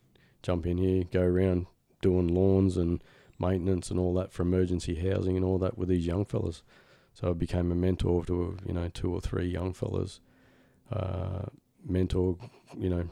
[0.43, 1.67] Jump in here, go around
[2.01, 3.03] doing lawns and
[3.39, 6.63] maintenance and all that for emergency housing and all that with these young fellas."
[7.15, 10.21] So I became a mentor to you know two or three young fellas,
[10.91, 11.47] uh,
[11.85, 12.37] mentor,
[12.77, 13.09] you know,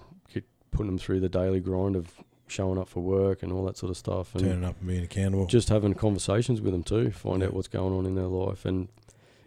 [0.76, 2.12] putting them through the daily grind of
[2.48, 5.02] showing up for work and all that sort of stuff, and Turning up and being
[5.02, 5.46] accountable.
[5.46, 7.48] just having conversations with them too, find Yeah.
[7.48, 8.88] out what's going on in their life, and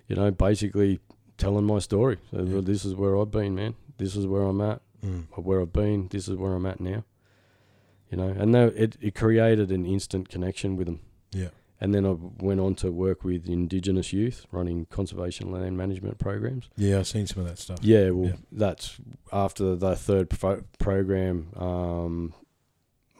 [0.07, 0.99] you know, basically
[1.38, 2.17] telling my story.
[2.32, 2.61] So, Yeah.
[2.61, 3.75] This is where I've been, man.
[3.97, 4.82] This is where I'm at.
[5.05, 5.25] Mm.
[5.38, 6.07] Where I've been.
[6.09, 7.05] This is where I'm at now.
[8.11, 10.99] You know, and it it created an instant connection with them.
[11.32, 11.49] Yeah.
[11.82, 16.69] And then I went on to work with Indigenous youth, running conservation land management programs.
[16.75, 17.80] Yeah, I've seen some of that stuff.
[17.82, 18.36] Yeah, well, Yeah.
[18.51, 18.97] that's
[19.32, 21.47] after the third pro- program.
[21.55, 22.34] Um,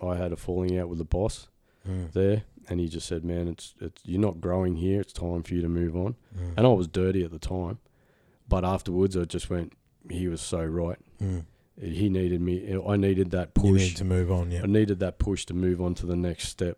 [0.02, 1.48] I had a falling out with the boss
[1.88, 2.12] Mm.
[2.12, 5.00] there, and he just said, "Man, it's it's you're not growing here.
[5.00, 6.54] It's time for you to move on." Mm.
[6.58, 7.80] And I was dirty at the time,
[8.50, 9.72] but afterwards, I just went.
[10.10, 10.98] He was so right.
[11.22, 11.46] Mm.
[11.82, 12.78] He needed me.
[12.86, 13.82] I needed that You push.
[13.82, 14.52] need to move on.
[14.52, 14.64] Yeah.
[14.64, 16.78] I needed that push to move on to the next step.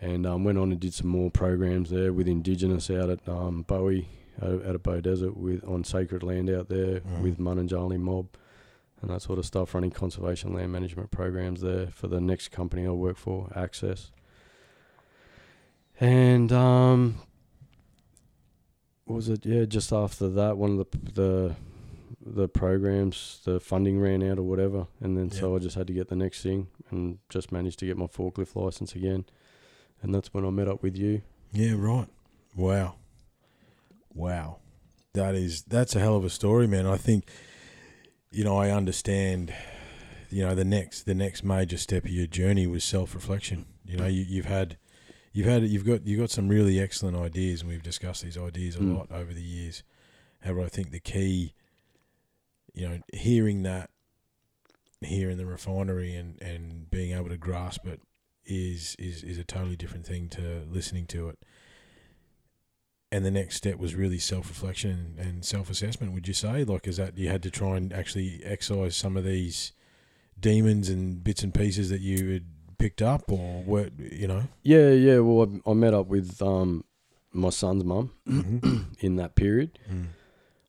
[0.00, 3.62] And um, went on and did some more programs there with Indigenous out at um,
[3.62, 4.08] Bowie,
[4.42, 7.22] out, out at Beaudesert, with on sacred land out there Mm.
[7.22, 8.28] with Mununjali mob
[9.00, 9.74] and that sort of stuff.
[9.74, 14.10] Running conservation land management programs there for the next company I work for, Access.
[15.98, 17.16] And um,
[19.06, 19.46] was it?
[19.46, 21.54] Yeah, just after that, one of the the
[22.28, 25.92] the programs, the funding ran out or whatever, and then so I just had to
[25.92, 29.24] get the next thing, and just managed to get my forklift license again,
[30.02, 31.22] and that's when I met up with you.
[31.52, 32.08] Yeah, right.
[32.54, 32.96] Wow.
[34.14, 34.58] Wow.
[35.14, 36.86] That is that's a hell of a story, man.
[36.86, 37.30] I think
[38.30, 39.54] you know, I understand
[40.30, 43.66] you know, the next the next major step of your journey was self-reflection.
[43.84, 44.76] You know, you you've had
[45.32, 48.76] you've had you've got you've got some really excellent ideas and we've discussed these ideas
[48.76, 48.96] a Mm.
[48.96, 49.82] lot over the years.
[50.40, 51.54] However, I think the key
[52.74, 53.88] you know, hearing that
[55.00, 58.02] here in the refinery and, and being able to grasp it
[58.46, 61.38] is, is is a totally different thing to listening to it.
[63.12, 66.12] And the next step was really self reflection and self assessment.
[66.12, 69.24] Would you say, like, is that you had to try and actually excise some of
[69.24, 69.72] these
[70.38, 72.44] demons and bits and pieces that you had
[72.78, 74.42] picked up, or what you know?
[74.62, 75.20] Yeah, yeah.
[75.20, 76.84] Well, I, I met up with um,
[77.32, 78.96] my son's mum Mhm.
[79.00, 79.78] in that period.
[79.90, 80.06] Mm.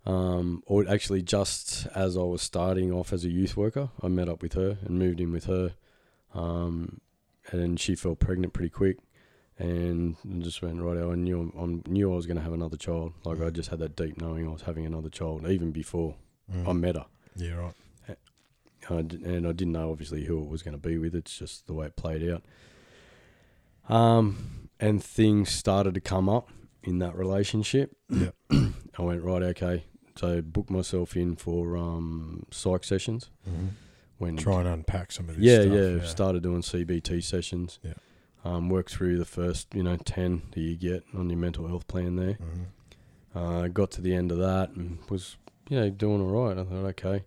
[0.09, 4.30] Um, or actually, just as I was starting off as a youth worker, I met
[4.30, 5.73] up with her and moved in with her.
[6.34, 7.01] Um,
[7.52, 8.98] and she fell pregnant pretty quick,
[9.58, 10.98] and just went right.
[10.98, 13.14] I knew I knew I was going to have another child.
[13.26, 16.16] Like I just had that deep knowing I was having another child, even before
[16.54, 16.66] Mm.
[16.66, 17.06] I met her.
[17.36, 17.74] yeah, right.
[18.89, 21.14] I and I didn't know obviously who it was going to be with.
[21.14, 22.41] It's just the way it played out.
[23.89, 26.50] Um, and things started to come up
[26.84, 27.95] in that relationship.
[28.10, 28.30] Yeah.
[28.52, 29.84] I went right, okay.
[30.16, 33.30] So booked myself in for um psych sessions.
[33.48, 33.70] Mhm.
[34.18, 35.43] When Try and unpack some of this.
[35.45, 37.80] yeah, stuff, yeah, started doing CBT sessions.
[37.84, 37.93] Yeah.
[38.43, 41.88] Um, worked through the first, you know, ten that you get on your mental health
[41.88, 42.38] plan there.
[42.41, 42.65] Mhm.
[43.36, 45.38] Uh, got to the end of that and was,
[45.70, 46.57] you know, doing all right.
[46.57, 47.24] I thought, okay.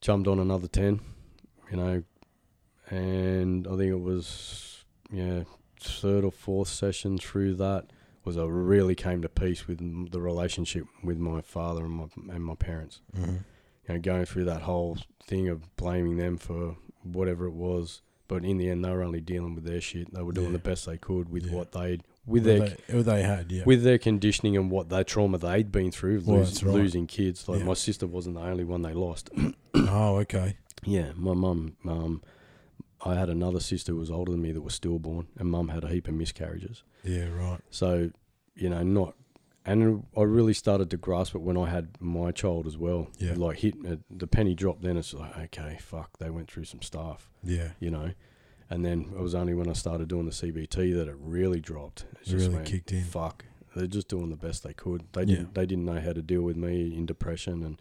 [0.00, 1.00] Jumped on another 10,
[1.70, 2.02] you know,
[2.90, 5.42] and I think it was, yeah,
[5.80, 7.86] third or fourth session through that
[8.24, 12.44] was I really came to peace with the relationship with my father and my, and
[12.44, 13.00] my parents.
[13.16, 13.44] Mhm.
[13.88, 14.98] You know, going through that whole
[15.28, 18.02] thing of blaming them for whatever it was.
[18.26, 20.12] But in the end, they were only dealing with their shit.
[20.12, 20.52] They were doing Yeah.
[20.54, 21.54] the best they could with Yeah.
[21.54, 23.62] what they'd, with Well, their they, they had, yeah.
[23.64, 26.74] with their conditioning and what their trauma they'd been through, Well, lose, right.
[26.74, 27.48] losing kids.
[27.48, 27.64] Like Yeah.
[27.66, 29.30] my sister wasn't the only one they lost.
[29.74, 30.56] oh, okay.
[30.84, 32.22] yeah, my mum, um,
[33.04, 35.84] I had another sister who was older than me that was stillborn, and mum had
[35.84, 36.82] a heap of miscarriages.
[37.04, 37.60] Yeah, right.
[37.70, 38.10] So,
[38.56, 39.14] you know, not,
[39.70, 43.08] and I really started to grasp it when I had my child as well.
[43.18, 43.34] Yeah.
[43.36, 44.82] like hit uh, the penny dropped.
[44.82, 47.70] Then it's like, okay, fuck, they went through some stuff, Yeah.
[47.80, 48.12] you know.
[48.70, 52.04] And then it was only when I started doing the CBT that it really dropped.
[52.26, 53.04] It Really kicked in.
[53.04, 53.44] Fuck,
[53.74, 55.04] they're just doing the best they could.
[55.12, 55.26] They Yeah.
[55.36, 55.54] didn't.
[55.54, 57.80] They didn't know how to deal with me in depression and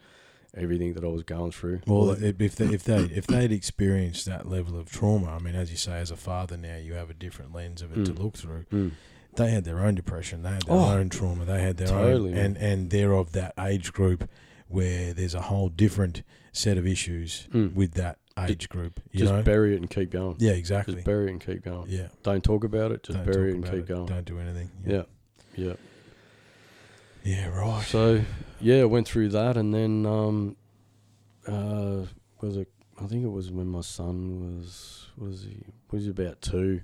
[0.55, 1.81] everything that I was going through.
[1.85, 5.55] Well, if if they, if they if they'd experienced that level of trauma, I mean,
[5.55, 8.13] as you say, as a father now, you have a different lens of it to
[8.13, 8.19] Mm.
[8.23, 8.65] look through.
[8.71, 8.91] Mm.
[9.37, 12.31] They had their own depression, they had their Oh, own trauma, they had their totally,
[12.33, 14.29] own, and and they're of that age group
[14.67, 17.73] where there's a whole different set of issues Mm.
[17.73, 18.99] with that age group.
[19.11, 20.35] You Just know, bury it and keep going.
[20.39, 20.95] yeah, exactly.
[20.95, 21.85] Just bury it and keep going.
[21.89, 23.01] yeah, Don't talk about it.
[23.03, 23.87] Just Don't bury it and keep it.
[23.87, 24.05] going.
[24.05, 24.69] Don't do anything.
[24.85, 25.03] Yeah.
[25.55, 25.73] Yeah.
[27.23, 27.83] yeah, right.
[27.85, 28.21] So
[28.59, 30.55] yeah, went through that, and then um,
[31.47, 32.03] uh,
[32.41, 32.69] was it?
[33.01, 36.81] I think it was when my son was was he was he about two.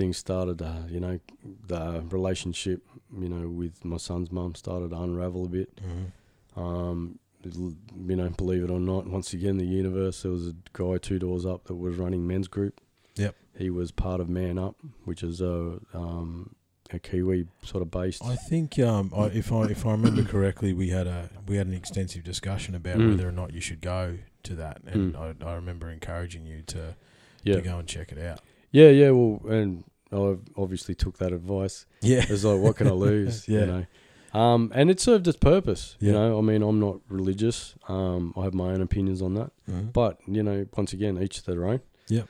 [0.00, 1.20] Things started, uh, you know,
[1.66, 2.80] the relationship,
[3.18, 5.68] you know, with my son's mum started to unravel a bit.
[5.76, 6.58] Mhm.
[6.58, 10.22] Um, you know, believe it or not, once again, the universe.
[10.22, 12.80] There was a guy two doors up that was running men's group.
[13.16, 13.34] Yep.
[13.58, 14.74] He was part of Man Up,
[15.04, 16.54] which is a um,
[16.90, 18.24] a Kiwi sort of based.
[18.24, 21.66] I think um, I, if I if I remember correctly, we had a we had
[21.66, 23.10] an extensive discussion about Mm.
[23.10, 25.44] whether or not you should go to that, and Mm.
[25.44, 26.96] I, I remember encouraging you to
[27.44, 28.40] yeah, to go and check it out.
[28.70, 29.10] yeah, yeah.
[29.10, 31.86] Well, and I obviously took that advice.
[32.02, 33.46] Yeah, It's like, what can I lose?
[33.48, 33.60] Yeah.
[33.60, 33.86] You know.
[34.32, 35.96] Um, and it served its purpose.
[35.98, 37.74] You know, I mean, I'm not religious.
[37.88, 39.50] Um, I have my own opinions on that.
[39.68, 39.92] Mhm.
[39.92, 41.80] But you know, once again, each their own.
[42.08, 42.22] Yeah.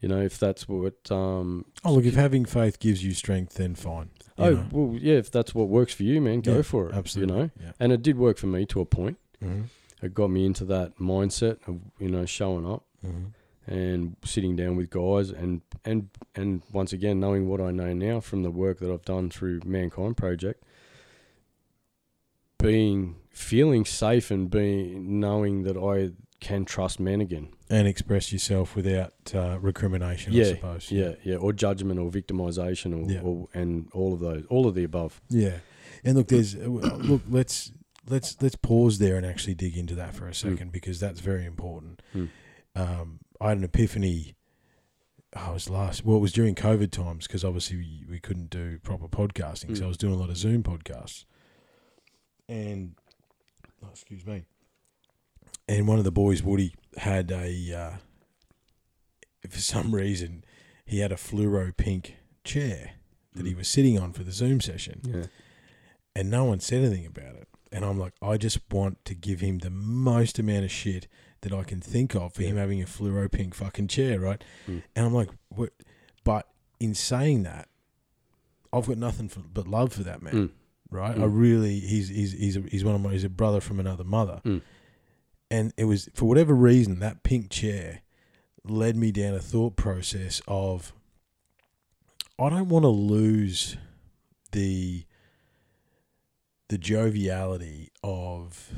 [0.00, 3.74] You know, if that's what um, Oh, look, if having faith gives you strength, then
[3.76, 4.10] fine.
[4.36, 4.66] oh know.
[4.72, 6.94] well, yeah, if that's what works for you, man, go Yeah, for it.
[6.94, 7.34] absolutely.
[7.34, 7.72] You know, Yeah.
[7.80, 9.18] and it did work for me to a point.
[9.42, 9.62] Mm-hmm.
[10.02, 13.26] It got me into that mindset of you know showing up Mm-hmm.
[13.68, 18.20] And sitting down with guys and and and once again knowing what I know now
[18.20, 20.64] from the work that I've done through Mankind Project,
[22.58, 27.48] being feeling safe and being knowing that I can trust men again.
[27.70, 30.90] And express yourself without uh, recrimination, I suppose.
[30.90, 33.20] yeah, yeah, or judgment or victimization or, Yeah.
[33.20, 35.20] or and all of those, all of the above.
[35.28, 35.58] Yeah,
[36.04, 37.22] and look, there's uh, look.
[37.28, 37.72] Let's
[38.08, 41.44] let's let's pause there and actually dig into that for a second because that's very
[41.44, 42.00] important.
[42.16, 42.28] Mm.
[42.74, 44.34] Um, I had an epiphany.
[45.36, 46.04] Oh, it was last.
[46.04, 49.82] Well, it was during COVID times because obviously we, we couldn't do proper podcasting, so
[49.82, 49.84] Mm.
[49.84, 51.24] I was doing a lot of Zoom podcasts.
[52.48, 52.94] And
[53.84, 54.44] oh, excuse me.
[55.68, 57.96] And one of the boys, Woody, had a uh,
[59.48, 60.44] for some reason
[60.86, 62.92] he had a fluoro pink chair
[63.34, 63.58] that he Mm.
[63.58, 65.24] was sitting on for the Zoom session Yeah,
[66.16, 67.48] and no one said anything about it.
[67.70, 71.06] And I'm like, I just want to give him the most amount of shit
[71.42, 74.42] that I can think of for him having a fluoro pink fucking chair, right?
[74.66, 74.82] Mm.
[74.96, 75.70] And I'm like, what?
[76.24, 76.48] But
[76.80, 77.68] in saying that,
[78.72, 80.50] I've got nothing for, but love for that man, Mm.
[80.90, 81.16] right?
[81.16, 81.30] I Mm.
[81.32, 84.40] really, he's he's he's a, he's one of my, he's a brother from another mother,
[84.44, 84.60] Mm.
[85.50, 88.00] and it was for whatever reason that pink chair
[88.64, 90.92] led me down a thought process of
[92.38, 93.76] I don't want to lose
[94.52, 95.04] the
[96.68, 98.70] the joviality of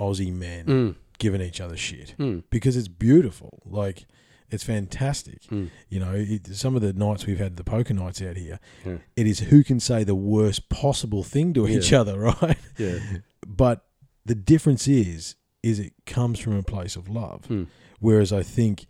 [0.00, 0.94] Aussie men Mm.
[1.18, 2.42] Giving each other shit Mm.
[2.50, 3.60] because it's beautiful.
[3.64, 4.06] Like
[4.50, 5.42] it's fantastic.
[5.44, 5.70] Mm.
[5.88, 8.98] You know, it, some of the nights we've had the poker nights out here, Yeah.
[9.16, 12.58] it is who can say the worst possible thing to each other, right?
[12.78, 12.98] Yeah.
[13.46, 13.84] But
[14.24, 17.42] the difference is, is it comes from a place of love.
[17.48, 17.66] Mm.
[17.98, 18.86] Whereas I think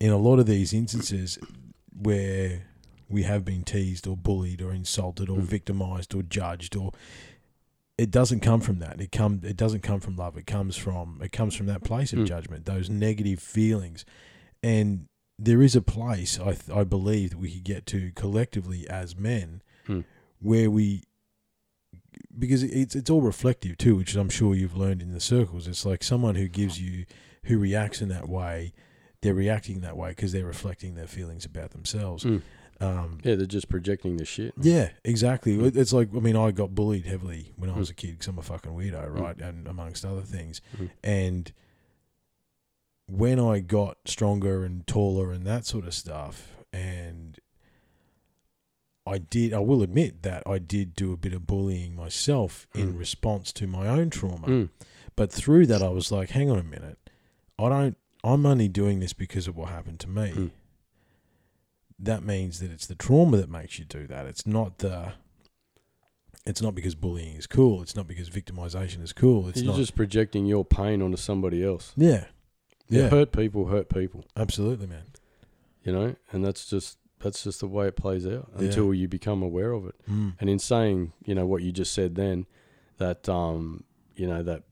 [0.00, 1.38] in a lot of these instances
[1.92, 2.64] where
[3.08, 5.42] we have been teased or bullied or insulted or Mm.
[5.44, 6.90] victimized or judged or
[7.96, 9.00] it doesn't come from that.
[9.00, 10.36] It come it doesn't come from love.
[10.36, 12.26] It comes from it comes from that place of Mm.
[12.26, 14.04] judgment, those negative feelings.
[14.62, 15.06] And
[15.38, 19.16] there is a place I th- I believe that we could get to collectively as
[19.16, 20.04] men Mm.
[20.40, 21.02] where we
[22.36, 25.66] because it's it's all reflective too, which I'm sure you've learned in the circles.
[25.68, 27.04] It's like someone who gives you
[27.44, 28.72] who reacts in that way,
[29.20, 32.24] they're reacting that way because they're reflecting their feelings about themselves.
[32.24, 32.42] Mm.
[32.80, 34.52] Um, Yeah, they're just projecting the shit.
[34.60, 35.56] yeah, exactly.
[35.56, 35.76] Mm.
[35.76, 37.92] It's like I mean, I got bullied heavily when I was Mm.
[37.92, 39.38] a kid because I'm a fucking weirdo, right?
[39.40, 40.90] And amongst other things, Mm.
[41.02, 41.52] and
[43.06, 47.38] when I got stronger and taller and that sort of stuff, and
[49.06, 52.94] I did, I will admit that I did do a bit of bullying myself in
[52.94, 52.98] Mm.
[52.98, 54.46] response to my own trauma.
[54.46, 54.68] Mm.
[55.16, 56.98] But through that, I was like, hang on a minute.
[57.58, 60.50] I don't, I'm only doing this because of what happened to me.
[62.00, 62.04] Mm.
[62.06, 64.26] That means that it's the trauma that makes you do that.
[64.26, 65.12] It's not the,
[66.46, 67.80] it's not because bullying is cool.
[67.82, 69.48] It's not because victimization is cool.
[69.48, 69.78] It's You're not.
[69.78, 71.92] just projecting your pain onto somebody else.
[71.96, 72.26] yeah.
[72.90, 73.04] Yeah.
[73.04, 73.08] Yeah.
[73.08, 74.26] Hurt people hurt people.
[74.36, 75.04] Absolutely, man.
[75.84, 78.66] You know, and that's just that's just the way it plays out Yeah.
[78.66, 79.94] until you become aware of it.
[80.06, 80.34] Mm.
[80.38, 82.44] And in saying, you know, what you just said then,
[82.98, 83.84] that um,
[84.16, 84.64] you know, that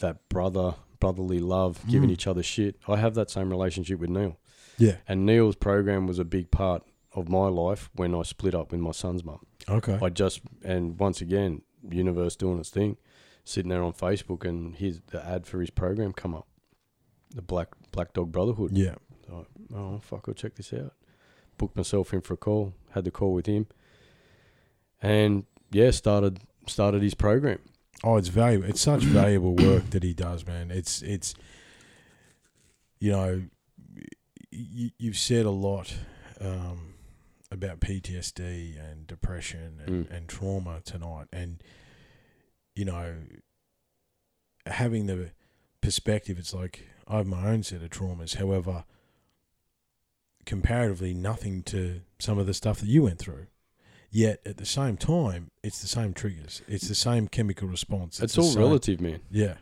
[0.00, 2.12] that brother brotherly love, giving Mm.
[2.14, 2.76] each other shit.
[2.88, 4.36] I have that same relationship with Neil.
[4.82, 4.96] Yeah.
[5.08, 6.82] And Neil's program was a big part
[7.14, 9.44] of my life when I split up with my son's mum.
[9.68, 9.98] Okay.
[10.02, 12.96] I just and once again, universe doing its thing,
[13.44, 16.46] sitting there on Facebook and his the ad for his program come up,
[17.34, 18.72] the Black Black Dog Brotherhood.
[18.72, 18.94] yeah.
[19.74, 20.24] Oh fuck!
[20.28, 20.92] I'll check this out.
[21.58, 22.74] Booked myself in for a call.
[22.90, 23.66] Had the call with him.
[25.00, 27.58] and yeah, started started his program.
[28.04, 28.68] Oh, it's valuable.
[28.68, 30.70] It's such valuable work that he does, man.
[30.70, 31.34] It's it's
[32.98, 33.42] you know
[34.52, 35.94] you, you've said a lot
[36.40, 36.94] um,
[37.50, 40.16] about PTSD and depression and, Mm.
[40.16, 41.62] and trauma tonight, and
[42.74, 43.14] you know
[44.66, 45.30] having the
[45.80, 46.38] perspective.
[46.38, 48.36] It's like I have my own set of traumas.
[48.36, 48.84] However,
[50.46, 53.46] comparatively, nothing to some of the stuff that you went through.
[54.10, 56.60] Yet at the same time, it's the same triggers.
[56.68, 58.20] It's the same chemical response.
[58.20, 59.20] It's, the all same- relative, man.
[59.30, 59.54] Yeah.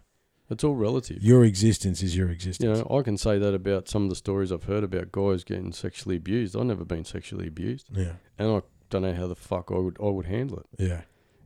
[0.51, 1.22] It's all relative.
[1.22, 2.78] Your existence is your existence.
[2.78, 5.44] You know, I can say that about some of the stories I've heard about guys
[5.44, 6.57] getting sexually abused.
[6.57, 8.14] I've never been sexually abused, yeah.
[8.38, 10.66] and I don't know how the fuck I would I would handle it.
[10.78, 11.03] Yeah.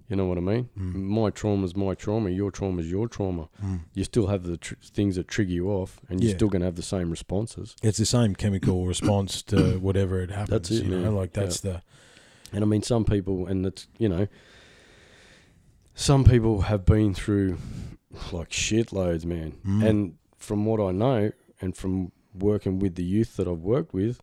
[0.09, 0.69] You know what I mean?
[0.79, 0.95] Mm.
[0.95, 2.29] My trauma's my trauma.
[2.31, 3.49] Your trauma's your trauma.
[3.63, 3.81] Mm.
[3.95, 6.37] You still have the tr- things that trigger you off, and you're Yeah.
[6.37, 7.75] still gonna have the same responses.
[7.83, 10.51] It's the same chemical response to whatever it happens.
[10.51, 11.83] That's it, you know, like that's the
[12.53, 14.29] And I mean, some people, and it's you know,
[15.95, 17.59] some people have been through
[18.33, 19.53] like shitloads, man.
[19.67, 19.85] Mm.
[19.89, 24.21] And from what I know, and from working with the youth that I've worked with,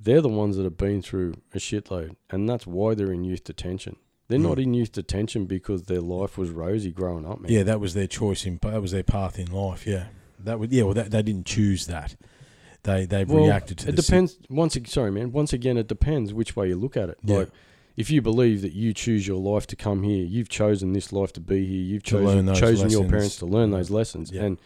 [0.00, 3.44] they're the ones that have been through a shitload, and that's why they're in youth
[3.44, 3.96] detention.
[4.28, 4.42] They're Mm.
[4.48, 7.52] not in youth detention because their life was rosy growing up, man.
[7.52, 7.62] yeah.
[7.64, 9.86] That was their choice in that was their path in life.
[9.86, 10.06] Yeah.
[10.38, 10.84] That would yeah.
[10.84, 12.16] Well, that, they didn't choose that.
[12.84, 14.38] They they've Well, reacted to it depends.
[14.48, 15.30] Once, ag- sorry, man.
[15.32, 17.18] Once again, it depends which way you look at it.
[17.22, 17.36] Yeah.
[17.38, 17.50] Like,
[17.96, 21.32] if you believe that you choose your life to come here, you've chosen this life
[21.34, 21.82] to be here.
[21.82, 24.30] You've chosen chosen your parents to learn those lessons.
[24.30, 24.42] Yeah.
[24.42, 24.58] And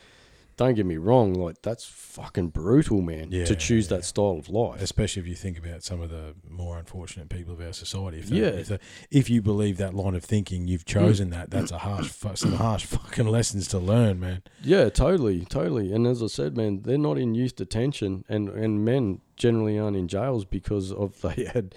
[0.56, 3.28] don't get me wrong, like that's fucking brutal, man.
[3.30, 3.98] Yeah, to choose yeah.
[3.98, 4.80] that style of life.
[4.80, 8.20] especially if you think about some of the more unfortunate people of our society.
[8.20, 8.46] If they- Yeah.
[8.46, 8.78] if, they-
[9.10, 10.94] if you believe that line of thinking, you've mm.
[10.94, 11.50] chosen that.
[11.50, 14.42] That's a harsh, some harsh fucking lessons to learn, man.
[14.62, 15.92] Yeah, totally, totally.
[15.92, 19.96] And as I said, man, they're not in youth detention, and and men generally aren't
[19.96, 21.74] in jails because of they had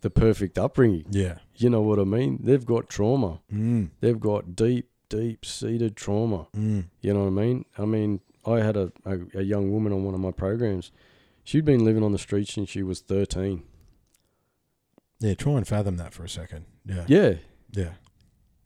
[0.00, 1.06] the perfect upbringing.
[1.10, 1.38] Yeah.
[1.56, 2.38] You know what I mean?
[2.42, 3.40] They've got trauma.
[3.52, 3.90] Mm.
[4.00, 6.48] They've got deep, deep seated trauma.
[6.56, 6.86] Mm.
[7.00, 7.64] You know what I mean?
[7.76, 10.92] I mean, I had a, a, a young woman on one of my programs.
[11.42, 13.62] She'd been living on the streets since she was 13.
[15.20, 15.34] Yeah.
[15.34, 16.66] Try and fathom that for a second.
[16.84, 17.04] Yeah.
[17.08, 17.34] Yeah.
[17.72, 17.92] Yeah.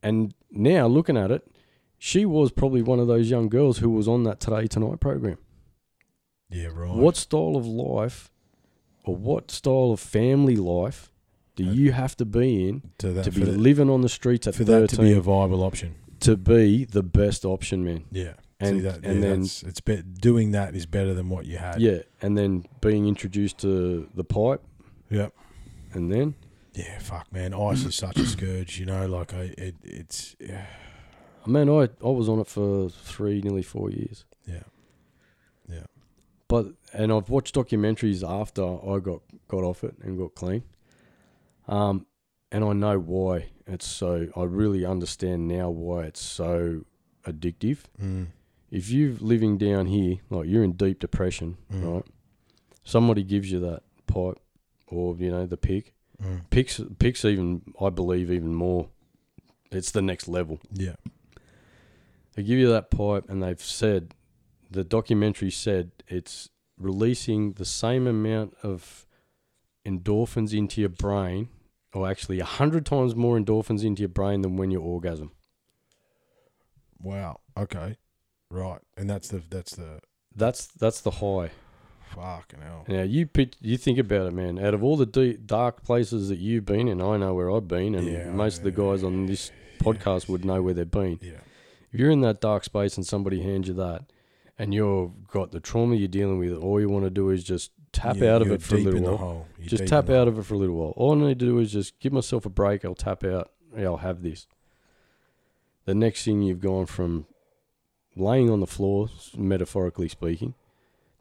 [0.02, 1.48] And now looking at it,
[1.96, 5.38] she was probably one of those young girls who was on that Today Tonight program.
[6.50, 6.68] Yeah.
[6.74, 6.90] Right.
[6.94, 8.30] What style of life
[9.04, 11.11] or what style of family life
[11.64, 14.46] do you have to be in to that to be that- living on the streets
[14.46, 15.94] at for 13 that to be a viable option?
[16.20, 18.04] to be the best option, man?
[18.12, 18.34] Yeah.
[18.60, 21.56] And- See that, and yeah, then- it's be, doing that is better than what you
[21.58, 21.80] had.
[21.80, 22.02] Yeah.
[22.20, 24.62] And then being introduced to the pipe
[25.10, 25.32] Yep.
[25.94, 26.34] and then
[26.74, 26.98] Yeah.
[27.00, 27.52] Fuck, man.
[27.52, 28.78] Ice is such a scourge.
[28.78, 30.64] You know, like I, it, it's yeah.
[31.46, 34.24] Man, I I was on it for three, nearly four years.
[34.46, 34.62] Yeah.
[35.68, 35.86] Yeah.
[36.48, 40.62] But and I've watched documentaries after I got got off it and got clean.
[41.68, 42.06] Um,
[42.50, 44.28] and I know why it's so.
[44.36, 46.84] I really understand now why it's so
[47.24, 47.78] addictive.
[48.02, 48.28] Mm.
[48.70, 51.94] If you're living down here, like you're in deep depression, Mm.
[51.94, 52.04] right?
[52.84, 54.38] Somebody gives you that pipe,
[54.88, 55.94] or you know the pick.
[56.22, 56.42] Mm.
[56.50, 58.88] Picks picks even I believe even more.
[59.70, 60.60] It's the next level.
[60.72, 60.96] Yeah.
[62.34, 64.14] They give you that pipe, and they've said,
[64.70, 66.48] the documentary said it's
[66.78, 69.06] releasing the same amount of
[69.86, 71.48] endorphins into your brain,
[71.92, 75.32] or actually a hundred times more endorphins into your brain than when you orgasm.
[77.00, 77.40] Wow.
[77.56, 77.96] Okay.
[78.50, 78.80] Right.
[78.96, 80.00] And that's the that's the
[80.34, 81.50] That's that's the high.
[82.14, 82.84] fucking hell.
[82.88, 83.28] Now you
[83.60, 84.58] you think about it, man.
[84.58, 87.68] Out of all the deep, dark places that you've been and I know where I've
[87.68, 91.18] been, and Yeah, most of the guys on this podcast would know where they've been.
[91.20, 91.40] Yeah.
[91.90, 94.04] if you're in that dark space and somebody hands you that
[94.58, 97.72] and you've got the trauma you're dealing with, all you want to do is just
[97.92, 99.46] tap out of it for a little while.
[99.60, 100.92] Just tap out of it for a little while.
[100.96, 102.84] All I need to do is just give myself a break.
[102.84, 103.50] I'll tap out.
[103.76, 104.46] Yeah, I'll have this.
[105.84, 107.26] The next thing you've gone from
[108.16, 110.54] laying on the floor, metaphorically speaking,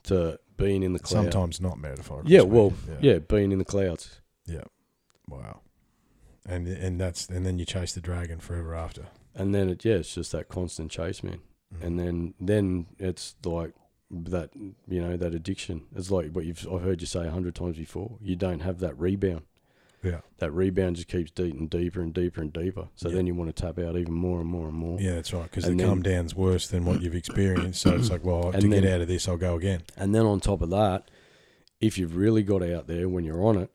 [0.03, 1.31] to being in the clouds.
[1.31, 2.31] Sometimes not metaphorically.
[2.31, 2.53] Yeah, speaking.
[2.53, 4.21] well, yeah, being in the clouds.
[4.45, 4.63] Yeah.
[5.27, 5.61] Wow.
[6.45, 9.07] And and that's and then you chase the dragon forever after.
[9.33, 11.39] And then it, yeah, it's just that constant chase, man.
[11.73, 11.85] Mm.
[11.85, 13.73] and then then it's like
[14.13, 17.55] that you know that addiction it's like what you've I've heard you say a hundred
[17.55, 19.43] times before you don't have that rebound
[20.03, 20.19] Yeah.
[20.39, 23.15] that rebound just keeps deep and deeper and deeper and deeper so Yeah.
[23.15, 25.43] then you want to tap out even more and more and more Yeah, that's right.
[25.43, 27.81] Because the then- come down's worse than what you've experienced.
[27.81, 29.83] So it's like, well, to And get out of this, I'll go again.
[29.95, 31.09] and then on top of that
[31.79, 33.69] if you've really got out there when you're on it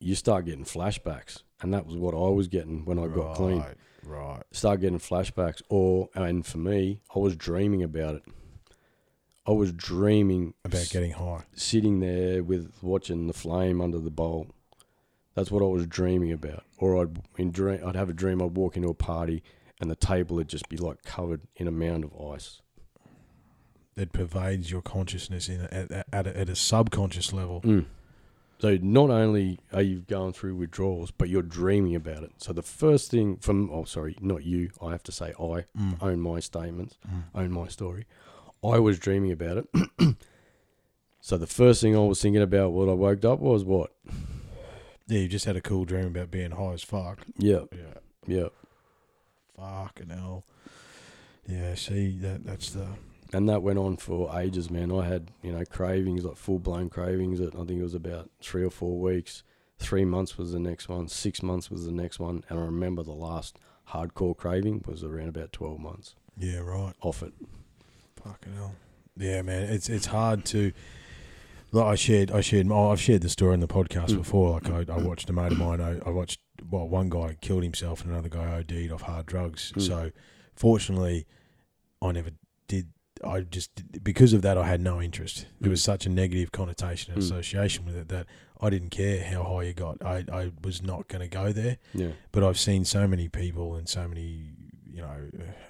[0.00, 3.60] you start getting flashbacks and that was what I was getting when I got clean
[3.60, 4.42] Right, Right.
[4.50, 8.22] start getting flashbacks or and for me I was dreaming about it
[9.46, 11.42] I was dreaming About getting high.
[11.54, 14.48] sitting there with watching the flame under the bowl,
[15.34, 16.64] That's what I was dreaming about.
[16.78, 18.40] Or I'd in dream, I'd have a dream.
[18.42, 19.42] I'd walk into a party
[19.80, 22.60] and the table would just be like covered in a mound of ice.
[23.96, 27.60] It pervades your consciousness in a, at, at, a, at a subconscious level.
[27.62, 27.86] Mm.
[28.60, 32.30] So not only are you going through withdrawals, but you're dreaming about it.
[32.38, 35.96] So the first thing from oh sorry, not you, I have to say I Mm.
[36.00, 36.96] own my statements,
[37.34, 38.06] own my story.
[38.64, 39.68] I was dreaming about it.
[41.20, 43.92] so the first thing I was thinking about when I woke up was what?
[45.08, 47.18] Yeah, you just had a cool dream about being high as fuck.
[47.36, 47.94] Yeah, Yeah.
[48.26, 48.48] yeah.
[49.56, 50.44] Fucking hell.
[51.46, 52.86] Yeah, see, that that's the.
[53.34, 54.92] And that went on for ages, man.
[54.92, 58.28] I had, you know, cravings, like full blown cravings that I think it was about
[58.42, 59.42] three or four weeks.
[59.78, 62.44] Three months was the next one, six months was the next one.
[62.48, 63.58] And I remember the last
[63.88, 66.92] hardcore craving was around about 12 months Yeah, right.
[67.00, 67.32] off it.
[68.24, 68.74] Fucking hell.
[69.16, 70.72] Yeah, man, it's it's hard to.
[71.74, 74.18] Like I shared, I shared, oh, I've shared the story in the podcast Mm.
[74.18, 74.60] before.
[74.60, 75.80] Like I, I watched a mate of mine.
[75.80, 76.38] I, I watched
[76.70, 79.72] well, one guy killed himself and another guy OD'd off hard drugs.
[79.74, 79.86] Mm.
[79.86, 80.10] So,
[80.54, 81.26] fortunately,
[82.02, 82.30] I never
[82.68, 82.88] did.
[83.24, 83.70] I just
[84.04, 85.46] because of that, I had no interest.
[85.60, 85.84] There was Mm.
[85.84, 87.24] such a negative connotation and Mm.
[87.24, 88.26] association with it that
[88.60, 90.04] I didn't care how high you got.
[90.04, 91.78] I, I was not going to go there.
[91.94, 92.12] Yeah.
[92.32, 94.50] But I've seen so many people and so many,
[94.92, 95.16] you know,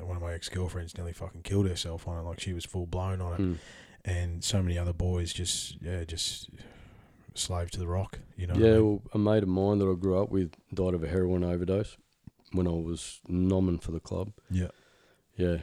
[0.01, 2.23] one of my ex girlfriends nearly fucking killed herself on it.
[2.23, 3.59] Like she was full blown on it, Mm.
[4.05, 6.51] and so many other boys just, yeah, just
[7.35, 8.19] slave to the rock.
[8.37, 8.55] You know.
[8.55, 8.85] what I Yeah, mean?
[8.87, 11.97] well, a mate of mine that I grew up with died of a heroin overdose
[12.53, 14.33] when I was nomming for the club.
[14.51, 14.69] Yeah.
[15.37, 15.59] Yeah.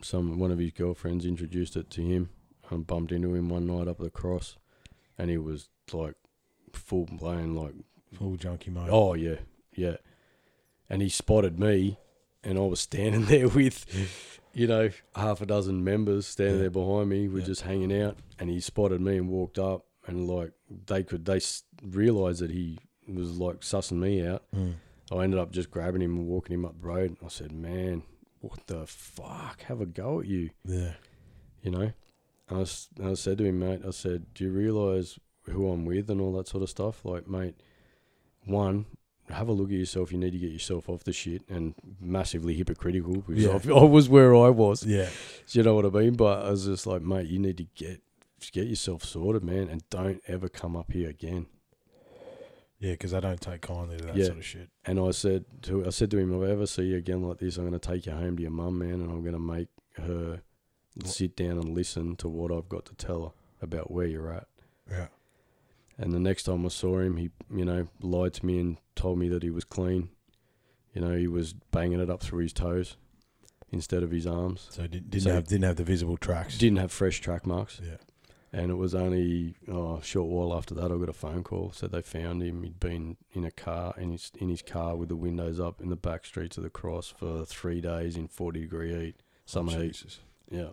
[0.00, 2.30] Some one of his girlfriends introduced it to him.
[2.70, 4.56] I bumped into him one night up at the cross,
[5.18, 6.14] and he was like
[6.72, 7.74] full blown, like
[8.14, 8.88] full junkie mode.
[8.90, 9.36] oh yeah,
[9.76, 9.96] yeah.
[10.88, 11.98] And he spotted me,
[12.44, 13.86] and I was standing there with,
[14.52, 16.60] you know, half a dozen members standing Yeah.
[16.62, 17.28] there behind me.
[17.28, 17.46] We're Yeah.
[17.46, 20.52] just hanging out, and he spotted me and walked up, and like
[20.86, 21.40] they could they
[21.82, 22.78] realized that he
[23.08, 24.42] was like sussing me out.
[24.54, 24.74] Mm.
[25.10, 27.16] I ended up just grabbing him and walking him up the road.
[27.24, 28.02] I said, "Man,
[28.40, 29.62] what the fuck?
[29.62, 30.94] Have a go at you." Yeah.
[31.62, 31.92] you know.
[32.48, 35.18] And I, s- and I said to him, mate, I said, do you realise
[35.48, 37.02] who I'm with and all that sort of stuff?
[37.04, 37.54] Like, mate,
[38.44, 38.86] one,
[39.32, 40.12] have a look at yourself.
[40.12, 43.74] You need to get yourself off the shit and massively hypocritical because Yeah.
[43.74, 44.84] I, I was where I was.
[44.84, 45.08] Yeah.
[45.48, 46.14] Do you know what I mean?
[46.14, 48.00] But I was just like, mate, you need to get
[48.50, 51.46] get yourself sorted, man, and don't ever come up here again.
[52.80, 54.24] Yeah, because I don't take kindly to that Yeah.
[54.26, 54.68] sort of shit.
[54.84, 57.38] And I said to I said to him, if I ever see you again like
[57.38, 59.38] this, I'm going to take you home to your mum, man, and I'm going to
[59.38, 60.42] make her
[61.04, 63.30] sit down and listen to what I've got to tell her
[63.62, 64.48] about where you're at.
[64.90, 65.06] Yeah.
[66.02, 69.18] And the next time I saw him, he, you know, lied to me and told
[69.18, 70.08] me that he was clean.
[70.92, 72.96] You know, he was banging it up through his toes
[73.70, 74.66] instead of his arms.
[74.70, 76.58] So did, didn't So- have didn't have the visible tracks.
[76.58, 77.80] Didn't have fresh track marks.
[77.82, 77.96] Yeah.
[78.52, 81.72] And it was only oh, a short while after that I got a phone call.
[81.72, 82.64] So they found him.
[82.64, 85.88] He'd been in a car in his in his car with the windows up in
[85.88, 89.92] the back streets of the cross for three days in forty degree heat, summer heat.
[89.94, 90.18] Jesus.
[90.50, 90.70] Yeah,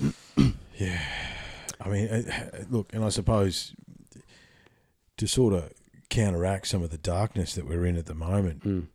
[0.78, 1.00] Yeah,
[1.80, 3.74] I mean, uh, look, and I suppose
[5.16, 5.72] to sort of
[6.10, 8.86] counteract some of the darkness that we're in at the moment, mm.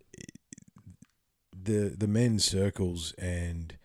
[1.51, 3.78] the the men's circles, and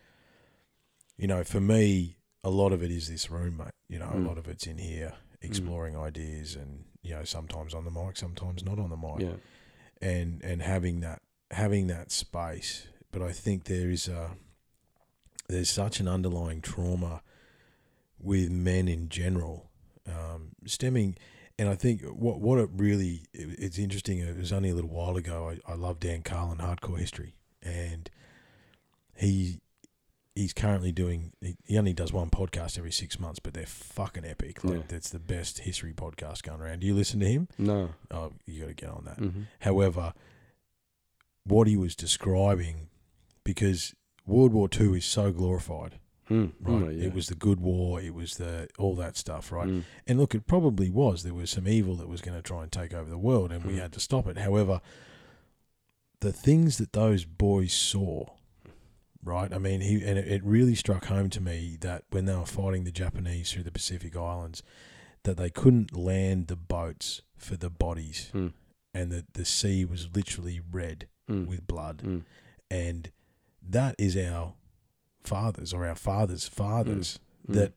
[1.16, 3.68] you know, for me, a lot of it is this room, mate.
[3.88, 4.24] You know, Mm.
[4.24, 8.16] a lot of it's in here, exploring ideas, and you know, sometimes on the mic,
[8.16, 9.36] sometimes not on the mic, yeah,
[10.06, 12.86] and and having that having that space.
[13.12, 14.36] But I think there is a
[15.48, 17.22] there's such an underlying trauma
[18.18, 19.70] with men in general,
[20.06, 21.16] um, stemming.
[21.58, 24.18] And I think what what it really it- it's interesting.
[24.18, 25.50] It was only a little while ago.
[25.66, 28.10] I, I love Dan Carlin, Hardcore History, and
[29.16, 29.60] he
[30.34, 31.32] he's currently doing.
[31.64, 34.64] He, only does one podcast every six months, but they're fucking epic.
[34.64, 34.82] Like Yeah.
[34.88, 36.80] that's the best history podcast going around.
[36.80, 37.46] Do you listen to him?
[37.56, 39.20] no, Oh, you got to get on that.
[39.20, 39.42] mm-hmm.
[39.60, 40.12] However,
[41.44, 42.88] what he was describing,
[43.44, 43.94] because
[44.26, 46.00] World War Two is so glorified,
[46.30, 46.52] mm.
[46.60, 46.82] right?
[46.84, 47.06] Oh, yeah.
[47.06, 49.68] It was the good war, it was the all that stuff, right?
[49.68, 49.82] Mm.
[50.06, 51.22] And look, it probably was.
[51.22, 53.64] There was some evil that was going to try and take over the world, and
[53.64, 53.80] we Mm.
[53.80, 54.38] had to stop it.
[54.38, 54.80] However,
[56.20, 58.26] the things that those boys saw,
[59.22, 59.52] right?
[59.52, 62.46] I mean, he and it, it really struck home to me that when they were
[62.46, 64.62] fighting the Japanese through the Pacific Islands,
[65.24, 68.52] that they couldn't land the boats for the bodies, Mm.
[68.94, 71.46] and that the sea was literally red Mm.
[71.46, 72.22] with blood, Mm.
[72.70, 73.10] and
[73.66, 74.54] that is our
[75.28, 77.18] fathers or our fathers' fathers
[77.48, 77.54] Mm.
[77.54, 77.72] that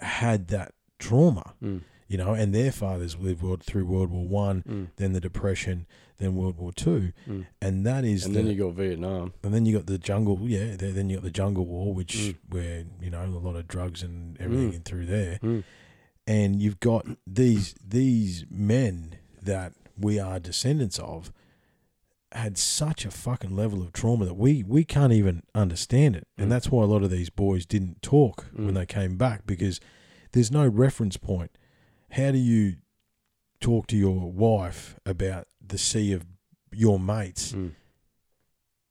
[0.00, 1.82] had that trauma, Mm.
[2.08, 4.88] you know, and their fathers lived world, through World War One, Mm.
[4.96, 5.86] then the Depression,
[6.18, 7.46] then World War Two, Mm.
[7.60, 9.32] and that is And the, then you got Vietnam.
[9.42, 10.76] and then you got the jungle, yeah.
[10.76, 12.36] Then you got the jungle war, which Mm.
[12.48, 14.84] where you know a lot of drugs and everything Mm.
[14.84, 15.64] through there, Mm.
[16.26, 21.32] and you've got these these men that we are descendants of
[22.32, 26.44] had such a fucking level of trauma that we we can't even understand it, Mm.
[26.44, 28.74] and that's why a lot of these boys didn't talk when Mm.
[28.74, 29.80] they came back because
[30.32, 31.50] there's no reference point.
[32.10, 32.76] How do you
[33.60, 36.24] talk to your wife about the sea of
[36.72, 37.72] your mates Mm.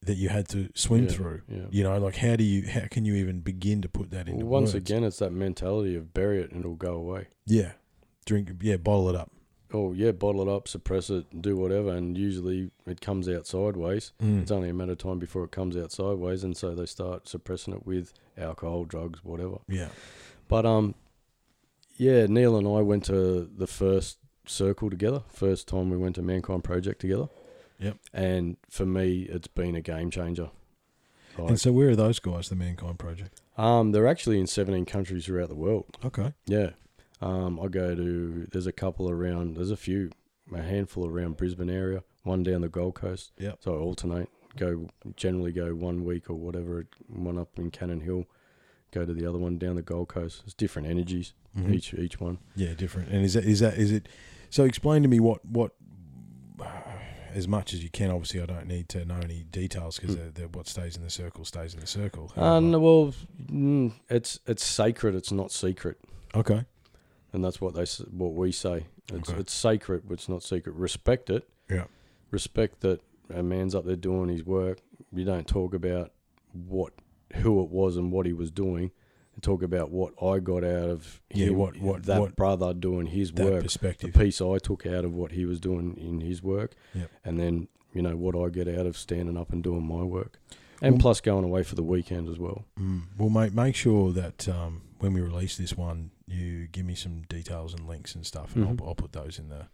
[0.01, 1.41] that you had to swim Yeah, through?
[1.47, 1.65] Yeah.
[1.71, 4.45] You know, like how do you how can you even begin to put that into
[4.45, 4.89] Well, once words?
[4.89, 7.27] again, it's that mentality of bury it and it'll go away.
[7.45, 7.73] Yeah,
[8.25, 8.51] drink.
[8.61, 9.31] Yeah, bottle it up.
[9.73, 14.13] Oh yeah, bottle it up, suppress it, do whatever, and usually it comes out sideways.
[14.21, 14.41] Mm.
[14.41, 17.27] It's only a matter of time before it comes out sideways, and so they start
[17.27, 19.57] suppressing it with alcohol, drugs, whatever.
[19.67, 19.89] Yeah.
[20.47, 20.95] But um,
[21.97, 24.17] yeah, Neil and I went to the first
[24.47, 25.21] circle together.
[25.27, 27.27] First time we went to Mankind Project together.
[27.79, 27.97] Yep.
[28.13, 30.49] And for me, it's been a game changer.
[31.37, 32.49] Like, And so where are those guys?
[32.49, 33.41] The Mankind Project.
[33.57, 35.97] um, they're actually in 17 countries throughout the world.
[36.03, 36.33] Okay.
[36.47, 36.71] Yeah.
[37.21, 40.09] Um, I go to, there's a couple around, there's a few,
[40.53, 43.31] a handful around Brisbane area, one down the Gold Coast.
[43.37, 43.57] Yep.
[43.61, 48.25] So I alternate, go, generally go one week or whatever, one up in Cannon Hill,
[48.91, 50.43] go to the other one down the Gold Coast.
[50.45, 51.73] It's different energies, Mhm.
[51.73, 52.37] each each one.
[52.55, 53.09] Yeah, different.
[53.09, 54.07] And is that is that is it?
[54.49, 55.71] So explain to me what what.
[57.31, 60.55] As much as you can, obviously, I don't need to know any details because Mm.
[60.55, 62.31] what stays in the circle stays in the circle.
[62.35, 63.13] Uh, well,
[63.45, 65.13] mm, it's it's sacred.
[65.13, 65.99] It's not secret,
[66.33, 66.65] okay.
[67.33, 68.85] And that's what they what we say.
[69.13, 69.39] It's Okay.
[69.39, 70.75] it's sacred, but it's not secret.
[70.75, 71.49] Respect it.
[71.69, 71.85] Yeah.
[72.31, 73.01] Respect that
[73.33, 74.79] a man's up there doing his work.
[75.11, 76.11] You don't talk about
[76.53, 76.93] what
[77.35, 78.91] who it was and what he was doing.
[79.35, 82.73] You talk about what I got out of Yeah, him, what- what- that what- brother
[82.73, 83.63] doing his That work.
[83.99, 87.11] The piece I took out of what he was doing in his work, Yep.
[87.23, 90.39] and then you know what I get out of standing up and doing my work,
[90.81, 92.65] and Well- plus going away for the weekend as well.
[92.79, 93.03] Mm.
[93.17, 97.21] Well, mate, make sure that um, when we release this one, you give me some
[97.29, 98.81] details and links and stuff, and Mhm.
[98.81, 99.67] I'll, I'll put those in the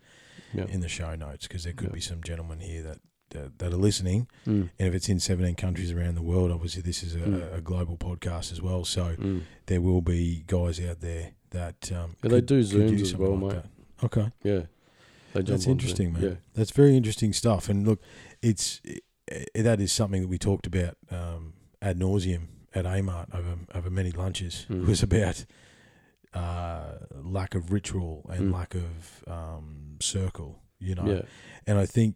[0.53, 0.65] Yeah.
[0.67, 1.95] in the show notes because there could Yeah.
[1.95, 2.99] be some gentlemen here that,
[3.31, 4.69] that that are listening, Mm.
[4.79, 7.53] and if it's in 17 countries around the world, obviously this is a, Mm.
[7.57, 8.85] a global podcast as well.
[8.85, 9.41] So Mm.
[9.65, 13.15] there will be guys out there that um, Yeah, they do could Zooms use as
[13.17, 13.63] well, like mate.
[13.63, 14.05] that.
[14.05, 14.65] Okay, Yeah.
[15.33, 16.21] That's interesting, man.
[16.23, 16.35] Yeah.
[16.53, 17.67] That's very interesting stuff.
[17.67, 18.01] And look,
[18.41, 18.81] it's
[19.29, 22.43] i that is something that we talked about um, ad nauseum
[22.73, 24.65] at Amart over over many lunches.
[24.69, 24.83] Mm.
[24.83, 25.43] It was about
[26.35, 28.53] uh, lack of ritual and Mm.
[28.53, 30.61] lack of um, circle.
[30.79, 31.21] You know, Yeah.
[31.65, 32.15] and I think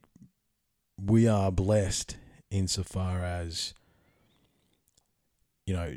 [1.01, 2.17] we are blessed
[2.51, 3.74] insofar as
[5.65, 5.95] you know,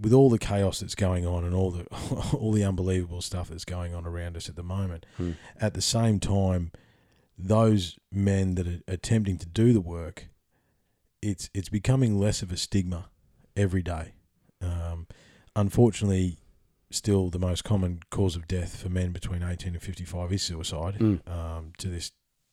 [0.00, 1.84] with all the chaos that's going on and all the
[2.36, 5.06] all the unbelievable stuff that's going on around us at the moment.
[5.18, 5.36] Mm.
[5.60, 6.72] At the same time,
[7.38, 10.26] those men that are attempting to do the work,
[11.22, 13.10] it's it's becoming less of a stigma
[13.56, 14.14] every day.
[14.60, 15.06] Um,
[15.54, 16.38] unfortunately,
[16.92, 20.42] still the most common cause of death for men between eighteen and fifty five is
[20.42, 21.26] suicide Mm.
[21.28, 22.12] um, to this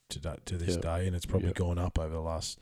[0.10, 0.82] to, da- to this Yeah.
[0.82, 1.53] day, and it's probably Yeah.
[1.53, 2.60] gone up over the last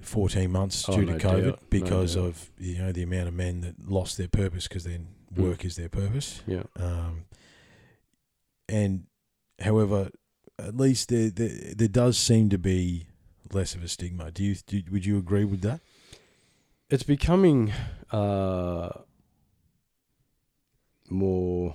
[0.00, 2.24] fourteen months Oh, due no to COVID doubt, because doubt.
[2.24, 5.42] of you know the amount of men that lost their purpose because then Mm.
[5.42, 6.40] work is their purpose.
[6.46, 6.62] Yeah.
[6.76, 7.26] Um,
[8.68, 9.06] and
[9.60, 10.10] however,
[10.58, 13.06] at least there, there there does seem to be
[13.52, 14.30] less of a stigma.
[14.30, 15.80] Do you do, would you agree with that?
[16.90, 17.72] It's becoming
[18.10, 18.90] uh,
[21.10, 21.74] more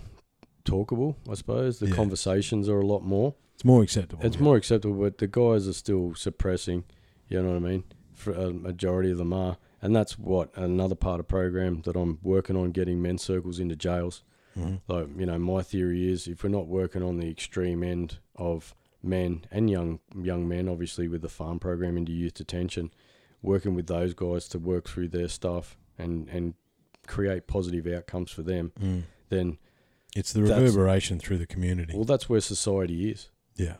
[0.65, 1.80] talkable, I suppose.
[1.80, 1.95] The Yeah.
[1.95, 3.35] conversations are a lot more.
[3.55, 4.26] It's more acceptable.
[4.26, 4.41] It's yeah.
[4.43, 6.84] more acceptable, but the guys are still suppressing.
[7.30, 7.84] You know what I mean?
[8.14, 12.19] For a majority of them are, and that's what another part of program that I'm
[12.23, 14.23] working on getting men's circles into jails.
[14.57, 14.81] Mhm.
[14.88, 18.76] Like you know, my theory is if we're not working on the extreme end of
[19.01, 22.91] men and young young men, obviously with the farm program into youth detention,
[23.41, 26.53] working with those guys to work through their stuff and and
[27.07, 29.03] create positive outcomes for them, Mm.
[29.34, 29.57] Then
[30.15, 31.93] It's the reverberation through the community.
[31.95, 33.30] well, that's where society is.
[33.55, 33.76] yeah.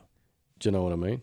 [0.60, 1.22] Do you know what I mean?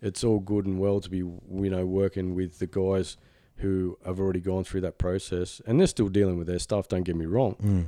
[0.00, 1.40] It's all good and well to be, you
[1.70, 3.16] know, working with the guys
[3.56, 7.04] who have already gone through that process and they're still dealing with their stuff, don't
[7.04, 7.54] get me wrong.
[7.62, 7.84] Mm.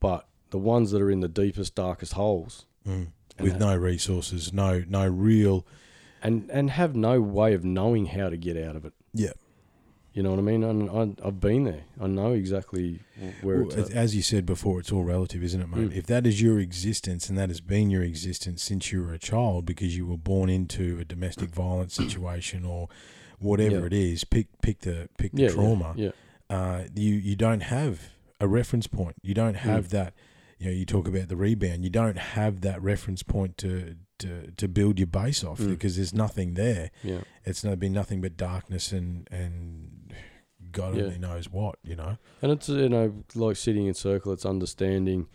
[0.00, 3.08] But the ones that are in the deepest, darkest holes Mm.
[3.40, 5.66] With no resources, no no real.
[6.22, 8.92] and, and have no way of knowing how to get out of it.
[9.12, 9.32] Yeah.
[10.18, 10.64] You know what I mean?
[10.64, 11.84] And I, I've been there.
[12.00, 12.98] I know exactly
[13.40, 13.96] where Well, it's as- at.
[13.96, 15.90] as you said before, it's all relative, isn't it, mate?
[15.90, 15.96] Mm.
[15.96, 19.18] If that is your existence and that has been your existence since you were a
[19.20, 22.88] child because you were born into a domestic violence situation or
[23.38, 23.86] whatever Yeah.
[23.86, 25.94] it is, pick pick the pick the yeah, trauma.
[25.96, 26.10] Yeah.
[26.50, 28.08] Uh, you you don't have
[28.40, 29.14] a reference point.
[29.22, 29.70] You don't Mm.
[29.70, 30.14] have that.
[30.58, 31.84] You know, you talk about the rebound.
[31.84, 35.68] You don't have that reference point to to, to build your base off Mm.
[35.68, 36.90] because there's nothing there.
[37.04, 37.20] Yeah.
[37.44, 39.87] It's not been nothing but darkness and and
[40.78, 41.04] God Yeah.
[41.04, 41.76] only knows what.
[41.82, 42.16] You know.
[42.42, 45.26] And it's, you know, like sitting in circle, it's understanding,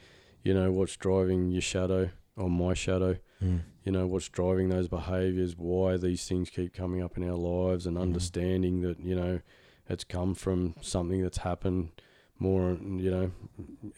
[0.44, 3.18] you know, what's driving your shadow or my shadow.
[3.44, 3.62] Mm.
[3.84, 7.86] You know, what's driving those behaviours, why these things keep coming up in our lives,
[7.86, 8.02] and Mhm.
[8.02, 9.42] understanding that, you know,
[9.90, 11.90] it's come from something that's happened
[12.40, 13.32] more, you know,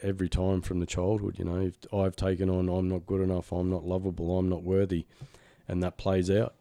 [0.02, 1.38] every time from the childhood.
[1.38, 4.64] You know, if I've taken on, I'm not good enough, I'm not lovable, I'm not
[4.64, 5.06] worthy,
[5.68, 6.56] and that plays out.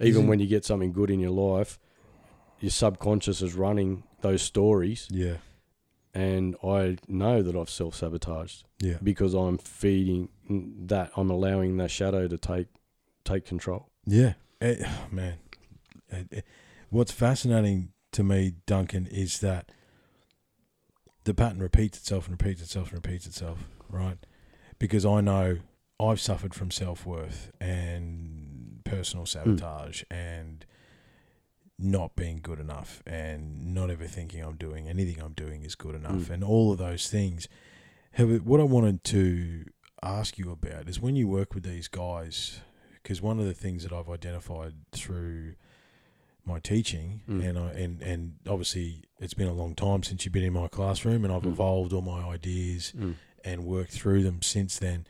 [0.00, 1.78] Even Isn't- when you get something good in your life,
[2.60, 5.36] your subconscious is running those stories, Yeah.
[6.14, 8.98] and I know that I've self sabotaged Yeah.
[9.02, 10.28] because I'm feeding
[10.86, 12.68] that, I'm allowing that shadow to take
[13.24, 13.88] take control.
[14.06, 14.76] Yeah, Eh,
[15.10, 15.38] man.
[16.10, 16.40] Eh, eh,
[16.90, 19.70] What's fascinating to me, Duncan, is that
[21.24, 24.16] the pattern repeats itself and repeats itself and repeats itself, right?
[24.78, 25.58] Because I know
[26.00, 30.64] I've suffered from self worth and personal sabotage and
[31.78, 35.94] not being good enough and not ever thinking I'm doing anything I'm doing is good
[35.94, 36.30] enough Mm.
[36.30, 37.46] and all of those things.
[38.16, 39.66] What I wanted to
[40.02, 42.60] ask you about is when you work with these guys,
[42.94, 45.54] because one of the things that I've identified through
[46.44, 47.44] my teaching, Mm.
[47.48, 50.66] and I and and obviously it's been a long time since you've been in my
[50.66, 51.52] classroom, and I've Mm.
[51.52, 52.92] evolved all my ideas
[53.44, 55.06] and worked through them since then.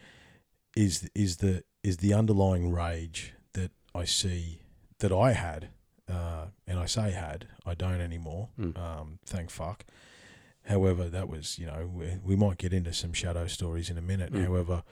[0.77, 4.61] Is is the is the underlying rage that I see
[4.99, 5.70] that I had,
[6.09, 8.48] uh, and I say had, I don't anymore.
[8.59, 8.78] Mm.
[8.78, 9.85] Um, thank fuck.
[10.66, 14.02] However, that was you know we, we might get into some shadow stories in a
[14.02, 14.32] minute.
[14.32, 14.44] Mm.
[14.44, 14.82] However,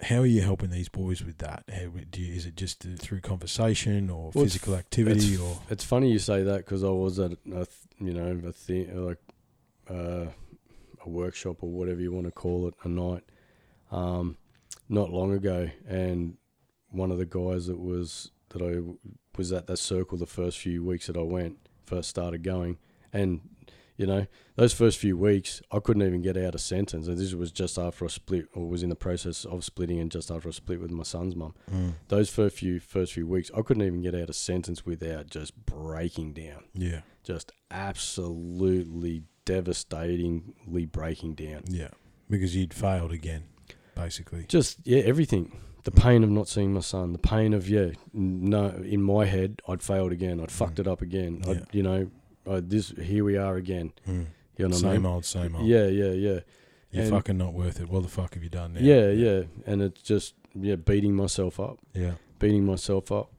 [0.00, 1.64] how are you helping these boys with that?
[1.72, 5.58] How, do you, is it just uh, through conversation or Well, physical activity it's, or
[5.70, 7.68] It's funny you say that because I was at a, th-
[7.98, 9.18] you know a thing like
[9.90, 10.26] uh,
[11.04, 13.24] a workshop or whatever you want to call it a night
[13.90, 14.36] um,
[14.88, 16.36] not long ago, and
[16.90, 18.80] one of the guys that was that I
[19.38, 21.56] was at that circle the first few weeks that I went
[21.86, 22.76] first started going,
[23.12, 23.40] and
[23.96, 27.32] you know those first few weeks I couldn't even get out a sentence, and this
[27.34, 30.48] was just after I split or was in the process of splitting, and just after
[30.48, 31.94] I split with my son's mum Mm.
[32.08, 35.54] those first few first few weeks, I couldn't even get out a sentence without just
[35.64, 41.62] breaking down, yeah, just absolutely devastatingly breaking down.
[41.68, 41.88] yeah,
[42.28, 43.44] because you'd failed again,
[43.94, 44.44] basically.
[44.48, 45.58] Just yeah, everything.
[45.88, 49.62] The pain of not seeing my son, the pain of yeah, no, in my head,
[49.66, 50.38] I'd failed again.
[50.38, 50.80] I'd fucked Mm.
[50.80, 51.42] it up again.
[51.44, 51.50] Yeah.
[51.50, 52.10] I'd, you know,
[52.46, 53.92] I, this here we are again.
[54.06, 54.26] Mm.
[54.58, 55.06] You know what I Same mean?
[55.06, 55.66] old, same old.
[55.66, 56.40] Yeah, yeah, yeah.
[56.90, 57.88] You're and- fucking not worth it.
[57.88, 58.80] What the fuck have you done now?
[58.80, 61.78] Yeah, yeah, and it's just yeah, beating myself up.
[61.94, 62.12] yeah.
[62.38, 63.32] beating myself up.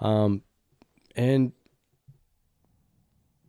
[0.00, 0.42] Um,
[1.16, 1.52] and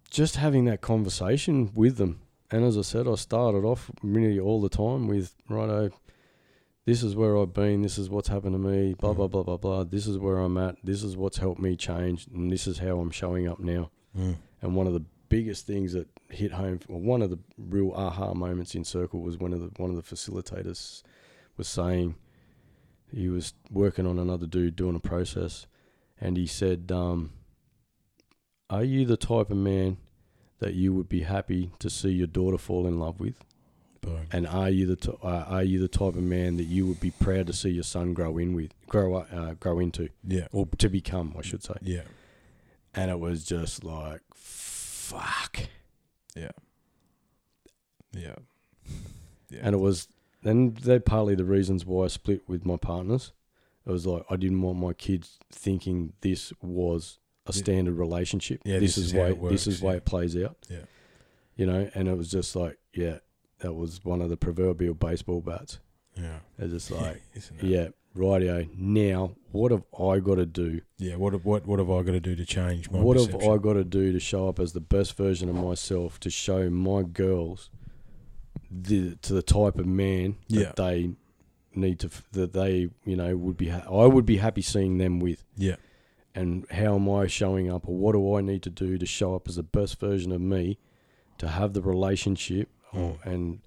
[0.10, 2.22] just having that conversation with them.
[2.50, 5.92] And as I said, I started off really all the time with, righto,
[6.86, 9.32] this is where I've been, this is what's happened to me, blah, blah, Mhm.
[9.32, 9.84] blah, blah, blah.
[9.84, 13.00] This is where I'm at, this is what's helped me change, and this is how
[13.00, 13.90] I'm showing up now.
[14.18, 14.36] Mm.
[14.62, 18.34] And one of the biggest things that hit home, well, one of the real aha
[18.34, 21.02] moments in Circle was one of the one of the facilitators
[21.58, 22.16] was saying
[23.12, 25.68] he was working on another dude doing a process,
[26.20, 27.32] and he said, um,
[28.70, 29.98] "Are you the type of man
[30.60, 33.44] that you would be happy to see your daughter fall in love with?
[34.06, 34.28] Boom.
[34.32, 37.00] And are you the t- uh, are you the type of man that you would
[37.00, 40.48] be proud to see your son grow in with, grow up, uh, grow into, Yeah.
[40.52, 42.04] or to become, I should say?" Yeah.
[42.94, 45.60] And it was just like, "Fuck."
[46.36, 46.52] Yeah.
[48.14, 48.36] Yeah.
[49.50, 49.60] Yeah.
[49.64, 50.08] And it was,
[50.44, 53.34] and they're partly the reasons why I split with my partners.
[53.86, 58.62] It was like I didn't want my kids thinking this was a standard relationship.
[58.66, 60.58] Yeah, this, this is way it this is works, way it plays out.
[60.70, 60.86] Yeah.
[61.56, 63.20] You know, and it was just like, yeah,
[63.66, 65.80] that was one of the proverbial baseball bats.
[66.16, 66.40] yeah.
[66.60, 67.22] It's just like,
[67.62, 68.70] yeah, rightio.
[68.78, 70.82] Now, what have I got to do?
[70.98, 71.16] Yeah.
[71.16, 73.36] What have- what what have I got to do to change my what have?
[73.36, 76.70] I got to do to show up as the best version of myself to show
[76.70, 77.70] my girls
[78.72, 81.12] the to the type of man that they
[81.74, 85.20] need to that they you know would be ha- I would be happy seeing them
[85.20, 85.76] with Yeah.
[86.34, 89.36] and how am I showing up or what do I need to do to show
[89.36, 90.78] up as the best version of me
[91.38, 93.26] to have the relationship or, Mm.
[93.26, 93.60] and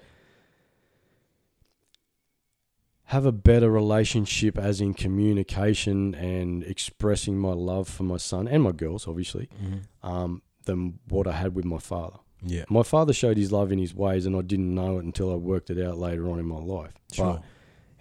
[3.05, 8.63] have a better relationship as in communication and expressing my love for my son and
[8.63, 9.81] my girls obviously Mhm.
[10.03, 12.19] um, than what I had with my father.
[12.43, 12.65] Yeah.
[12.69, 15.37] My father showed his love in his ways and I didn't know it until I
[15.37, 16.93] worked it out later on in my life.
[17.13, 17.35] Sure.
[17.35, 17.43] But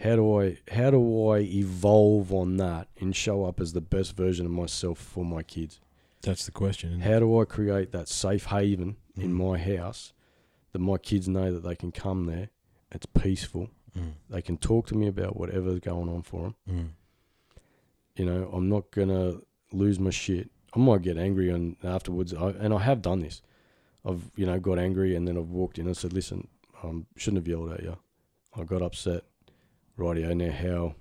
[0.06, 4.16] how do I how do I evolve on that and show up as the best
[4.16, 5.80] version of myself for my kids?
[6.22, 6.99] That's the question.
[6.99, 9.36] How do I create that safe haven in Mm.
[9.36, 10.12] my house
[10.72, 12.49] that my kids know that they can come there?
[12.91, 13.69] It's peaceful.
[13.98, 14.14] Mm.
[14.30, 16.56] They can talk to me about whatever's going on for them.
[16.69, 16.88] Mm.
[18.15, 19.38] You know, I'm not gonna
[19.72, 20.49] lose my shit.
[20.76, 23.41] I might get angry and afterwards, I, and I have done this.
[24.06, 26.48] I've you know got angry and then I've walked in and said, "Listen,
[26.84, 27.98] um, shouldn't have yelled at you.
[28.56, 29.23] I got upset.
[29.98, 30.35] Rightio.
[30.35, 30.95] Now how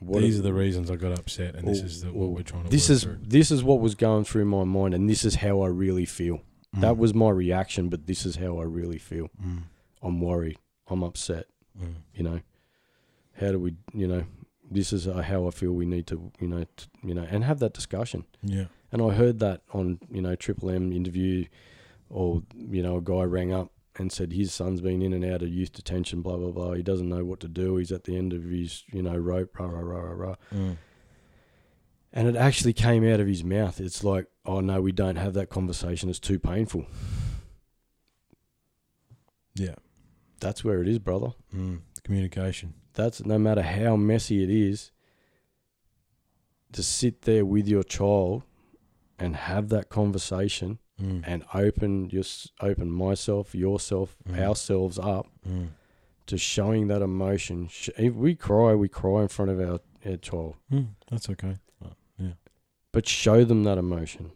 [0.00, 2.42] what These are the reasons I got upset, and this is the, well, what we're
[2.42, 2.70] trying to.
[2.70, 3.18] This is through.
[3.22, 6.42] this is what was going through my mind, and this is how I really feel.
[6.80, 6.98] That Mm.
[6.98, 9.28] was my reaction, but this is how I really feel.
[9.42, 9.62] Mm.
[10.02, 10.58] I'm worried.
[10.88, 11.46] I'm upset.
[11.80, 11.94] Mm.
[12.14, 12.40] You know,
[13.40, 13.74] how do we?
[13.92, 14.24] You know,
[14.70, 15.72] this is uh, how I feel.
[15.72, 18.24] We need to, you know, t- you know, and have that discussion.
[18.42, 18.66] Yeah.
[18.92, 21.46] And I heard that on you know Triple M interview,
[22.08, 25.42] or you know a guy rang up and said his son's been in and out
[25.42, 26.72] of youth detention, blah blah blah.
[26.72, 27.76] He doesn't know what to do.
[27.76, 30.34] He's at the end of his you know rope, rah rah rah rah rah.
[30.52, 30.76] Mm.
[32.12, 33.80] And it actually came out of his mouth.
[33.80, 36.08] It's like, oh no, we don't have that conversation.
[36.10, 36.86] It's too painful.
[39.54, 39.74] Yeah.
[40.40, 41.32] That's where it is, brother.
[41.54, 41.80] Mm.
[42.02, 42.74] Communication.
[42.92, 44.90] That's no matter how messy it is.
[46.72, 48.42] To sit there with your child
[49.18, 51.22] and have that conversation Mm.
[51.26, 52.24] and open your
[52.60, 54.38] open myself, yourself, Mm.
[54.38, 55.68] ourselves up Mm.
[56.26, 57.68] to showing that emotion.
[57.98, 60.88] If we cry, we cry in front of our, our child, Mm.
[61.10, 61.58] That's okay.
[62.94, 64.30] But show them that emotion.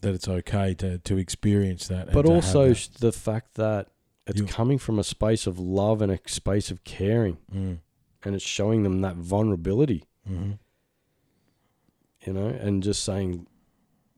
[0.00, 2.12] That it's okay to, to experience that.
[2.12, 2.88] But also that.
[3.00, 3.88] the fact that
[4.26, 7.78] it's You- coming from a space of love and a space of caring, Mm.
[8.24, 10.52] and it's showing them that vulnerability, hmm
[12.26, 13.46] you know, and just saying,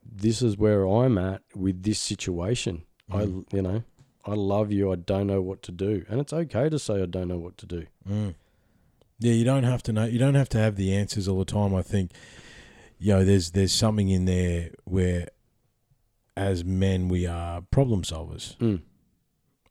[0.04, 3.44] "This is where I'm at with this situation." Mm.
[3.52, 3.82] I, you know,
[4.24, 4.92] I love you.
[4.92, 7.56] I don't know what to do, and it's okay to say I don't know what
[7.58, 7.86] to do.
[8.08, 8.34] Mm.
[9.18, 10.04] Yeah, you don't have to know.
[10.04, 11.74] You don't have to have the answers all the time.
[11.74, 12.12] I think,
[12.98, 15.28] you know, there's there's something in there where,
[16.36, 18.56] as men, we are problem solvers.
[18.58, 18.80] Mm.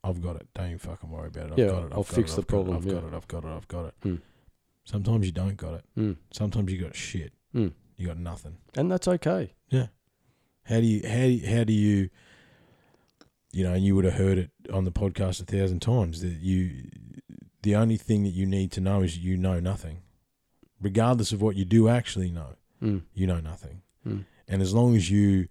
[0.03, 0.47] I've got it.
[0.53, 1.52] Don't you fucking worry about it.
[1.53, 1.85] I've Yeah, got it.
[1.85, 2.93] I've I'll got fix it, the I've got problem, I've yeah.
[2.93, 3.14] got it.
[3.14, 3.47] I've got it.
[3.49, 3.93] I've got it.
[4.03, 4.22] Mm.
[4.84, 5.85] Sometimes you don't got it.
[5.97, 6.18] Mm.
[6.31, 7.34] Sometimes you got shit.
[7.56, 7.73] Mm.
[7.97, 8.57] You got nothing.
[8.76, 9.53] And that's okay.
[9.69, 9.88] Yeah.
[10.64, 12.10] How do you how how do you
[13.52, 16.34] you know, and you would have heard it on the podcast a thousand times that
[16.41, 16.89] you
[17.64, 20.02] the only thing that you need to know is you know nothing.
[20.81, 22.56] Regardless of what you do actually know,
[22.86, 23.02] Mm.
[23.14, 23.82] you know nothing.
[24.07, 24.26] Mm.
[24.48, 25.48] And as long as you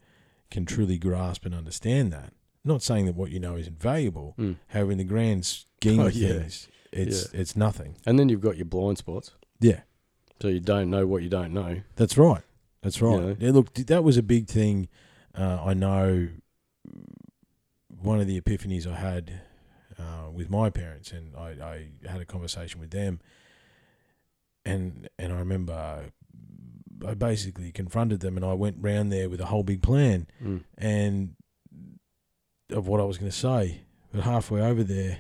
[0.51, 2.33] can truly grasp and understand that,
[2.65, 4.57] not saying that what you know isn't valuable, Mm.
[4.69, 6.29] however in the grand scheme Oh, of yeah.
[6.39, 7.97] things, it's it's nothing.
[8.07, 9.81] And then you've got your blind spots, Yeah.
[10.41, 11.83] so you don't know what you don't know.
[11.97, 12.43] That's right.
[12.83, 13.19] That's right.
[13.21, 13.37] know?
[13.41, 14.89] Yeah, look, that was a big thing.
[15.35, 16.29] Uh, I know
[18.03, 19.41] one of the epiphanies I had
[19.99, 21.49] uh, with my parents, and I,
[22.05, 23.21] I had a conversation with them,
[24.65, 26.13] and and I remember
[27.07, 30.65] I basically confronted them, and I went round there with a whole big plan Mm.
[30.79, 31.35] and
[32.71, 33.83] of what I was going to say.
[34.13, 35.19] But halfway over there,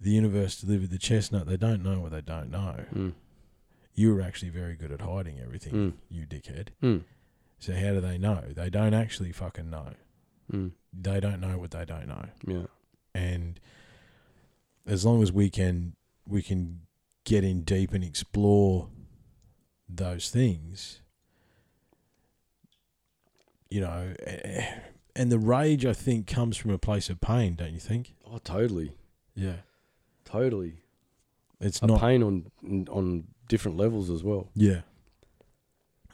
[0.00, 1.46] the universe delivered the chestnut.
[1.46, 2.84] They don't know what they don't know.
[2.94, 3.12] Mm.
[3.94, 5.92] You were actually very good at hiding everything, Mm.
[6.08, 6.68] you dickhead.
[6.82, 7.02] Mm.
[7.58, 8.44] So how do they know?
[8.54, 9.94] They don't actually fucking know.
[10.52, 10.72] Mm.
[10.92, 12.26] They don't know what they don't know.
[12.46, 12.66] Yeah.
[13.14, 13.60] And
[14.86, 15.94] as long as we can
[16.26, 16.80] we can
[17.24, 18.88] get in deep and explore
[19.92, 21.00] those things,
[23.70, 24.14] you know,
[25.14, 28.14] and the rage I think comes from a place of pain, don't you think?
[28.26, 28.92] Oh, totally,
[29.34, 29.58] Yeah.
[30.24, 30.82] totally.
[31.60, 32.50] It's A not pain on
[32.88, 34.48] on different levels as well.
[34.54, 34.82] Yeah.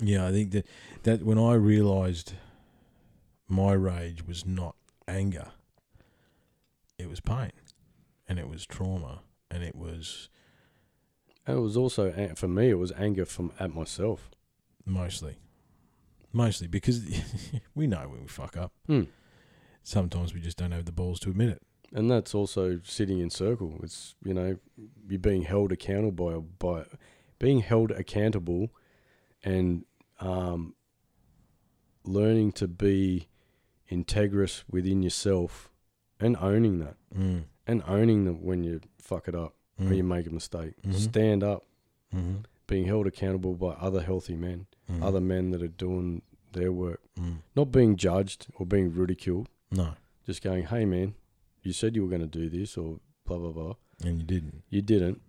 [0.01, 0.67] Yeah, I think that
[1.05, 2.35] that when I realized
[3.49, 4.75] my rage was not
[5.07, 5.53] anger,
[6.99, 7.53] it was pain,
[8.29, 9.21] and it was trauma,
[9.51, 10.29] and it was
[11.47, 12.71] it was also for me.
[12.71, 14.31] It was anger from at myself.
[14.85, 15.37] mostly,
[16.33, 17.05] mostly because
[17.75, 18.73] we know when we fuck up.
[18.89, 19.09] Mm.
[19.83, 21.63] Sometimes we just don't have the balls to admit it.
[21.93, 23.79] And that's also sitting in circle.
[23.83, 24.57] It's you know
[25.09, 26.85] you're being held accountable by by
[27.39, 28.71] being held accountable,
[29.45, 29.85] and
[30.21, 30.75] um,
[32.05, 33.29] learning to be
[33.91, 35.71] integrous within yourself,
[36.19, 37.45] and owning that, Mm.
[37.67, 39.91] and owning that when you fuck it up Mm.
[39.91, 40.75] or you make a mistake.
[40.83, 40.95] Mhm.
[40.95, 41.65] Stand up,
[42.15, 42.37] Mm-hmm.
[42.67, 45.03] being held accountable by other healthy men, Mm.
[45.03, 46.23] other men that are doing
[46.53, 47.39] their work, Mm.
[47.55, 49.49] not being judged or being ridiculed.
[49.71, 49.95] No,
[50.25, 51.15] Just going, hey man,
[51.63, 53.75] you said you were going to do this or blah blah blah.
[54.05, 54.63] and you didn't.
[54.71, 55.21] You didn't.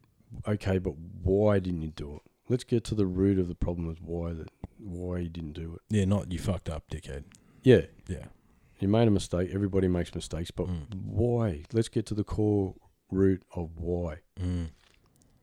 [0.48, 2.22] Okay, but why didn't you do it?
[2.50, 5.74] Let's get to the root of the problem is why that why you didn't do
[5.76, 5.82] it.
[5.90, 7.24] Yeah, not you fucked up, dickhead.
[7.64, 8.28] Yeah, Yeah.
[8.80, 9.50] you made a mistake.
[9.54, 11.04] Everybody makes mistakes, but Mm.
[11.06, 11.64] why?
[11.74, 12.76] Let's get to the core
[13.12, 14.18] root of why.
[14.40, 14.70] Mm.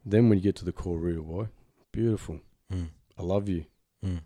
[0.05, 1.47] Then when you get to the core root of why,
[1.93, 2.41] beautiful.
[2.73, 2.89] Mm.
[3.19, 3.65] I love you.
[4.05, 4.21] Mm.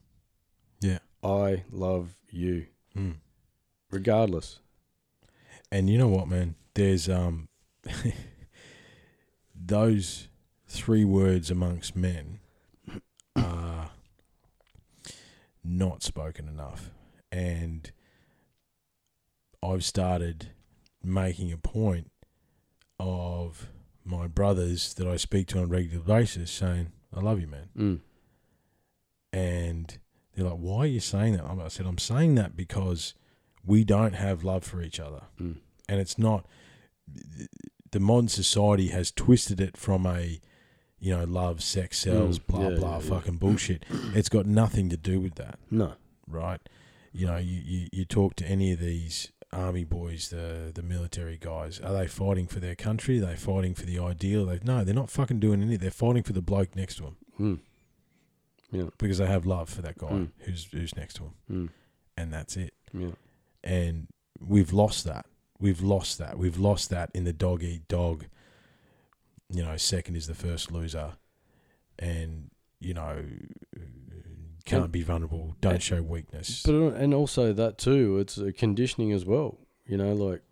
[0.81, 0.99] Yeah.
[1.23, 2.67] I love you,
[2.97, 3.17] Mm.
[3.91, 4.61] regardless.
[5.71, 6.55] And you know what, man?
[6.75, 7.49] There's um
[9.55, 10.29] those
[10.67, 12.41] three words amongst men
[13.37, 13.91] are
[15.65, 16.91] not spoken enough.
[17.31, 17.91] And
[19.63, 20.49] I've started
[21.03, 22.11] making a point
[23.01, 23.69] of
[24.05, 27.69] my brothers that I speak to on a regular basis saying, I love you, man.
[27.77, 28.01] Mm.
[29.33, 29.99] and
[30.35, 33.15] they're like, "Why are you saying that?" I said, "I'm saying that because
[33.65, 35.57] we don't have love for each other, Mm.
[35.89, 36.47] and it's not."
[37.91, 40.41] The modern society has twisted it from a,
[40.99, 43.09] you know, love, sex sells, Mm, blah yeah, blah, yeah, yeah.
[43.11, 43.85] fucking bullshit.
[44.15, 45.95] It's got nothing to do with that No.
[46.27, 46.61] right?
[47.13, 51.39] You know, you, you, you talk to any of these army boys, the the military
[51.41, 53.19] guys, are they fighting for their country?
[53.19, 54.47] Are they fighting for the ideal?
[54.47, 55.77] They no, they're not fucking doing any.
[55.77, 57.59] They're fighting for the bloke next to them Mm.
[58.71, 58.91] Yeah.
[58.99, 60.31] because they have love for that guy Mm.
[60.41, 61.69] who's who's next to them, Mm.
[62.17, 62.75] and that's it.
[62.93, 63.13] Yeah.
[63.65, 64.09] And
[64.41, 65.27] we've lost that.
[65.59, 66.39] We've lost that.
[66.39, 68.27] We've lost that in the dog eat dog.
[69.51, 71.17] You know, second is the first loser,
[71.99, 72.51] and
[72.81, 73.25] you know,
[74.69, 75.57] can't And- be vulnerable.
[75.61, 76.63] Don't and- show weakness.
[76.65, 79.59] But uh, and also that too, it's a conditioning as well.
[79.87, 80.43] You know, like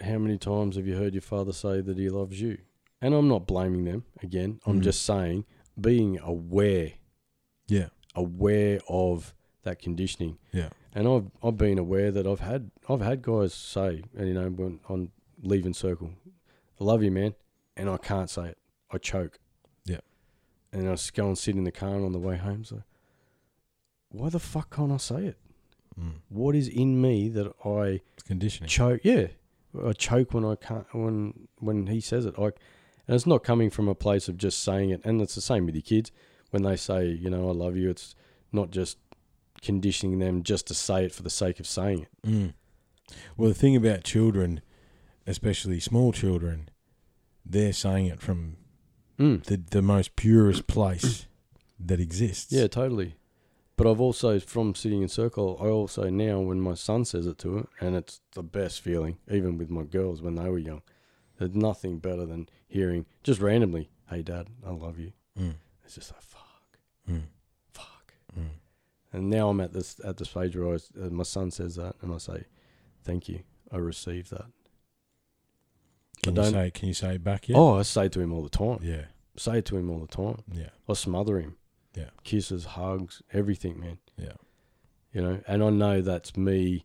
[0.00, 2.58] how many times have you heard your father say that he loves you?
[3.02, 4.60] And I'm not blaming them again.
[4.66, 4.84] I'm Mm.
[4.84, 5.44] just saying
[5.80, 6.92] being aware,
[7.66, 10.38] yeah, aware of that conditioning.
[10.52, 10.70] yeah.
[10.92, 14.48] And I've I've been aware that I've had I've had guys say, and you know,
[14.50, 15.10] when on
[15.42, 16.10] leaving circle,
[16.80, 17.34] I love you, man,
[17.76, 18.58] and I can't say it.
[18.90, 19.38] I choke.
[19.84, 20.00] Yeah.
[20.72, 22.64] And I just go and sit in the car and on the way home.
[22.64, 22.82] So,
[24.10, 25.38] why the fuck can't I say it?
[25.98, 26.14] Mm.
[26.28, 28.68] What is in me that I It's conditioning.
[28.68, 29.00] choke?
[29.04, 29.28] Yeah,
[29.84, 32.38] I choke when I can't when when he says it.
[32.38, 32.56] Like,
[33.06, 35.00] and it's not coming from a place of just saying it.
[35.04, 36.12] And it's the same with your kids
[36.50, 37.90] when they say, you know, I love you.
[37.90, 38.14] It's
[38.52, 38.98] not just
[39.62, 42.26] conditioning them just to say it for the sake of saying it.
[42.26, 42.54] Mm.
[43.36, 44.60] Well, the thing about children,
[45.26, 46.68] especially small children,
[47.44, 48.56] they're saying it from
[49.18, 49.44] Mm.
[49.44, 51.26] the the most purest place
[51.78, 52.50] that exists.
[52.52, 53.16] Yeah, totally.
[53.82, 57.38] But I've also, from sitting in circle, I also now, when my son says it
[57.38, 60.82] to her, and it's the best feeling, even with my girls when they were young,
[61.38, 65.54] there's nothing better than hearing just randomly, "Hey, Dad, I love you." Mm.
[65.82, 66.78] It's just like fuck,
[67.08, 67.22] Mm.
[67.72, 68.12] fuck.
[68.38, 68.50] Mm.
[69.14, 71.96] And now I'm at this at the stage where I, uh, my son says that,
[72.02, 72.44] and I say,
[73.02, 73.40] "Thank you,
[73.72, 74.44] I received that."
[76.22, 76.70] Can I you say?
[76.70, 77.56] Can you say it back yet?
[77.56, 78.80] Oh, I say to him all the time.
[78.82, 79.06] yeah,
[79.38, 80.42] Say it to him all the time.
[80.52, 81.56] yeah, I smother him.
[81.94, 82.10] Yeah.
[82.24, 83.98] Kisses, hugs, everything, man.
[84.16, 84.32] yeah.
[85.12, 86.84] you know and i know that's me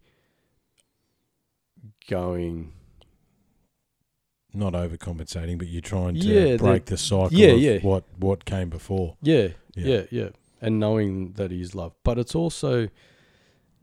[2.09, 2.73] going
[4.53, 7.77] Not overcompensating, but you're trying to Yeah, the- break the cycle yeah, of yeah.
[7.79, 9.15] what what came before.
[9.21, 9.85] yeah, Yeah.
[9.85, 10.29] yeah yeah
[10.61, 12.87] and knowing that he's loved but it's also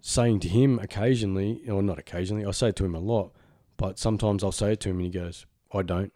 [0.01, 3.32] saying to him occasionally or not occasionally i say it to him a lot
[3.77, 6.12] but sometimes i'll say it to him and he goes i don't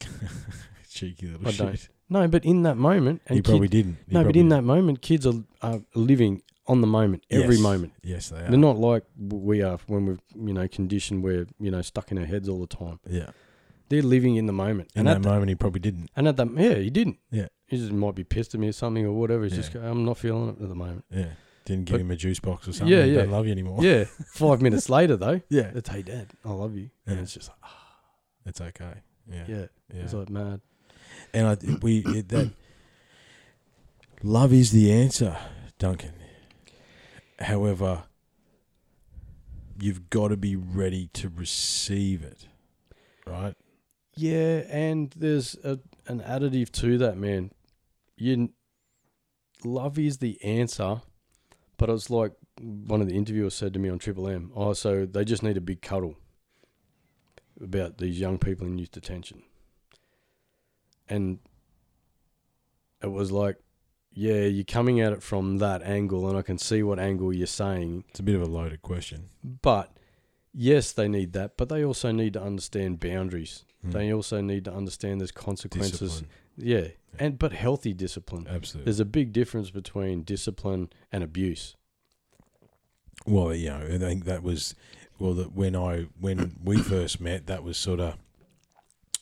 [0.90, 1.58] Cheeky little I shit.
[1.66, 1.88] don't.
[2.14, 3.96] No but in that moment and he probably kid- didn't.
[4.08, 4.48] He no but in didn't.
[4.56, 7.62] that moment kids are, are living on the moment every Yes.
[7.68, 8.48] moment yes, they are.
[8.50, 10.18] they're not like we are when we're
[10.48, 13.30] you know conditioned we're you know stuck in our heads all the time Yeah,
[13.90, 16.08] they're living in the moment in and that at the- moment, he probably didn't.
[16.16, 17.18] And at that, yeah, he didn't.
[17.30, 17.48] Yeah.
[17.66, 19.42] He just might be pissed at me or something or whatever.
[19.44, 19.60] He's Yeah.
[19.62, 21.04] just, I'm not feeling it at the moment.
[21.10, 21.30] Yeah,
[21.66, 22.96] didn't give But- him a juice box or something.
[22.96, 23.18] Yeah, yeah.
[23.22, 23.78] Don't love you anymore.
[23.84, 24.04] Yeah.
[24.44, 25.70] Five minutes later, though, yeah.
[25.74, 26.88] it's, hey, Dad, I love you.
[27.06, 27.96] And it's just like, ah,
[28.46, 28.94] It's okay.
[29.30, 29.66] Yeah, yeah.
[29.92, 30.02] yeah.
[30.02, 30.60] It's like mad.
[31.34, 32.52] And I we it, that
[34.22, 35.36] love is the answer,
[35.78, 36.12] Duncan.
[37.40, 38.04] However,
[39.80, 42.46] you've got to be ready to receive it,
[43.26, 43.54] right?
[44.16, 47.50] Yeah, and there's a, an additive to that, man.
[48.16, 48.50] You,
[49.64, 51.02] love is the answer,
[51.76, 54.52] but it's like one of the interviewers said to me on Triple M.
[54.54, 56.16] Oh, so they just need a big cuddle
[57.60, 59.42] about these young people in youth detention,
[61.08, 61.38] and
[63.02, 63.56] it was like,
[64.12, 67.46] yeah, you're coming at it from that angle, and I can see what angle you're
[67.46, 69.28] saying, It's a bit of a loaded question.
[69.62, 69.96] but
[70.52, 73.64] yes, they need that, but they also need to understand boundaries.
[73.82, 73.90] Hmm.
[73.90, 76.00] They also need to understand there's consequences.
[76.20, 78.46] Discipline, Yeah, and but healthy discipline.
[78.48, 78.84] absolutely.
[78.84, 81.74] There's a big difference between discipline and abuse.
[83.26, 84.74] Well, you know, I think that was
[85.18, 88.16] well that when I when we first met, that was sort of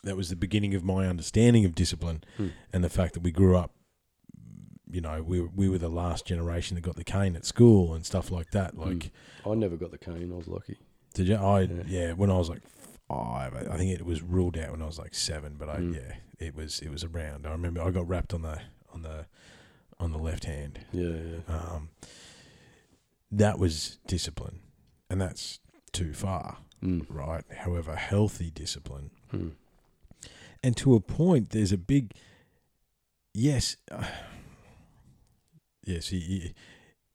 [0.03, 2.47] that was the beginning of my understanding of discipline Hmm.
[2.73, 3.71] and the fact that we grew up.
[4.89, 7.95] You know, we were, we were the last generation that got the cane at school
[7.95, 8.77] and stuff like that.
[8.77, 9.11] Like,
[9.43, 10.31] I never got the cane.
[10.31, 10.77] I was lucky.
[11.15, 11.35] did you?
[11.35, 11.83] I Yeah.
[11.87, 12.13] yeah.
[12.13, 12.61] When I was like
[13.07, 15.55] five, I think it was ruled out when I was like seven.
[15.57, 15.95] But I Mm.
[15.95, 17.47] yeah, it was it was around.
[17.47, 18.59] I remember I got wrapped on the
[18.93, 19.25] on the
[19.99, 20.79] on the left hand.
[20.91, 21.39] Yeah, yeah.
[21.55, 21.89] Um,
[23.31, 24.59] that was discipline,
[25.09, 25.59] and that's
[25.91, 27.05] too far Mm.
[27.09, 27.43] right?
[27.59, 29.53] However, healthy discipline, Mm.
[30.63, 32.13] And to a point, there's a big
[33.33, 34.03] yes, uh,
[35.85, 36.11] yes.
[36.11, 36.49] You, you,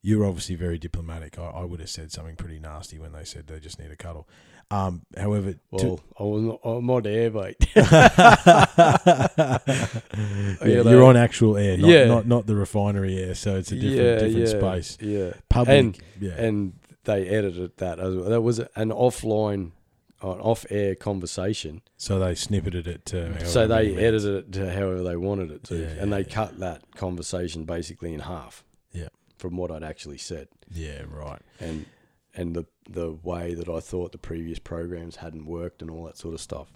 [0.03, 1.39] you're obviously very diplomatic.
[1.39, 3.97] I, I would have said something pretty nasty when they said they just need a
[3.97, 4.29] cuddle.
[4.70, 7.57] Um, however, to- Well, I was not, I'm not there, mate.
[7.75, 9.59] yeah,
[10.65, 12.05] you you're on actual air, not, Yeah.
[12.07, 13.35] not not the refinery air.
[13.35, 14.99] So it's a different yeah, different yeah, space.
[15.01, 16.73] Yeah, Public, And- yeah, and
[17.05, 18.29] they edited that as well.
[18.29, 19.73] That was an offline,
[20.23, 21.81] an off-air conversation.
[21.97, 23.47] so they snippeted it to.
[23.47, 26.35] so they edited it to however they wanted it to, Yeah, and yeah, they yeah.
[26.35, 28.65] cut that conversation basically in half.
[28.93, 29.09] Yeah.
[29.39, 31.40] from what I'd actually said, Yeah, right.
[31.61, 31.86] and
[32.35, 36.16] and the the way that I thought the previous programs hadn't worked and all that
[36.19, 36.69] sort of stuff.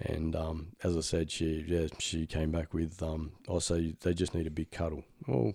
[0.00, 4.34] And um, as I said, she yeah she came back with um, also they just
[4.34, 5.04] need a big cuddle.
[5.26, 5.54] Well,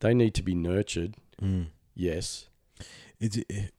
[0.00, 1.14] they need to be nurtured.
[1.42, 1.66] Mm.
[1.94, 2.46] Yes.
[3.24, 3.72] It's, it,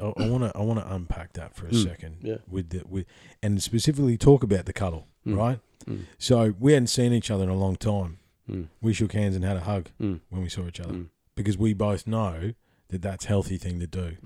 [0.00, 1.84] I want to I want to unpack that for a Mm.
[1.84, 2.16] second.
[2.22, 2.38] Yeah.
[2.48, 3.06] With the with
[3.42, 5.36] and specifically talk about the cuddle, Mm.
[5.36, 5.60] right?
[5.86, 6.04] Mm.
[6.18, 8.18] So we hadn't seen each other in a long time.
[8.50, 8.68] Mm.
[8.80, 10.20] We shook hands and had a hug Mm.
[10.30, 11.08] when we saw each other Mm.
[11.36, 12.54] because we both know
[12.88, 14.16] that that's a healthy thing to do,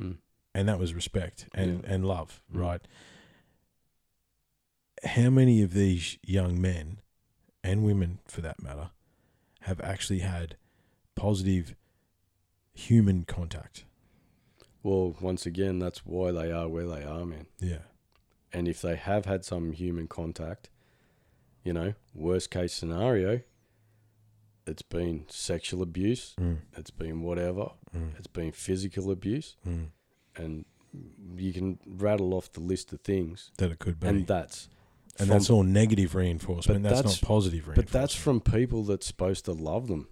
[0.54, 1.92] and that was respect and Yeah.
[1.94, 2.80] and love, right?
[5.04, 7.00] How many of these young men
[7.62, 8.90] and women, for that matter,
[9.62, 10.56] have actually had
[11.14, 11.74] positive
[12.74, 13.84] human contact?
[14.86, 17.46] Well, once again, that's why they are where they are, man.
[17.58, 17.82] Yeah.
[18.52, 20.70] And if they have had some human contact,
[21.64, 23.40] you know, worst case scenario,
[24.64, 26.58] it's been sexual abuse, Mm.
[26.76, 28.16] it's been whatever, Mm.
[28.16, 29.88] it's been physical abuse, Mm.
[30.36, 30.64] and
[31.36, 34.06] you can rattle off the list of things, That it could be.
[34.06, 34.68] and that's
[35.18, 36.84] And from- that's all negative reinforcement.
[36.84, 37.90] That's, that's- not positive reinforcement.
[37.92, 40.06] but that's from people that's supposed to love them.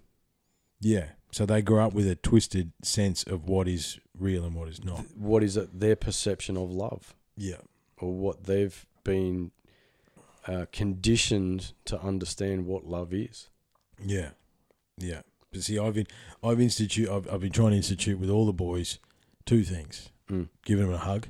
[0.79, 1.09] Yeah.
[1.31, 4.83] So they grow up with a twisted sense of what is real and what is
[4.83, 5.03] not.
[5.17, 5.79] What is it?
[5.79, 7.57] Their perception of love, Yeah.
[7.97, 9.51] or what they've been
[10.47, 13.49] uh, conditioned to understand what love is.
[14.01, 14.29] Yeah.
[14.97, 15.21] Yeah.
[15.51, 16.07] But see, I've been,
[16.43, 18.99] I've institute, I've, I've been trying to institute with all the boys
[19.45, 20.47] two things: Mm.
[20.65, 21.27] giving them a hug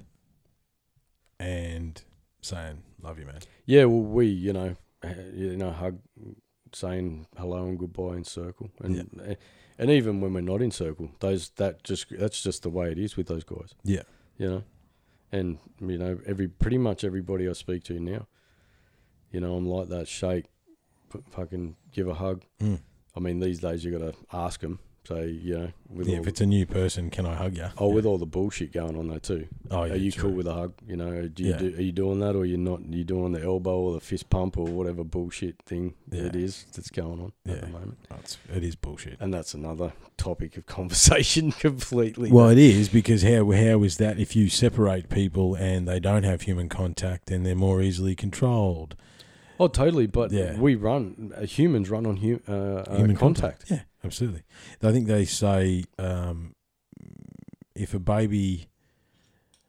[1.39, 2.01] and
[2.41, 4.75] saying "love you, man." Yeah, well, we, you know,
[5.33, 5.99] you know, hug,
[6.75, 9.35] saying hello and goodbye in circle, and uh,
[9.77, 12.99] and even when we're not in circle, those that just that's just the way it
[12.99, 13.73] is with those guys.
[13.83, 14.03] Yeah.
[14.37, 14.63] you know,
[15.31, 18.27] and you know, every pretty much everybody I speak to now,
[19.31, 20.07] you know, I'm like that.
[20.07, 20.45] Shake,
[21.31, 22.43] fucking give a hug.
[22.61, 22.79] Mm.
[23.15, 24.79] I mean, these days you got to ask them.
[25.07, 26.15] So you know, with yeah.
[26.15, 27.67] all If it's a new person, can I hug you?
[27.77, 27.93] oh, yeah.
[27.95, 29.47] with all the bullshit going on there too.
[29.69, 30.23] oh, yeah, are you true.
[30.23, 30.73] cool with a hug?
[30.87, 31.57] You know, do you Yeah.
[31.57, 32.79] do, are you doing that or you're not?
[32.79, 36.65] Are you doing the elbow or the fist pump or whatever bullshit thing it is
[36.73, 37.97] that's going on at the moment?
[38.09, 39.17] That's, it is bullshit.
[39.19, 42.31] And that's another topic of conversation completely.
[42.31, 46.23] Well, it is because how how is that if you separate people and they don't
[46.23, 48.95] have human contact, then they're more easily controlled.
[49.59, 50.07] oh, totally.
[50.07, 50.59] But Yeah.
[50.59, 53.65] we run uh, humans run on hu- uh, uh, human contact.
[53.71, 54.43] Yeah, absolutely.
[54.81, 56.55] I think they say um,
[57.75, 58.67] if a baby,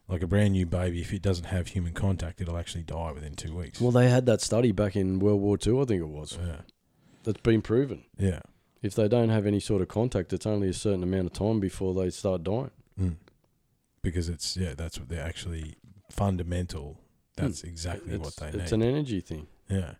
[0.08, 3.34] like a brand new baby, if it doesn't have human contact, it'll actually die within
[3.34, 3.80] two weeks.
[3.80, 6.38] Well, they had that study back in World War Two, I think it was.
[6.40, 6.60] yeah,
[7.24, 8.04] That's been proven.
[8.18, 8.40] yeah,
[8.82, 11.58] If they don't have any sort of contact, it's only a certain amount of time
[11.60, 12.70] before they start dying.
[13.00, 13.16] mm.
[14.02, 15.74] because it's yeah, that's what they're actually
[16.10, 17.00] fundamental.
[17.36, 18.82] That's exactly it's, what they It's need.
[18.82, 19.46] an energy thing.
[19.68, 19.94] yeah,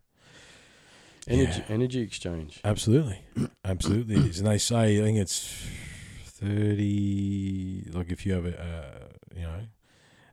[1.28, 1.65] Energy, Yeah.
[1.74, 2.61] energy exchange.
[2.65, 3.20] absolutely,
[3.65, 4.15] absolutely.
[4.16, 5.66] And they say I think it's
[6.24, 7.89] thirty.
[7.93, 9.61] Like if you have a, uh, you know.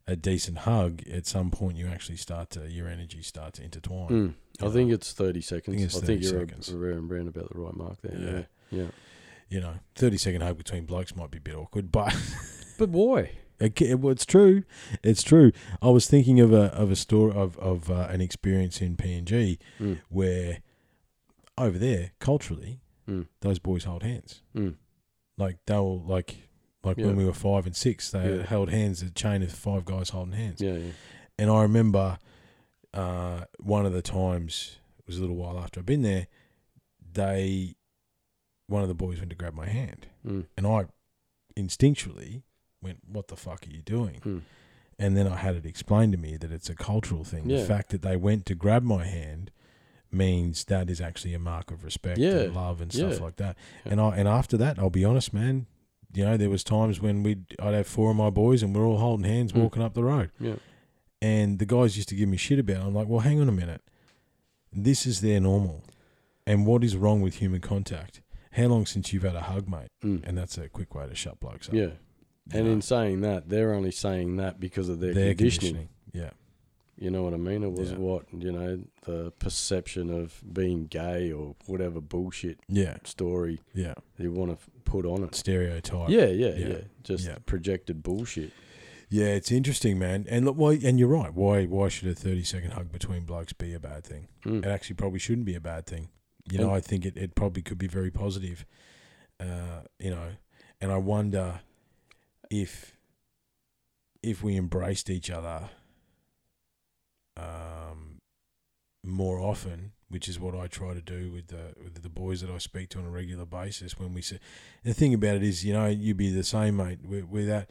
[0.06, 1.02] A decent hug.
[1.08, 4.10] At some point, you actually start to your energy start to intertwine.
[4.10, 4.34] Mm.
[4.62, 5.76] I think it's thirty seconds.
[5.78, 6.70] I think, it's 30 I think, 30 you're seconds.
[6.74, 8.18] Around, around about the right mark there.
[8.20, 8.78] Yeah.
[8.78, 8.84] Yeah.
[8.84, 8.88] yeah.
[9.48, 12.14] you know, 30 second hug between blokes might be a bit awkward, but
[12.78, 13.32] But why?
[13.62, 14.64] it, well, it's true.
[15.04, 15.54] It's true.
[15.82, 19.58] I was thinking of a of a story of of uh, an experience in PNG
[19.80, 20.00] Mm.
[20.10, 20.58] where
[21.58, 23.28] over there culturally Mm.
[23.42, 24.42] those boys hold hands.
[24.56, 24.76] Mm.
[25.38, 26.48] Like they were like
[26.86, 27.08] like Yeah.
[27.08, 28.44] when we were five and six, they Yeah.
[28.46, 29.02] held hands.
[29.02, 30.62] A chain of five guys holding hands.
[30.62, 30.92] Yeah, yeah.
[31.38, 32.18] And I remember
[32.94, 36.28] uh, one of the times it was a little while after I'd been there.
[37.14, 37.76] They
[38.68, 40.08] one of the boys went to grab my hand.
[40.26, 40.46] Mm.
[40.58, 40.86] And I
[41.58, 42.44] instinctually
[42.82, 44.20] went, What the fuck are you doing?
[44.22, 44.42] Mm.
[45.00, 47.50] And then I had it explained to me that it's a cultural thing.
[47.50, 47.58] Yeah.
[47.62, 49.52] The fact that they went to grab my hand
[50.14, 52.42] means that is actually a mark of respect Yeah.
[52.42, 53.24] and love and stuff Yeah.
[53.24, 53.58] like that.
[53.86, 53.92] Yeah.
[53.94, 55.66] And I and after that, I'll be honest, man,
[56.14, 58.86] you know, there was times when we'd I'd have four of my boys and we're
[58.86, 59.62] all holding hands Mm.
[59.64, 60.32] walking up the road.
[60.40, 60.56] Yeah.
[61.22, 62.88] And the guys used to give me shit about it.
[62.88, 63.82] I'm like, well, hang on a minute.
[64.72, 65.84] This is their normal.
[66.46, 68.22] And what is wrong with human contact?
[68.52, 69.88] How long since you've had a hug, mate?
[70.04, 70.22] Mm.
[70.28, 71.76] And that's a quick way to shut blokes up.
[71.76, 71.82] Yeah.
[71.82, 71.92] you
[72.52, 72.74] And know?
[72.74, 75.88] in saying that, they're only saying that because of their, their conditioning.
[75.88, 75.90] conditioning.
[76.12, 76.32] Yeah.
[77.04, 77.64] You know what I mean?
[77.64, 77.98] It was Yeah.
[77.98, 82.96] what, you know, the perception of being gay or whatever bullshit Yeah.
[83.04, 83.96] story Yeah.
[84.18, 85.36] you want to put on it.
[85.36, 86.10] Stereotype.
[86.10, 86.68] Yeah, yeah, Yeah.
[86.68, 86.82] yeah.
[87.04, 87.40] Just Yeah.
[87.46, 88.54] projected bullshit.
[89.10, 90.26] Yeah, it's interesting, man.
[90.30, 90.76] And look, why?
[90.82, 91.34] And you're right.
[91.34, 91.66] Why?
[91.66, 94.30] Why should a 30 second hug between blokes be a bad thing?
[94.46, 94.60] Mm.
[94.60, 96.08] It actually probably shouldn't be a bad thing.
[96.50, 98.66] You know, I think it, it probably could be very positive.
[99.42, 100.30] Uh, you know,
[100.80, 101.60] and I wonder
[102.50, 102.96] if
[104.22, 105.70] if we embraced each other
[107.38, 108.20] um,
[109.04, 112.50] more often, which is what I try to do with the with the boys that
[112.50, 113.98] I speak to on a regular basis.
[114.00, 114.40] When we say,
[114.84, 117.00] the thing about it is, you know, you'd be the same, mate.
[117.06, 117.70] With that,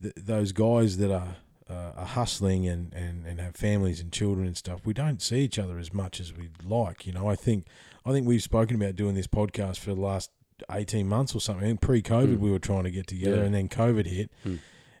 [0.00, 1.36] th- those guys that are
[1.70, 5.38] uh, are hustling and, and, and have families and children and stuff, we don't see
[5.40, 7.06] each other as much as we'd like.
[7.06, 7.66] You know, I think
[8.04, 10.30] I think we've spoken about doing this podcast for the last
[10.70, 11.76] eighteen months or something.
[11.76, 12.40] Pre COVID, Mm.
[12.40, 13.42] we were trying to get together, Yeah.
[13.44, 14.58] and then COVID hit, Mm.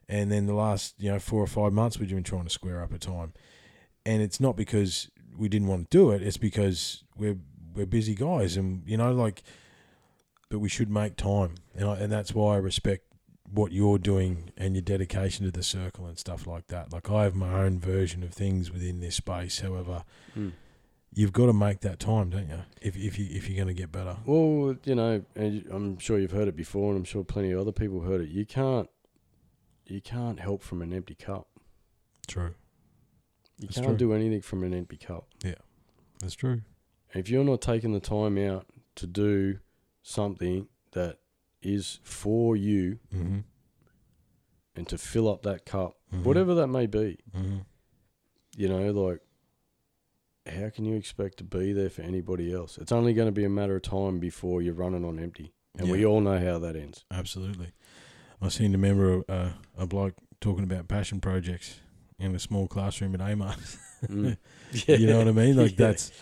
[0.08, 2.82] and then the last you know four or five months we've been trying to square
[2.82, 3.32] up a time.
[4.04, 7.38] And it's not because we didn't want to do it; it's because we're
[7.74, 9.42] we're busy guys, and you know, like,
[10.48, 13.04] but we should make time, and I, and that's why I respect
[13.50, 16.92] what you're doing and your dedication to the circle and stuff like that.
[16.92, 19.60] Like I have my own version of things within this space.
[19.60, 20.04] However,
[20.36, 20.52] Mm.
[21.12, 22.62] you've got to make that time, don't you?
[22.80, 24.16] If if you if you're going to get better.
[24.24, 27.60] Well, you know, and I'm sure you've heard it before, and I'm sure plenty of
[27.60, 28.30] other people heard it.
[28.30, 28.88] You can't,
[29.86, 31.46] you can't help from an empty cup.
[32.26, 32.54] True.
[33.58, 33.96] You That's can't true.
[33.96, 35.28] do anything from an empty cup.
[35.44, 35.54] Yeah,
[36.20, 36.62] that's true.
[37.14, 38.66] If you're not taking the time out
[38.96, 39.58] to do
[40.02, 41.18] something that
[41.62, 43.40] is for you Mm-hmm.
[44.74, 46.24] and to fill up that cup, Mhm.
[46.24, 47.58] whatever that may be, Mm-hmm.
[48.56, 49.20] you know, like
[50.46, 52.78] how can you expect to be there for anybody else?
[52.78, 55.88] It's only going to be a matter of time before you're running on empty, and
[55.90, 57.04] we all know how that ends.
[57.10, 57.72] Absolutely.
[58.40, 61.78] I seem to remember uh, a bloke talking about passion projects
[62.22, 63.54] in a small classroom at Amar.
[64.06, 64.36] Mm.
[64.86, 65.56] you know what I mean?
[65.56, 65.86] Like Yeah.
[65.88, 66.12] that's,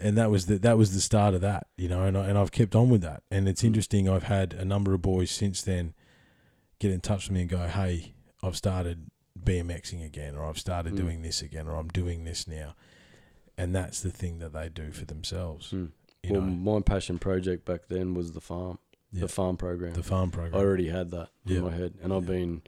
[0.00, 1.66] and that was the that was the start of that.
[1.76, 3.22] You know, and I, and I've kept on with that.
[3.30, 3.66] And it's Mm.
[3.66, 4.08] interesting.
[4.08, 5.94] I've had a number of boys since then
[6.78, 9.06] get in touch with me and go, "Hey, I've started
[9.42, 10.96] BMXing again, or I've started Mm.
[10.96, 12.74] doing this again, or I'm doing this now."
[13.58, 15.70] And that's the thing that they do for themselves.
[15.72, 15.92] Mm.
[16.28, 18.78] Well, know, my passion project back then was the farm,
[19.12, 19.20] Yeah.
[19.22, 19.94] the farm program.
[19.94, 20.60] the farm program.
[20.60, 21.58] I already had that Yeah.
[21.58, 22.62] in my head, and I've been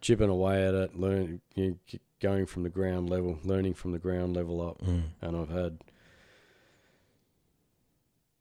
[0.00, 3.98] chipping away at it, learning, you know, going from the ground level, learning from the
[3.98, 5.02] ground level up, Mm.
[5.20, 5.78] and I've had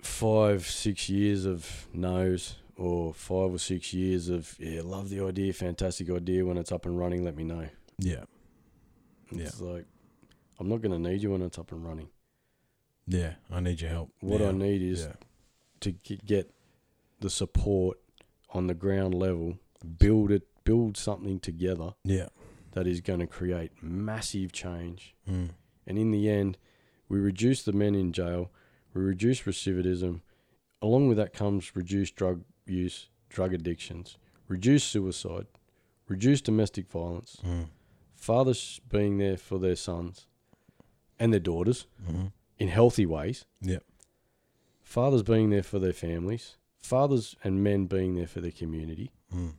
[0.02, 5.52] five, six years of no's, or five or six years of yeah, love the idea,
[5.54, 6.46] fantastic idea.
[6.46, 7.68] When it's up and running, let me know.
[7.98, 8.24] Yeah,
[9.32, 9.46] Yeah.
[9.46, 9.86] It's like
[10.60, 12.10] I'm not going to need you when it's up and running.
[13.08, 13.34] yeah.
[13.52, 14.12] I need your help.
[14.22, 14.50] What now.
[14.50, 15.14] I need is yeah.
[15.82, 16.52] to get
[17.20, 17.98] the support
[18.52, 19.58] on the ground level,
[19.98, 22.28] build it, build something together Yeah.
[22.74, 25.16] that is going to create massive change.
[25.28, 25.52] Mm.
[25.88, 26.58] And in the end,
[27.08, 28.52] we reduce the men in jail,
[28.94, 30.22] we reduce recidivism.
[30.82, 34.18] Along with that comes reduced drug use, drug addictions,
[34.50, 35.48] reduce suicide,
[36.10, 37.70] reduce domestic violence, Mm.
[38.16, 40.28] fathers being there for their sons
[41.20, 42.32] and their daughters Mhm.
[42.60, 43.84] in healthy ways, Yep.
[44.82, 49.12] fathers being there for their families, fathers and men being there for their community.
[49.34, 49.54] Mm.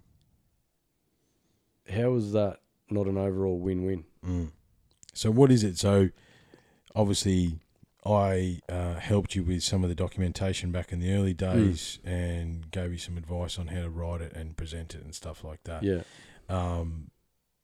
[1.88, 2.58] How is that
[2.90, 4.04] not an overall win-win?
[4.26, 4.50] Mm.
[5.14, 5.78] So what is it?
[5.78, 6.10] So
[6.94, 7.60] obviously,
[8.04, 12.70] I uh, helped you with some of the documentation back in the early days and
[12.70, 15.64] gave you some advice on how to write it and present it and stuff like
[15.64, 15.82] that.
[15.82, 16.02] Yeah.
[16.48, 17.10] Um,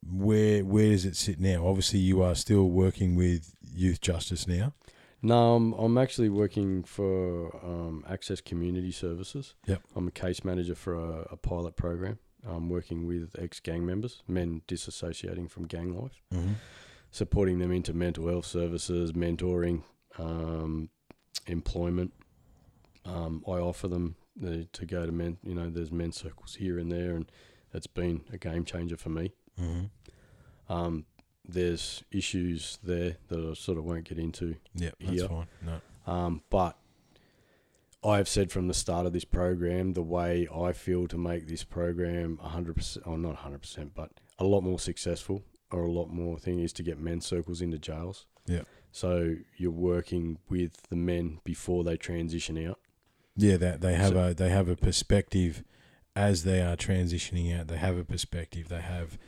[0.07, 1.67] where where does it sit now?
[1.67, 4.75] Obviously, you are still working with youth justice now.
[5.23, 9.55] No, I'm, I'm actually working for um, Access Community Services.
[9.67, 9.81] Yep.
[9.97, 12.19] I'm a case manager for a, a pilot program.
[12.49, 16.53] I'm working with ex gang members, men disassociating from gang life, Mm-hmm.
[17.11, 19.83] supporting them into mental health services, mentoring,
[20.19, 20.89] um,
[21.47, 22.13] employment.
[23.05, 26.79] Um, I offer them the, to go to men, you know, there's men's circles here
[26.79, 27.31] and there, and
[27.73, 29.33] it's been a game changer for me.
[29.61, 30.73] Mm-hmm.
[30.73, 31.05] Um,
[31.47, 35.29] there's issues there that I sort of won't get into Yeah, that's Here.
[35.29, 35.47] fine.
[35.63, 36.13] No.
[36.13, 36.77] Um, but
[38.05, 41.49] I have said from the start of this program the way I feel to make
[41.49, 46.39] this program 100%, or not 100%, but a lot more successful or a lot more
[46.39, 48.27] thing is to get men's circles into jails.
[48.47, 48.63] Yeah.
[48.93, 52.79] So you're working with the men before they transition out.
[53.37, 55.65] Yeah, that they have So- a they have a perspective
[56.15, 57.67] as they are transitioning out.
[57.69, 58.69] They have a perspective.
[58.69, 59.19] They have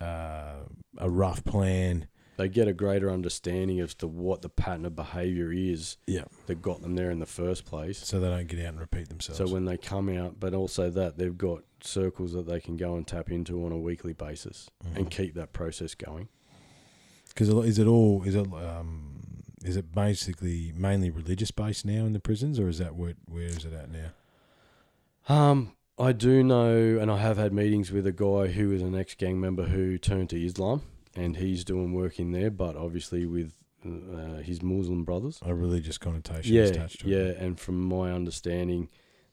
[0.00, 0.60] uh,
[0.98, 2.06] a rough plan.
[2.40, 6.24] They get a greater understanding as to what the pattern of behaviour is Yeah.
[6.46, 7.98] that got them there in the first place.
[7.98, 9.36] So they don't get out and repeat themselves.
[9.36, 12.94] So when they come out, but also that they've got circles that they can go
[12.96, 14.96] and tap into on a weekly basis Mm-hmm.
[14.96, 16.28] and keep that process going.
[17.28, 22.14] Because is it all is it um is it basically mainly religious based now in
[22.14, 24.12] the prisons, or is that where where is it at now?
[25.28, 28.94] Um, I do know, and I have had meetings with a guy who is an
[28.94, 30.82] ex gang member who turned to Islam,
[31.16, 33.52] and he's doing work in there, but obviously with
[33.84, 35.38] uh, his Muslim brothers.
[35.44, 37.36] A religious connotation Yeah, attached to yeah, it.
[37.38, 38.88] Yeah, and from my understanding,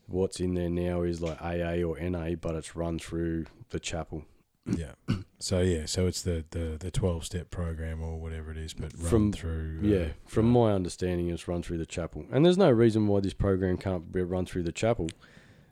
[0.08, 4.24] what's in there now is like AA or NA, but it's run through the chapel.
[4.66, 4.94] Yeah.
[5.40, 8.92] So yeah, so it's the the the twelve step program or whatever it is, but
[8.98, 9.82] run From- through.
[9.84, 13.06] uh, Yeah, from uh, my understanding, it's run through the chapel, and there's no reason
[13.06, 15.10] why this program can't be run through the chapel.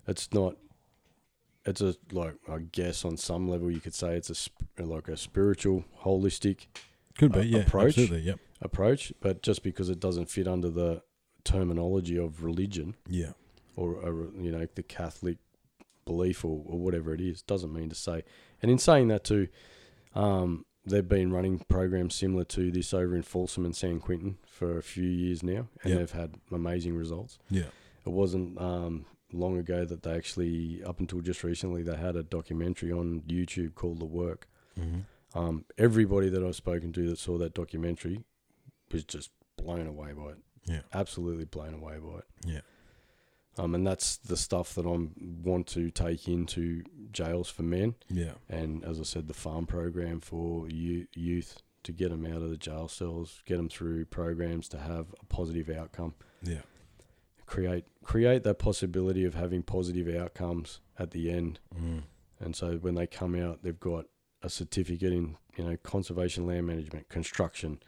[0.07, 0.57] It's not.
[1.65, 5.07] It's a like I guess on some level you could say it's a sp- like
[5.07, 6.67] a spiritual, holistic
[7.17, 7.97] could be uh, yeah, approach.
[7.97, 11.01] absolutely, yep, approach, but just because it doesn't fit under the
[11.43, 13.31] terminology of religion yeah,
[13.75, 15.37] or, or you know the Catholic
[16.05, 18.23] belief or, or whatever it is, doesn't mean to say.
[18.61, 19.47] And in saying that too,
[20.13, 24.77] um, they've been running programs similar to this over in Folsom and San Quentin for
[24.77, 25.97] a few years now, and Yep.
[25.99, 27.39] they've had amazing results.
[27.49, 27.63] yeah,
[28.05, 29.05] It wasn't um,
[29.35, 33.75] long ago that they actually, up until just recently, they had a documentary on YouTube
[33.75, 34.47] called The Work.
[34.77, 34.99] hmm
[35.33, 38.23] Um, everybody that I've spoken to that saw that documentary
[38.91, 40.37] was just blown away by it.
[40.67, 40.81] Yeah.
[40.93, 42.25] absolutely blown away by it.
[42.45, 42.61] Yeah.
[43.57, 45.07] Um, and that's the stuff that I
[45.43, 50.19] want to take into jails for men, yeah, and as I said, the farm program
[50.19, 54.77] for youth to get them out of the jail cells, get them through programs to
[54.79, 56.63] have a positive outcome yeah,
[57.45, 61.59] create create that possibility of having positive outcomes at the end.
[61.75, 62.01] mm.
[62.39, 64.05] And so when they come out, they've got
[64.43, 67.79] a certificate in you know conservation, land management, construction,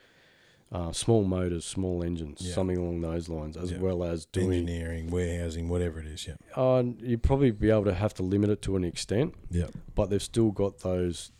[0.72, 2.54] uh, small motors, small engines, Yeah.
[2.54, 3.78] something along those lines, as Yeah.
[3.78, 4.52] well as doing.
[4.52, 6.26] engineering, warehousing, whatever it is.
[6.26, 9.68] Yeah, Uh, you'd probably be able to have to limit it to an extent, yeah,
[9.94, 11.30] but they've still got those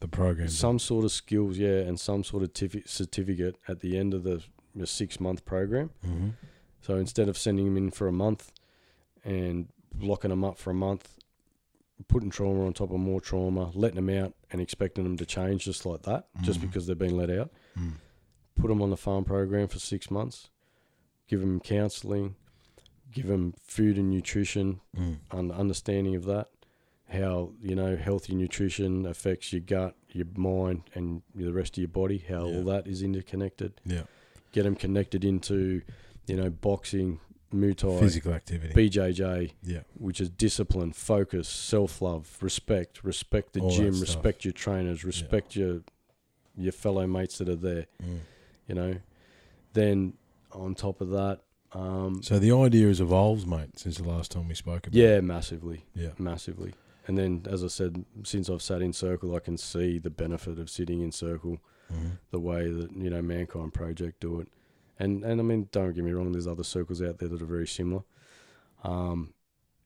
[0.00, 0.48] the program.
[0.48, 4.22] some sort of skills, yeah, and some sort of tif- certificate at the end of
[4.22, 4.42] the,
[4.74, 5.90] the six month program.
[6.04, 6.28] hmm
[6.88, 8.50] So instead of sending them in for a month
[9.22, 9.68] and
[10.00, 11.18] locking them up for a month,
[12.08, 15.66] putting trauma on top of more trauma, letting them out and expecting them to change
[15.66, 16.62] just like that, just Mhm.
[16.62, 17.96] because they've been let out, Mm.
[18.54, 20.48] put them on the farm program for six months,
[21.26, 22.36] give them counselling,
[23.12, 25.18] give them food and nutrition, Mm.
[25.32, 26.48] an understanding of that,
[27.10, 31.88] how you know healthy nutrition affects your gut, your mind, and the rest of your
[31.88, 32.56] body, how Yeah.
[32.56, 33.78] all that is interconnected.
[33.84, 34.04] Yeah,
[34.52, 35.82] Get them connected into,
[36.28, 37.20] you know, boxing,
[37.52, 38.74] Muay Thai, physical activity.
[38.90, 44.52] BJJ, yeah, which is discipline, focus, self love, respect, respect the All gym, respect your
[44.52, 45.80] trainers, respect your
[46.56, 47.86] your fellow mates that are there.
[48.02, 48.18] mm.
[48.66, 48.96] You know,
[49.72, 50.14] then
[50.52, 51.40] on top of that,
[51.72, 54.94] um, So the idea has evolved, mate, since the last time we spoke about.
[54.94, 56.74] yeah, massively, yeah, massively.
[57.06, 60.58] And then, as I said, since I've sat in circle, I can see the benefit
[60.58, 61.60] of sitting in circle,
[61.90, 64.48] hmm the way that you know Mankind Project do it,
[64.98, 67.46] and and I mean, don't get me wrong, there's other circles out there that are
[67.46, 68.02] very similar,
[68.84, 69.32] um,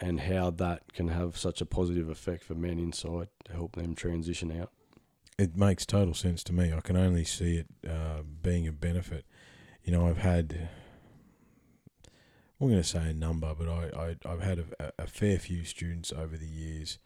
[0.01, 3.94] and how that can have such a positive effect for men inside to help them
[3.94, 4.70] transition out.
[5.39, 6.72] it makes total sense to me.
[6.72, 9.24] I can only see it uh, being a benefit.
[9.84, 10.68] You know, I've had,
[12.60, 15.64] I'm going to say a number, but I, I I've had a, a fair few
[15.64, 16.98] students over the years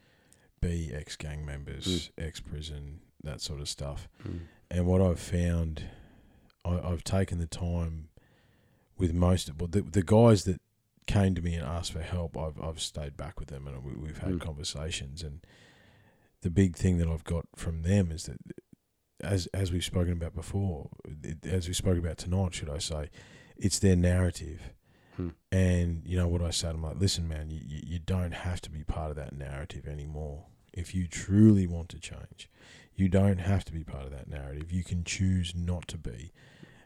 [0.60, 4.08] be ex gang members, ex prison, that sort of stuff.
[4.70, 5.84] And what I've found,
[6.66, 8.08] I, I've taken the time
[8.98, 10.60] with most of well, the, the guys that
[11.06, 12.36] came to me and asked for help.
[12.36, 14.40] I've I've stayed back with them and we, we've had Mm.
[14.40, 15.22] conversations.
[15.22, 15.40] And
[16.42, 18.38] the big thing that I've got from them is that,
[19.20, 20.90] as as we've spoken about before,
[21.22, 23.10] it, as we spoke about tonight, should I say,
[23.56, 24.72] it's their narrative.
[25.16, 25.28] Hmm.
[25.50, 26.68] And you know what I say?
[26.68, 29.86] I'm like, listen, man, you, you you don't have to be part of that narrative
[29.86, 30.46] anymore.
[30.74, 32.50] If you truly want to change,
[32.94, 34.70] you don't have to be part of that narrative.
[34.72, 36.32] You can choose not to be.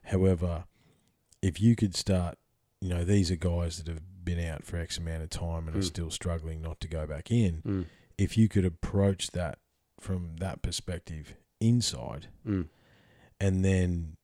[0.05, 0.64] However,
[1.43, 2.39] if you could start,
[2.81, 5.77] you know, these are guys that have been out for X amount of time and
[5.77, 5.85] are Hmm.
[5.86, 7.62] still struggling not to go back in.
[7.62, 7.86] Mm.
[8.18, 9.59] If you could approach that
[9.98, 12.68] from that perspective inside, Mm.
[13.40, 14.16] and then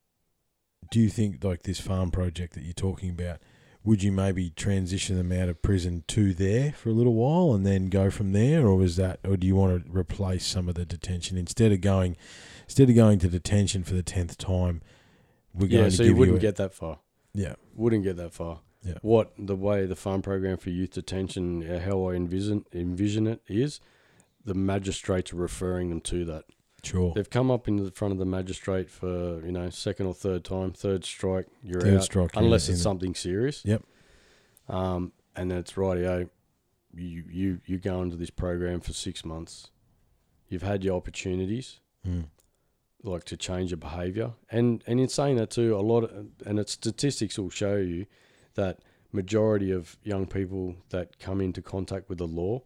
[0.90, 3.40] do you think like this farm project that you're talking about
[3.82, 7.65] would you maybe transition them out of prison to there for a little while and
[7.65, 10.74] then go from there or is that or do you want to replace some of
[10.74, 12.16] the detention instead of going
[12.65, 14.81] instead of going to detention for the 10th time
[15.57, 16.99] we're Yeah, going so to you give wouldn't you a- get that far.
[17.35, 18.61] yeah Wouldn't get that far.
[18.83, 18.99] Yeah.
[19.03, 23.41] What the way the farm program for youth detention, uh, how I envision envision it
[23.49, 23.81] is,
[24.45, 26.45] the magistrates are referring them to that.
[26.85, 30.15] sure They've come up in the front of the magistrate for you know second or
[30.15, 33.65] third time, third strike, you're Third out, strike, unless in it's something serious.
[33.65, 33.83] Yep.
[34.69, 36.28] Um, and then it's rightio.
[36.95, 39.70] You you you go into this program for six months.
[40.49, 42.27] You've had your opportunities, Mm.
[43.07, 46.59] Like to change your behaviour, and and in saying that too, a lot of, and
[46.59, 48.07] its statistics will show you
[48.55, 48.81] that
[49.12, 52.62] majority of young people that come into contact with the law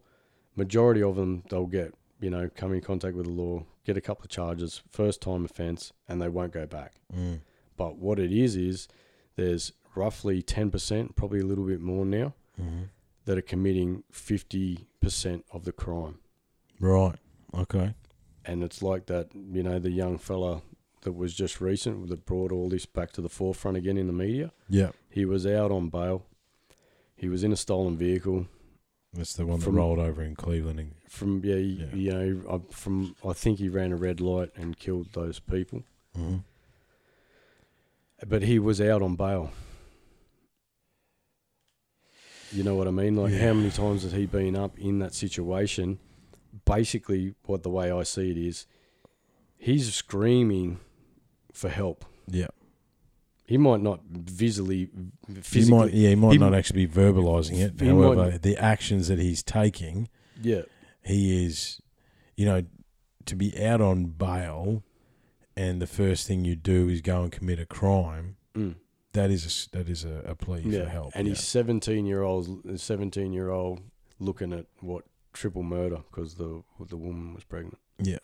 [0.55, 4.01] Majority of them, they'll get, you know, come in contact with the law, get a
[4.01, 6.95] couple of charges, first time offence, and they won't go back.
[7.15, 7.39] Mm.
[7.77, 8.89] But what it is, is
[9.37, 12.89] there's roughly 10%, probably a little bit more now, Mhm.
[13.23, 16.19] that are committing 50% of the crime.
[16.81, 17.15] Right.
[17.53, 17.93] Okay.
[18.45, 20.61] And it's like that, you know, the young fella
[21.01, 24.13] that was just recent that brought all this back to the forefront again in the
[24.13, 24.51] media.
[24.69, 24.91] Yeah.
[25.09, 26.25] He was out on bail.
[27.15, 28.47] He was in a stolen vehicle.
[29.13, 30.79] That's the one that From- rolled over in Cleveland.
[30.79, 31.93] And, From yeah, Yeah.
[31.95, 35.83] you know, I- from I think he ran a red light and killed those people.
[36.17, 36.43] Mhm.
[38.27, 39.51] But he was out on bail.
[42.51, 43.15] You know what I mean?
[43.15, 43.47] Like Yeah.
[43.47, 45.99] how many times has he been up in that situation?
[46.65, 48.65] Basically, what the way I see it is,
[49.57, 50.79] he's screaming
[51.53, 52.05] for help.
[52.27, 52.47] Yeah.
[53.45, 54.89] He might not visually,
[55.27, 57.79] He physically, might, yeah, he might he not m- actually be verbalizing it.
[57.79, 60.07] he might- However, the actions that he's taking,
[60.41, 60.61] yeah,
[61.03, 61.81] he is,
[62.37, 62.63] you know,
[63.25, 64.83] to be out on bail,
[65.57, 68.37] and the first thing you do is go and commit a crime.
[68.55, 68.75] mm.
[69.13, 70.83] That is a, that is a, a plea yeah.
[70.85, 71.11] for help.
[71.15, 71.33] And yeah.
[71.33, 73.81] he's seventeen year old, seventeen year old,
[74.19, 75.03] looking at what
[75.33, 77.77] triple murder because the the woman was pregnant.
[77.99, 78.19] Yeah.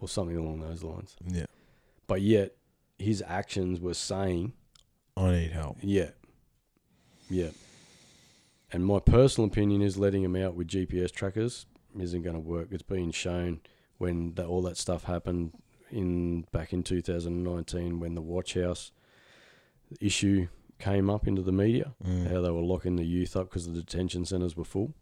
[0.00, 1.14] or something along those lines.
[1.26, 1.46] yeah,
[2.06, 2.56] But yet,
[2.98, 4.52] his actions were saying,
[5.16, 5.76] I need help.
[5.82, 6.10] yeah,
[7.28, 7.50] yeah.
[8.72, 11.66] And my personal opinion is letting him out with GPS trackers
[11.98, 12.68] isn't going to work.
[12.70, 13.60] It's been shown
[13.98, 15.52] when that, all that stuff happened
[15.90, 18.92] in back in 2019 when the Watch House
[20.00, 20.48] issue
[20.78, 22.30] came up into the media, Mm.
[22.30, 24.94] how they were locking the youth up because the detention centres were full.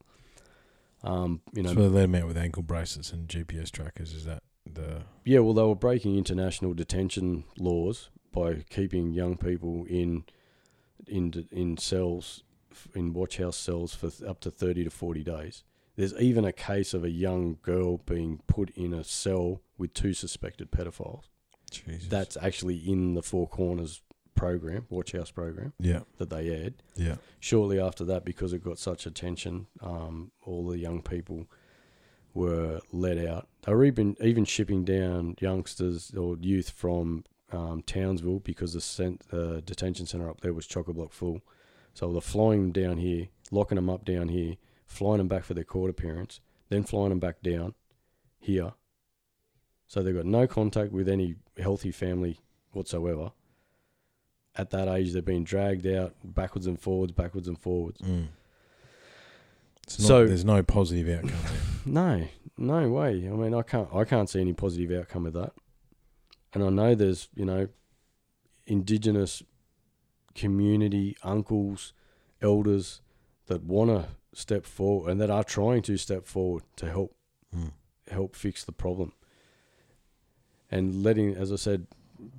[1.04, 4.12] Um, you know, so they let him out with ankle bracelets and GPS trackers.
[4.12, 9.84] Is that the Yeah, well, they were breaking international detention laws by keeping young people
[9.88, 10.24] in
[11.06, 12.42] in in cells
[12.94, 15.64] in watch house cells for up to thirty to forty days.
[15.96, 20.14] There's even a case of a young girl being put in a cell with two
[20.14, 21.24] suspected pedophiles.
[21.70, 22.08] Jesus?
[22.08, 24.00] That's actually in the Four Corners
[24.38, 26.74] program, Watch House program yeah, that they had.
[26.94, 31.46] yeah, Shortly after that, because it got such attention, um, all the young people
[32.34, 33.48] were let out.
[33.62, 39.22] They were even even shipping down youngsters or youth from um, Townsville because the cent,
[39.32, 41.40] uh, detention center up there was chock a block full.
[41.94, 44.54] So they're flying them down here, locking them up down here,
[44.86, 47.74] flying them back for their court appearance, then flying them back down
[48.38, 48.72] here.
[49.88, 52.38] So they've got no contact with any healthy family
[52.72, 53.32] whatsoever.
[54.58, 58.00] At that age, they're being dragged out backwards and forwards, backwards and forwards.
[58.00, 58.22] mm.
[58.22, 58.30] Not,
[59.90, 61.52] So- there's no positive outcome there.
[61.86, 62.28] No,
[62.58, 63.26] no way.
[63.26, 63.88] I mean, I can't.
[63.94, 65.52] I can't see any positive outcome of that.
[66.52, 67.68] And I know there's, you know,
[68.66, 69.42] indigenous
[70.34, 71.94] community uncles,
[72.42, 73.00] elders
[73.46, 74.08] that want to
[74.38, 77.14] step forward and that are trying to step forward to help
[77.56, 77.70] Mm.
[78.10, 79.12] help fix the problem.
[80.70, 81.86] And letting, as I said,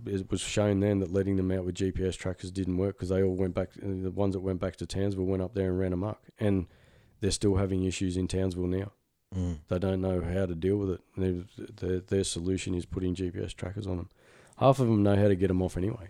[0.05, 3.23] it was shown then that letting them out with GPS trackers didn't work because they
[3.23, 3.69] all went back.
[3.75, 6.67] The ones that went back to Townsville went up there and ran amok, and
[7.21, 8.91] they're still having issues in Townsville now.
[9.35, 9.59] Mm.
[9.67, 11.01] They don't know how to deal with it.
[11.15, 11.43] Their,
[11.75, 14.09] their, their solution is putting GPS trackers on them.
[14.57, 16.09] Half of them know how to get them off anyway.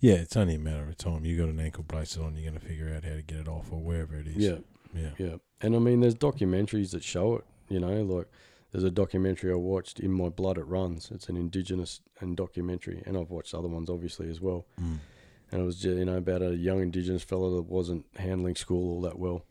[0.00, 1.26] Yeah, it's only a matter of time.
[1.26, 3.48] You got an ankle bracelet on, you're going to figure out how to get it
[3.48, 4.36] off or wherever it is.
[4.36, 4.58] Yeah,
[4.94, 5.34] yeah, yeah.
[5.60, 7.44] And I mean, there's documentaries that show it.
[7.68, 8.26] You know, like
[8.72, 13.02] there's a documentary I watched, "In My Blood It Runs." It's an Indigenous and documentary,
[13.06, 14.66] and I've watched other ones obviously as well.
[14.80, 14.98] Mm.
[15.52, 18.90] And it was ju- you know about a young Indigenous fellow that wasn't handling school
[18.94, 19.44] all that well.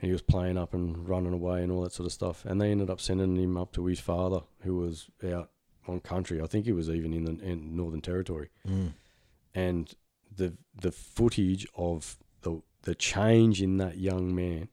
[0.00, 2.44] and He was playing up and running away and all that sort of stuff.
[2.44, 5.50] And they ended up sending him up to his father, who was out
[5.86, 6.40] on country.
[6.40, 8.50] I think he was even in the in Northern Territory.
[8.66, 8.92] Mm.
[9.54, 9.94] and
[10.34, 14.68] the the footage of the the change in that young man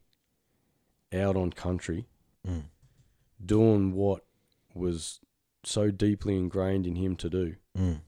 [1.14, 2.06] out on country
[2.48, 2.64] Mm.
[3.46, 4.24] Doing what
[4.74, 5.20] was
[5.64, 8.02] so deeply ingrained in him to do Mm.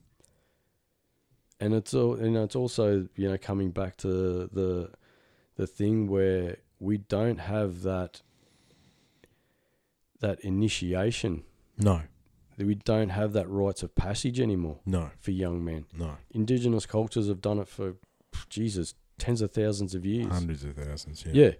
[1.60, 4.08] and it's all you know it's also you know coming back to
[4.52, 4.90] the
[5.56, 8.22] the thing where we don't have that
[10.20, 11.44] that initiation
[11.78, 12.02] No,
[12.58, 16.16] we don't have that rites of passage anymore no, for young men no.
[16.30, 17.96] indigenous cultures have done it for
[18.48, 20.26] Jesus tens of thousands of years.
[20.30, 21.24] Hundreds of thousands.
[21.24, 21.32] Yeah.
[21.32, 21.50] yeah.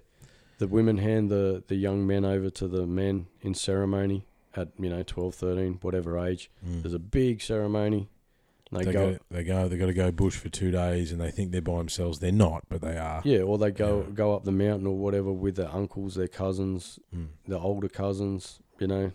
[0.59, 4.89] The women hand the, the young men over to the men in ceremony at, you
[4.89, 6.51] know, 12, 13, whatever age.
[6.67, 6.83] Mm.
[6.83, 8.09] There's a big ceremony.
[8.73, 9.69] They, They, go, go, they go.
[9.69, 12.19] They got to go bush for two days, and they think they're by themselves.
[12.19, 13.21] They're not, but they are.
[13.25, 14.13] yeah, or they go Yeah.
[14.15, 17.29] go up the mountain or whatever with their uncles, their cousins, Mm.
[17.47, 19.13] the older cousins, you know.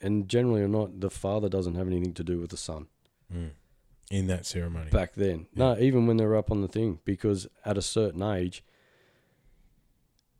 [0.00, 2.86] And generally or not, the father doesn't have anything to do with the son.
[3.34, 3.50] Mm.
[4.10, 4.90] In that ceremony.
[4.90, 5.46] back then.
[5.54, 5.74] Yeah.
[5.74, 8.62] No, even when they're up on the thing, because at a certain age,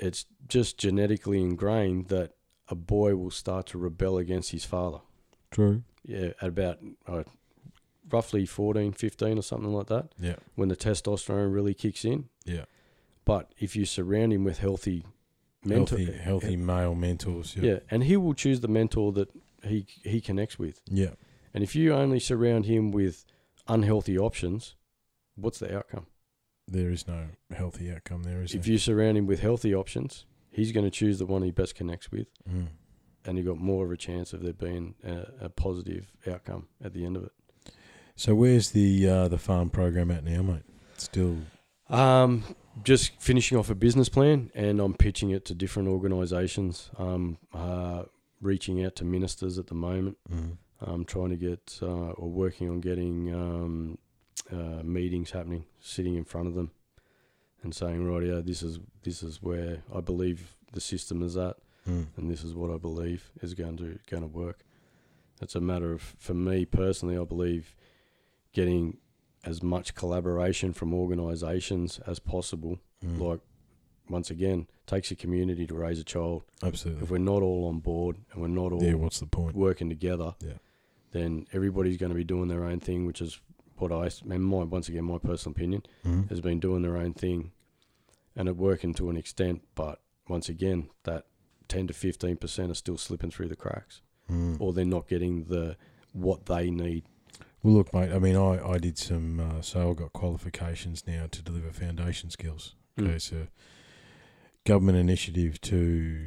[0.01, 2.33] it's just genetically ingrained that
[2.69, 4.99] a boy will start to rebel against his father.
[5.51, 5.83] True.
[6.05, 7.25] Yeah, at about uh,
[8.11, 10.37] roughly 14, 15 or something like that, Yeah.
[10.55, 12.29] when the testosterone really kicks in.
[12.45, 12.65] Yeah.
[13.25, 15.05] But if you surround him with healthy
[15.65, 17.55] mentor, Healthy, healthy male mentors.
[17.57, 17.81] yeah.
[17.91, 19.31] and he will choose the mentor that
[19.63, 20.81] he he connects with.
[20.87, 21.15] Yeah.
[21.53, 23.25] And if you only surround him with
[23.69, 24.75] unhealthy options,
[25.37, 26.07] what's the outcome?
[26.71, 28.73] There is no healthy outcome there, is If there?
[28.73, 32.11] you surround him with healthy options, he's going to choose the one he best connects
[32.13, 32.69] with, Mm.
[33.25, 36.93] and you've got more of a chance of there being a, a positive outcome at
[36.95, 37.33] the end of it.
[38.17, 40.63] So where's the uh, the farm program at now, mate?
[40.97, 41.39] Still.
[41.89, 42.45] Um,
[42.85, 46.91] just finishing off a business plan, and I'm pitching it to different organisations.
[46.99, 48.05] Um, uh,
[48.41, 50.17] reaching out to ministers at the moment.
[50.33, 50.57] Mm.
[50.83, 53.99] I'm trying to get uh, or working on getting um,
[54.53, 56.71] uh, meetings happening, sitting in front of them,
[57.63, 61.57] and saying, "Right, yeah, this is this is where I believe the system is at,
[61.89, 62.07] Mm.
[62.17, 64.65] and this is what I believe is going to going to work."
[65.41, 67.75] It's a matter of, for me personally, I believe
[68.53, 68.99] getting
[69.45, 72.79] as much collaboration from organisations as possible.
[73.03, 73.19] Mm.
[73.21, 73.41] Like,
[74.11, 76.43] once again, takes a community to raise a child.
[76.63, 77.05] Absolutely.
[77.05, 78.95] If we're not all on board and we're not all yeah.
[78.95, 79.55] What's the point?
[79.57, 80.59] working together, Yeah.
[81.13, 83.41] then everybody's going to be doing their own thing, which is
[83.81, 86.29] what I, and my, once again, my personal opinion, Mm.
[86.29, 87.53] has been doing their own thing
[88.37, 89.63] and it working to an extent.
[89.75, 91.27] But once again, that
[91.69, 94.01] 10 to 15% are still slipping through the cracks
[94.31, 94.61] Mm.
[94.61, 95.77] or they're not getting the
[96.13, 97.05] what they need.
[97.63, 98.11] Well, look, mate.
[98.13, 99.39] I mean, I, I did some.
[99.41, 102.75] Uh, so I got qualifications now to deliver foundation skills.
[102.97, 103.09] Mm.
[103.09, 103.47] Okay, so
[104.65, 106.19] government initiative to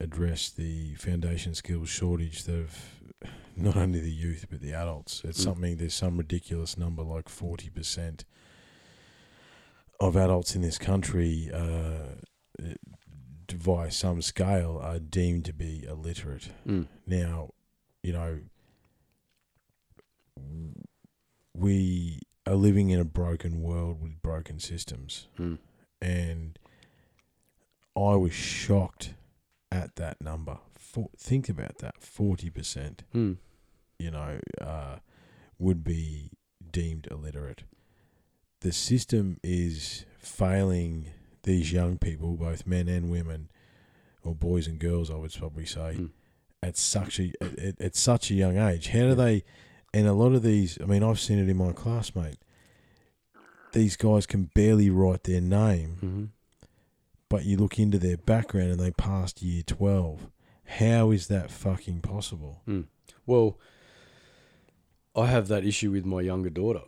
[0.00, 3.00] address the foundation skills shortage that of
[3.56, 5.22] not only the youth but the adults.
[5.24, 5.44] It's Mm.
[5.44, 5.76] something.
[5.76, 8.24] There's some ridiculous number like forty percent
[9.98, 12.16] of adults in this country, uh,
[13.50, 16.50] via some scale, are deemed to be illiterate.
[16.66, 16.86] Mm.
[17.06, 17.50] Now,
[18.02, 18.40] you know,
[21.54, 25.58] we are living in a broken world with broken systems, Mm.
[26.02, 26.58] and
[27.96, 29.14] I was shocked
[29.72, 30.58] at that number.
[30.76, 33.38] For, think about that: forty percent, Mm.
[33.98, 34.96] you know, uh,
[35.58, 36.30] would be
[36.70, 37.62] deemed illiterate.
[38.60, 41.06] The system is failing
[41.42, 43.48] these young people, both men and women,
[44.22, 46.10] or boys and girls, I would probably say, Mm.
[46.62, 48.88] at such a at, at such a young age.
[48.88, 49.44] How do they?
[49.94, 52.38] And a lot of these, I mean, I've seen it in my classmate.
[53.72, 56.24] These guys can barely write their name, hmm
[57.28, 60.28] but you look into their background and they passed year twelve.
[60.64, 62.62] How is that fucking possible?
[63.24, 63.58] Well,
[65.14, 66.82] I have that issue with my younger daughter.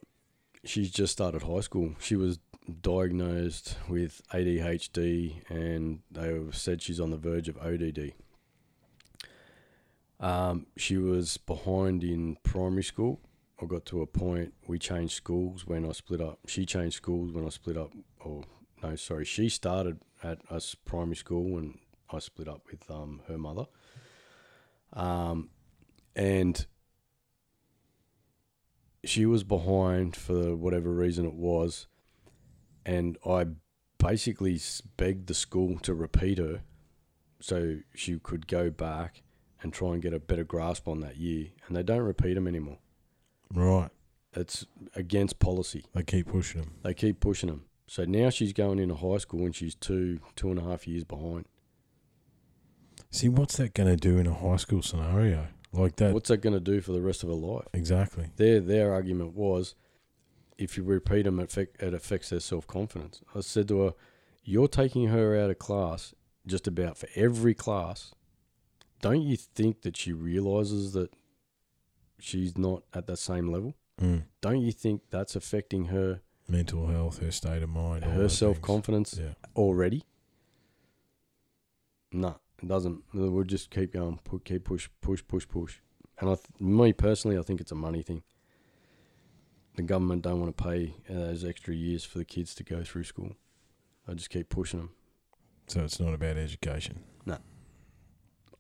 [0.65, 1.95] She's just started high school.
[2.01, 2.39] She was
[2.83, 8.13] diagnosed with ADHD and they said she's on the verge of ODD.
[10.21, 13.21] Um, she was behind in primary school.
[13.63, 16.41] I got to a point we changed schools when I split up.
[16.47, 17.93] She changed schools when I split up.
[18.21, 18.43] Or
[18.83, 21.79] no, sorry, she started at us primary school and
[22.11, 23.67] I split up with um, her mother.
[24.93, 25.51] Um,
[26.17, 26.67] and
[29.05, 31.87] she was behind for whatever reason it was,
[32.85, 33.47] and I
[33.99, 34.61] basically
[34.97, 36.63] begged the school to repeat her,
[37.41, 39.23] so she could go back
[39.63, 42.47] and try and get a better grasp on that year, and they don't repeat them
[42.47, 42.79] anymore.
[43.53, 43.91] Right.
[44.35, 45.85] It's against policy.
[45.95, 46.75] They keep pushing them.
[46.83, 47.65] They keep pushing them.
[47.89, 51.05] So now she's going into high school and she's two, two and a half years
[51.05, 51.47] behind.
[53.11, 56.13] See, what's that going to do in a high school scenario like that?
[56.13, 57.67] What's that going to do for the rest of her life?
[57.73, 58.27] exactly.
[58.37, 59.75] their their argument was
[60.59, 63.23] if you repeat them, it, it affects their self confidence.
[63.35, 63.95] I said to her,
[64.45, 66.15] "You're taking her out of class
[66.47, 68.13] just about for every class.
[69.01, 71.11] Don't you think that she realizes that
[72.19, 73.75] she's not at that same level?
[74.01, 74.25] Mm.
[74.41, 79.19] Don't you think that's affecting her Mental health, her state of mind, her self confidence
[79.21, 79.35] Yeah.
[79.55, 80.05] already?
[82.11, 83.03] No, it doesn't.
[83.13, 85.79] We'll just keep going, keep push, push, push, push.
[86.19, 88.23] And I, th- me personally, I think it's a money thing.
[89.77, 92.83] The government don't want to pay uh, those extra years for the kids to go
[92.83, 93.37] through school.
[94.09, 94.91] I just keep pushing them.
[95.67, 97.05] So it's not about education.
[97.27, 97.37] No.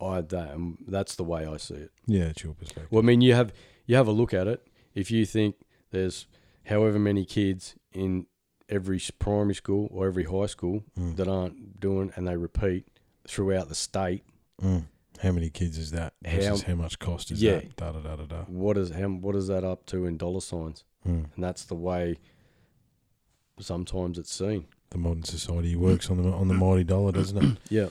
[0.00, 1.90] I that um, that's the way I see it.
[2.06, 2.92] Yeah, it's your perspective.
[2.92, 3.52] Well, I mean, you have
[3.86, 4.64] you have a look at it.
[4.94, 5.56] If you think
[5.90, 6.26] there's
[6.68, 8.26] however many kids in
[8.68, 11.16] every primary school or every high school Mm.
[11.16, 12.86] that aren't doing and they repeat
[13.26, 14.22] throughout the state,
[14.62, 14.84] Mm.
[15.20, 16.12] How many kids is that?
[16.24, 17.56] How- Versus how, much cost is Yeah.
[17.60, 17.76] that?
[17.76, 18.44] Da da da da da.
[18.44, 20.84] what is how, what is that up to in dollar signs?
[21.06, 21.26] Mm.
[21.34, 22.18] And that's the way
[23.60, 24.66] sometimes it's seen.
[24.90, 27.58] the modern society works on the on the mighty dollar, doesn't it?
[27.70, 27.88] Yeah.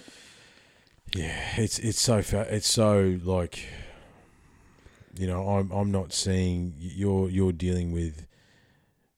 [1.15, 3.59] Yeah, it's it's so fa- it's so like,
[5.17, 8.26] you know, I'm I'm not seeing you're you're dealing with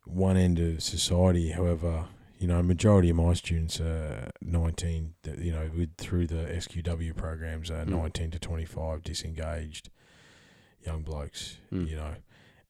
[0.10, 1.50] one end of society.
[1.52, 2.06] However,
[2.38, 5.14] you know, majority of my students are 19.
[5.38, 7.90] You know, with through the SQW programs are Mm.
[7.90, 9.90] 19 to 25, disengaged
[10.86, 11.58] young blokes.
[11.72, 11.90] Mm.
[11.90, 12.16] You know,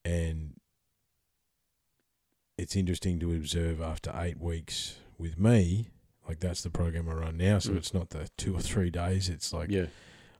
[0.05, 0.53] and
[2.57, 5.89] it's interesting to observe after eight weeks with me.
[6.27, 7.77] Like that's the program I run now, so Mm.
[7.77, 9.29] it's not the two or three days.
[9.29, 9.87] It's like Yeah.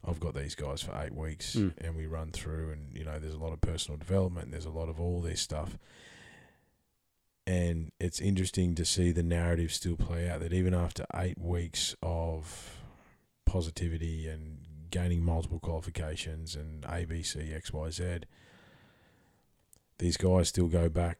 [0.03, 1.73] I've got these guys for eight weeks Mm.
[1.80, 4.69] and we run through and you know there's a lot of personal development there's a
[4.69, 5.77] lot of all this stuff
[7.49, 11.95] and it's interesting to see the narrative still play out that even after eight weeks
[12.03, 12.77] of
[13.45, 14.59] positivity and
[14.91, 18.23] gaining multiple qualifications and ABC XYZ
[19.97, 21.17] these guys still go back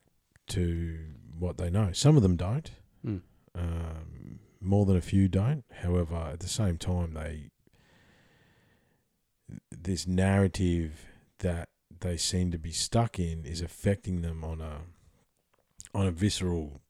[0.48, 0.98] to
[1.38, 2.70] what they know some of them don't
[3.06, 3.22] Mm.
[3.54, 5.64] um, more than a few don't.
[5.82, 7.50] However, at the same time, they
[9.70, 11.06] this narrative
[11.38, 11.70] that
[12.00, 14.82] they seem to be stuck in is affecting them on a
[15.94, 16.80] on a visceral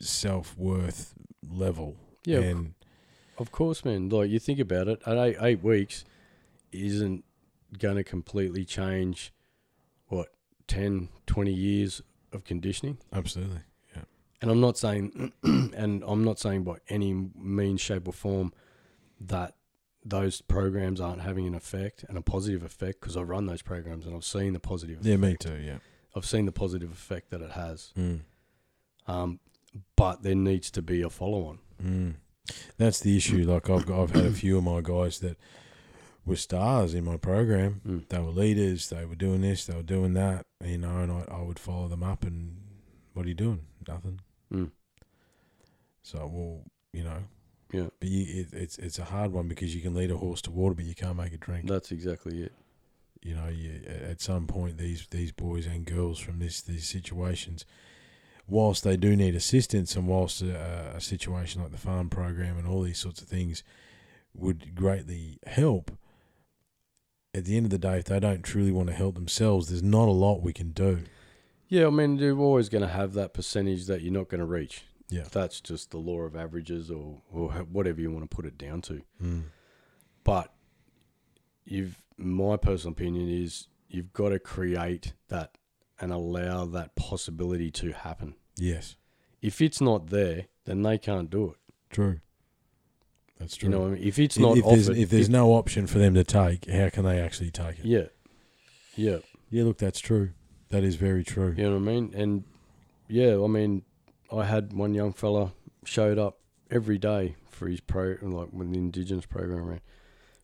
[0.00, 1.14] self worth
[1.48, 1.96] level.
[2.24, 2.38] Yeah.
[2.38, 2.74] of and
[3.38, 4.08] Of course, man.
[4.08, 6.04] Like you think about it, at eight, eight weeks
[6.72, 7.24] isn't
[7.78, 9.32] going to completely change
[10.08, 10.28] what
[10.68, 12.02] 10, 20 years
[12.32, 12.98] of conditioning.
[13.12, 13.60] absolutely,
[13.94, 14.02] yeah.
[14.42, 18.52] And I'm not saying, and I'm not saying by any means, shape, or form
[19.20, 19.54] that
[20.04, 24.06] those programs aren't having an effect and a positive effect because I've run those programs
[24.06, 24.98] and I've seen the positive.
[25.04, 25.56] yeah, me too.
[25.56, 25.78] Yeah,
[26.16, 27.92] I've seen the positive effect that it has.
[27.96, 28.20] mm.
[29.06, 29.38] Um,
[29.94, 31.58] but there needs to be a follow-on.
[31.84, 32.14] Mm.
[32.78, 33.44] That's the issue.
[33.44, 35.36] Like I've got, I've had a few of my guys that
[36.24, 37.82] were stars in my program.
[37.86, 38.08] Mm.
[38.08, 38.88] They were leaders.
[38.88, 39.66] They were doing this.
[39.66, 40.46] They were doing that.
[40.64, 42.24] You know, and I, I would follow them up.
[42.24, 42.56] And
[43.12, 43.60] what are you doing?
[43.86, 44.20] Nothing.
[44.52, 44.70] Mm.
[46.02, 46.62] So well,
[46.92, 47.18] you know.
[47.72, 47.88] Yeah.
[48.00, 50.50] But you, it, it's it's a hard one because you can lead a horse to
[50.50, 51.68] water, but you can't make it drink.
[51.68, 52.52] That's exactly it.
[53.26, 57.64] You know, you, at some point, these these boys and girls from this these situations,
[58.46, 62.66] whilst they do need assistance, and whilst a, a situation like the farm program and
[62.66, 63.64] all these sorts of things
[64.34, 65.90] would greatly help,
[67.34, 69.82] at the end of the day, if they don't truly want to help themselves, there's
[69.82, 71.04] not a lot we can do.
[71.68, 74.46] Yeah, I mean, you're always going to have that percentage that you're not going to
[74.46, 74.84] reach.
[75.08, 75.24] Yeah.
[75.30, 78.80] That's just the law of averages or, or whatever you want to put it down
[78.82, 79.02] to.
[79.22, 79.44] Mm.
[80.24, 80.52] But
[81.64, 85.56] you've, my personal opinion is you've got to create that
[86.00, 88.34] and allow that possibility to happen.
[88.56, 88.96] Yes,
[89.42, 91.56] If it's not there, then they can't do it.
[91.90, 92.20] true.
[93.38, 93.68] That's true.
[93.68, 94.02] You know, what I mean?
[94.02, 96.88] if it's not if there's offered, if there's no option for them to take, how
[96.88, 97.84] can they actually take it?
[97.84, 98.06] yeah,
[98.94, 99.18] yeah,
[99.50, 100.30] Yeah, look, that's true.
[100.70, 101.54] That is very true.
[101.56, 102.14] you know what I mean.
[102.14, 102.44] And
[103.08, 103.82] yeah, I mean,
[104.32, 105.52] I had one young fella
[105.84, 106.38] showed up
[106.70, 109.80] every day for his pro, like when the Indigenous program ran.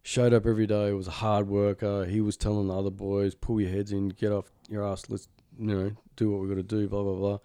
[0.05, 0.93] Showed up every day.
[0.93, 2.05] Was a hard worker.
[2.05, 5.09] He was telling the other boys, "Pull your heads in, get off your ass.
[5.09, 7.39] Let's you know do what we got to do." Blah blah blah.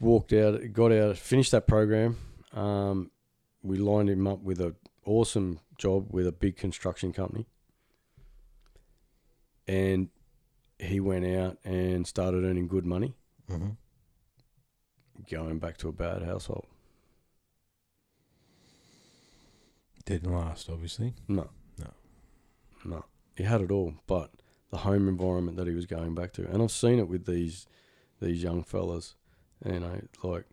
[0.00, 2.16] Walked out, got out, finished that program.
[2.54, 3.10] Um,
[3.62, 4.74] we lined him up with a
[5.04, 7.46] awesome job with a big construction company,
[9.68, 10.08] and
[10.78, 13.14] he went out and started earning good money,
[13.50, 13.70] Mm-hmm.
[15.30, 16.66] going back to a bad household.
[20.04, 21.14] Didn't last, obviously.
[21.28, 21.48] No.
[21.78, 21.90] No.
[22.84, 23.04] No.
[23.36, 24.30] He had it all, but
[24.70, 26.46] the home environment that he was going back to.
[26.48, 27.66] And I've seen it with these
[28.20, 29.14] these young fellas.
[29.64, 30.44] You know, like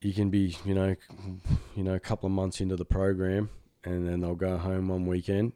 [0.00, 0.94] you can be, you know,
[1.76, 3.50] you know, a couple of months into the program
[3.84, 5.52] and then they'll go home one weekend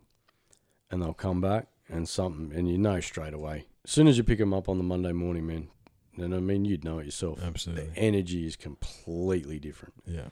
[0.90, 3.66] and they'll come back and something and you know straight away.
[3.85, 5.68] As soon as you pick them up on the Monday morning, man,
[6.16, 7.40] and I mean you'd know it yourself.
[7.43, 7.86] Absolutely.
[7.86, 9.94] The energy is completely different.
[10.06, 10.28] Yeah.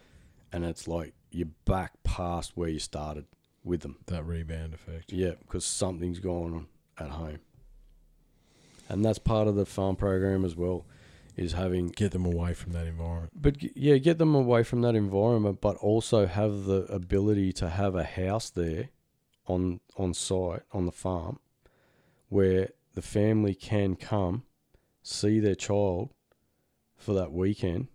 [0.53, 3.25] And it's like you're back past where you started
[3.65, 3.97] with them.
[4.07, 5.13] That rebound effect.
[5.13, 6.67] Yeah, because something's going on
[6.99, 7.39] at home.
[8.89, 10.85] And that's part of the farm program as well,
[11.37, 13.33] is having, Get them away from that environment.
[13.35, 17.95] but yeah, get them away from that environment, but also have the ability to have
[17.95, 18.91] a house there
[19.47, 21.39] on on site on the farm
[22.29, 24.45] where the family can come
[25.03, 26.11] see their child
[26.97, 27.89] for that weekend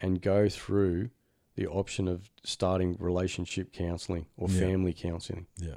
[0.00, 1.10] and go through
[1.56, 4.58] the option of starting relationship counseling or Yeah.
[4.60, 5.76] family counseling Yeah.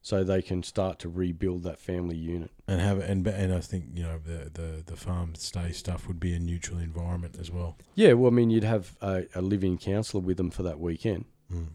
[0.00, 2.50] so they can start to rebuild that family unit.
[2.66, 6.18] And have and and I think you know the the the farm stay stuff would
[6.20, 7.76] be a neutral environment as well.
[7.94, 11.24] Yeah, well, I mean, you'd have a, a living counsellor with them for that weekend
[11.52, 11.68] Mm.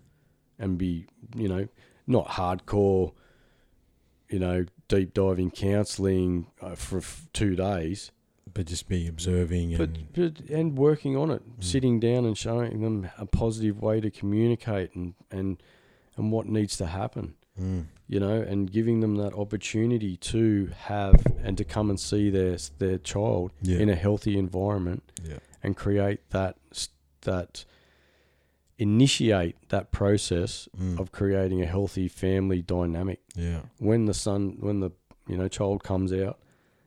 [0.59, 1.67] and be, you know,
[2.07, 3.13] not hardcore,
[4.29, 8.11] you know, deep diving counselling uh, for f- two days,
[8.53, 11.63] but just be observing but, and but and working on it, Mm.
[11.63, 15.61] sitting down and showing them a positive way to communicate and and
[16.17, 17.35] and what needs to happen.
[17.59, 17.85] Mm.
[18.07, 22.57] you know, and giving them that opportunity to have and to come and see their
[22.79, 23.77] their child Yeah.
[23.77, 26.57] in a healthy environment yeah, and create that
[27.21, 27.65] that
[28.79, 30.99] initiate that process Mm.
[30.99, 33.19] of creating a healthy family dynamic.
[33.35, 34.91] yeah, When the son, when the
[35.27, 36.39] you know child comes out,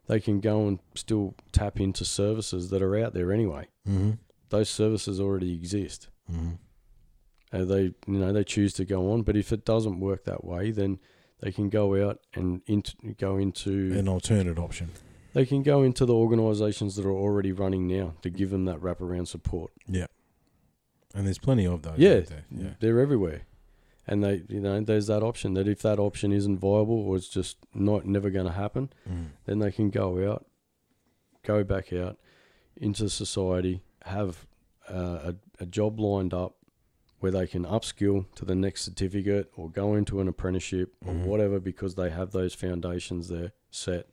[0.06, 3.68] they can go and still tap into services that are out there anyway.
[3.88, 4.12] mm-hmm.
[4.48, 6.08] Those services already exist.
[6.32, 6.52] Mm-hmm.
[7.52, 10.44] Uh, they you know they choose to go on, but if it doesn't work that
[10.44, 10.98] way, then
[11.40, 14.90] they can go out and into, go into an alternate option.
[15.32, 18.80] they can go into the organisations that are already running now to give them that
[18.80, 19.72] wraparound support.
[19.86, 20.06] Yeah,
[21.14, 21.98] and there's plenty of those.
[21.98, 22.44] Yeah, there.
[22.50, 23.42] yeah, they're everywhere,
[24.06, 27.28] and they you know there's that option that if that option isn't viable or it's
[27.28, 29.26] just not never going to happen, mm.
[29.46, 30.46] then they can go out,
[31.44, 32.18] go back out
[32.76, 34.46] into society, have
[34.88, 36.54] uh, a a job lined up
[37.18, 41.24] where they can upskill to the next certificate or go into an apprenticeship or Mhm.
[41.24, 44.06] whatever because they have those foundations there set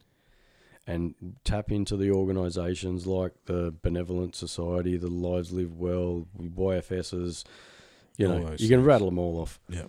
[0.87, 1.13] and
[1.43, 7.43] tap into the organisations like the Benevolent Society, the Lives Live Well, YFSs,
[8.17, 8.83] you know, you can things.
[8.83, 9.59] rattle them all off.
[9.69, 9.85] Yeah.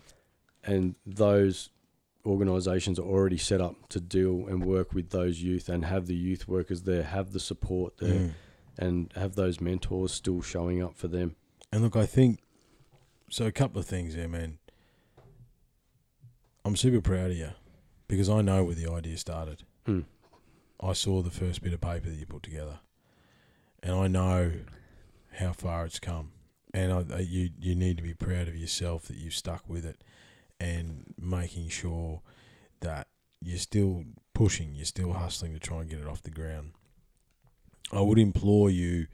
[0.65, 1.71] And those
[2.27, 6.15] organisations are already set up to deal and work with those youth and have the
[6.17, 8.31] youth workers there, have the support there, Mm.
[8.79, 11.37] and have those mentors still showing up for them.
[11.71, 12.41] And look, I think
[13.31, 13.45] so.
[13.47, 14.59] A couple of things there, man.
[16.65, 17.51] I'm super proud of you
[18.09, 19.65] because I know where the idea started.
[19.87, 20.05] Mm.
[20.81, 22.79] I saw the first bit of paper that you put together,
[23.83, 24.53] and I know
[25.33, 26.33] how far it's come.
[26.75, 29.87] And I, I, you you need to be proud of yourself that you've stuck with
[29.87, 30.05] it,
[30.61, 32.21] and making sure
[32.81, 33.09] that
[33.41, 36.73] you're still pushing, you're still hustling to try and get it off the ground.
[37.93, 39.07] I would implore you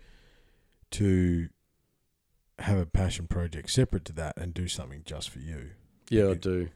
[0.93, 1.49] to
[2.61, 5.71] have a passion project separate to that and do something just for you.
[6.09, 6.69] Yeah, I do.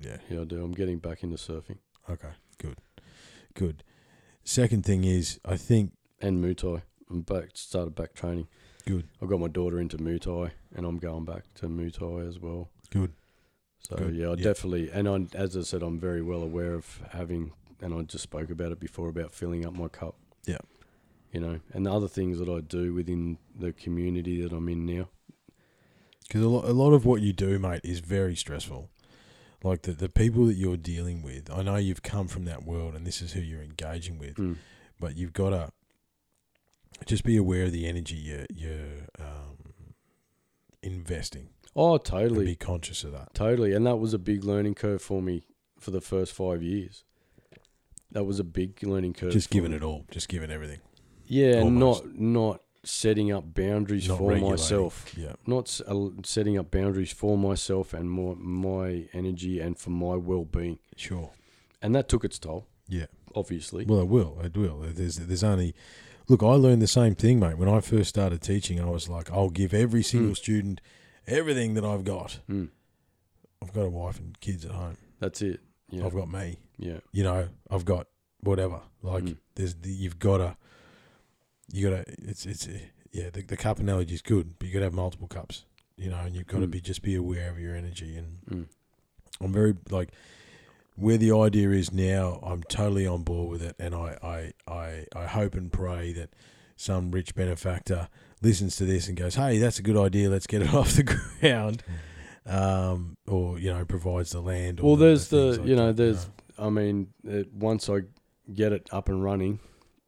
[0.00, 0.18] Yeah.
[0.28, 0.62] Yeah, I do.
[0.62, 1.78] I'm getting back into surfing
[2.08, 2.30] Okay.
[2.58, 2.78] Good.
[3.54, 3.84] Good.
[4.44, 6.82] Second thing is, I think and Muay Thai.
[7.10, 7.50] I'm back.
[7.54, 8.48] Started back training.
[8.88, 9.06] Good.
[9.22, 12.38] I got my daughter into Muay Thai, and I'm going back to Muay Thai as
[12.38, 12.70] well.
[12.90, 13.12] good.
[13.80, 14.16] So Good.
[14.16, 14.44] yeah, I Yeah.
[14.44, 14.90] definitely.
[14.90, 17.52] And I, as I said, I'm very well aware of having,
[17.82, 20.16] and I just spoke about it before about filling up my cup.
[20.46, 20.56] Yeah.
[21.32, 24.86] You know, and the other things that I do within the community that I'm in
[24.86, 25.08] now.
[26.26, 28.88] Because a lot, a lot of what you do, mate, is very stressful.
[29.62, 31.50] Like the the people that you're dealing with.
[31.50, 34.36] I know you've come from that world, and this is who you're engaging with.
[34.36, 34.56] Mm.
[34.98, 35.72] But you've got to
[37.06, 39.56] just be aware of the energy you're you're um,
[40.82, 41.48] investing.
[41.76, 42.44] Oh, totally.
[42.44, 43.34] be conscious of that.
[43.34, 45.44] Totally, and that was a big learning curve for me
[45.78, 47.04] for the first five years.
[48.10, 49.32] That was a big learning curve.
[49.32, 49.76] Just giving me.
[49.76, 50.04] it all.
[50.10, 50.80] Just giving everything.
[51.26, 52.04] yeah, almost.
[52.04, 54.50] not not setting up boundaries Not for regulating.
[54.50, 55.34] myself, Yeah.
[55.46, 60.16] not s- uh, setting up boundaries for myself and my my energy and for my
[60.16, 61.30] well being, Sure.
[61.82, 62.66] and that took its toll.
[62.88, 63.06] Yeah.
[63.34, 64.40] Obviously, Well, it will.
[64.42, 64.78] It will.
[64.80, 65.74] There's there's only
[66.28, 66.42] look.
[66.42, 67.58] I learned the same thing, mate.
[67.58, 70.36] When I first started teaching, I was like, I'll give every single Mm.
[70.36, 70.80] student
[71.26, 72.40] everything that I've got.
[72.48, 72.68] Mm,
[73.62, 74.96] I've got a wife and kids at home.
[75.20, 75.60] that's it.
[75.90, 76.58] Yeah, I've got me.
[76.78, 78.06] yeah, You know, I've got
[78.40, 78.80] whatever.
[79.02, 79.36] Like Mm.
[79.56, 80.56] there's the, you've got to
[81.72, 82.78] you got to it's it's uh,
[83.12, 83.30] yeah.
[83.30, 85.64] The, the cup analogy is good, but you got to have multiple cups.
[85.96, 86.70] You know, and you've got to Mm.
[86.70, 88.66] be just be aware of your energy and mm,
[89.40, 90.10] I'm very like
[90.98, 92.40] where the idea is now.
[92.42, 96.30] I'm totally on board with it, and I I I, I hope and pray that
[96.76, 98.08] some rich benefactor
[98.42, 100.28] listens to this and goes, "Hey, that's a good idea.
[100.30, 101.82] Let's get it off the ground."
[102.46, 104.80] Um, or you know, provides the land.
[104.80, 108.00] Or Well, there's the- things like you know, that, there's- I mean, it, once I
[108.52, 109.60] get it up and running,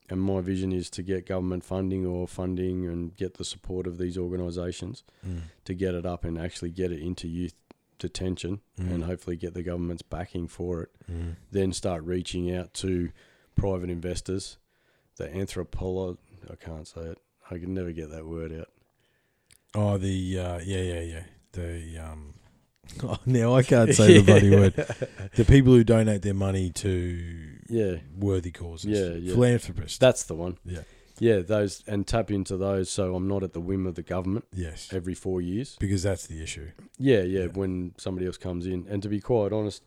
[0.08, 3.98] and my vision is to get government funding or funding and get the support of
[3.98, 7.54] these organisations Mm, to get it up and actually get it into youth
[8.01, 10.90] detention mm, and hopefully get the government's backing for it.
[11.10, 11.36] mm.
[11.51, 13.10] Then start reaching out to
[13.55, 14.59] private investors,
[15.16, 16.18] the anthropolo.
[16.51, 17.18] I can't say it.
[17.51, 18.68] I can never get that word out.
[19.74, 21.22] Oh, the uh, yeah, yeah, yeah.
[21.52, 22.35] The um,
[23.05, 24.74] oh, now I can't say the bloody word.
[25.36, 28.90] The people who donate their money to Yeah, worthy causes.
[28.90, 29.35] Yeah, yeah.
[29.35, 29.98] Philanthropists.
[29.98, 30.59] that's the one.
[30.64, 30.82] Yeah.
[31.20, 34.47] Yeah, those and tap into those so I'm not at the whim of the government
[34.52, 35.76] yes, every four years.
[35.78, 36.70] because that's the issue.
[36.98, 37.47] Yeah, yeah, Yeah.
[37.48, 38.86] when somebody else comes in.
[38.88, 39.82] And to be quite honest,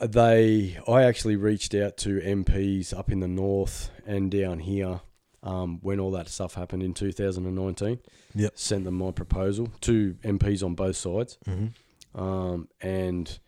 [0.00, 5.00] they I actually reached out to MPs up in the north and down here
[5.42, 7.98] um, when all that stuff happened in 2019.
[8.34, 8.52] Yep.
[8.56, 11.38] Sent them my proposal to MPs on both sides.
[11.46, 12.20] Mm-hmm.
[12.20, 13.38] Um, and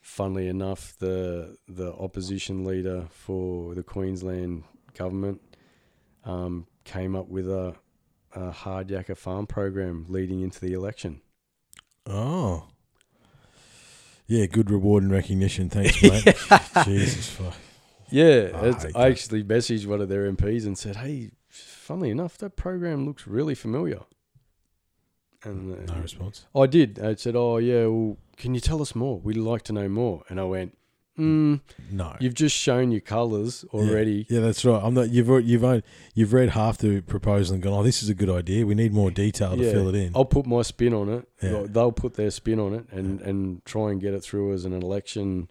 [0.00, 4.64] funnily enough, the the opposition leader for the Queensland
[4.96, 5.40] government
[6.24, 7.74] um, came up with a,
[8.34, 11.20] a hard yakka farm program leading into the election.
[12.06, 12.68] Oh.
[14.26, 15.68] Yeah, good reward and recognition.
[15.68, 16.24] Thanks, mate.
[16.84, 17.54] Jesus fuck.
[18.10, 18.50] Yeah,
[18.94, 23.06] I I actually messaged one of their MPs and said, "Hey, funnily enough, that program
[23.06, 24.00] looks really familiar."
[25.44, 26.46] And uh, No response.
[26.54, 26.98] I did.
[26.98, 29.18] I said, "Oh yeah, well, can you tell us more?
[29.18, 30.76] We'd like to know more." And I went,
[31.20, 31.60] mm,
[31.92, 32.16] No.
[32.20, 34.80] "You've just shown your colours already." Yeah, that's right.
[34.82, 35.10] I'm not.
[35.10, 35.82] You've you've own-
[36.14, 37.74] you've read half the proposal and gone.
[37.74, 38.64] Oh, this is a good idea.
[38.66, 39.72] We need more detail to Yeah.
[39.72, 40.12] fill it in.
[40.14, 41.28] I'll put my spin on it.
[41.42, 41.64] Yeah.
[41.68, 44.72] They'll- put their spin on it and, and try and get it through as an
[44.72, 45.48] election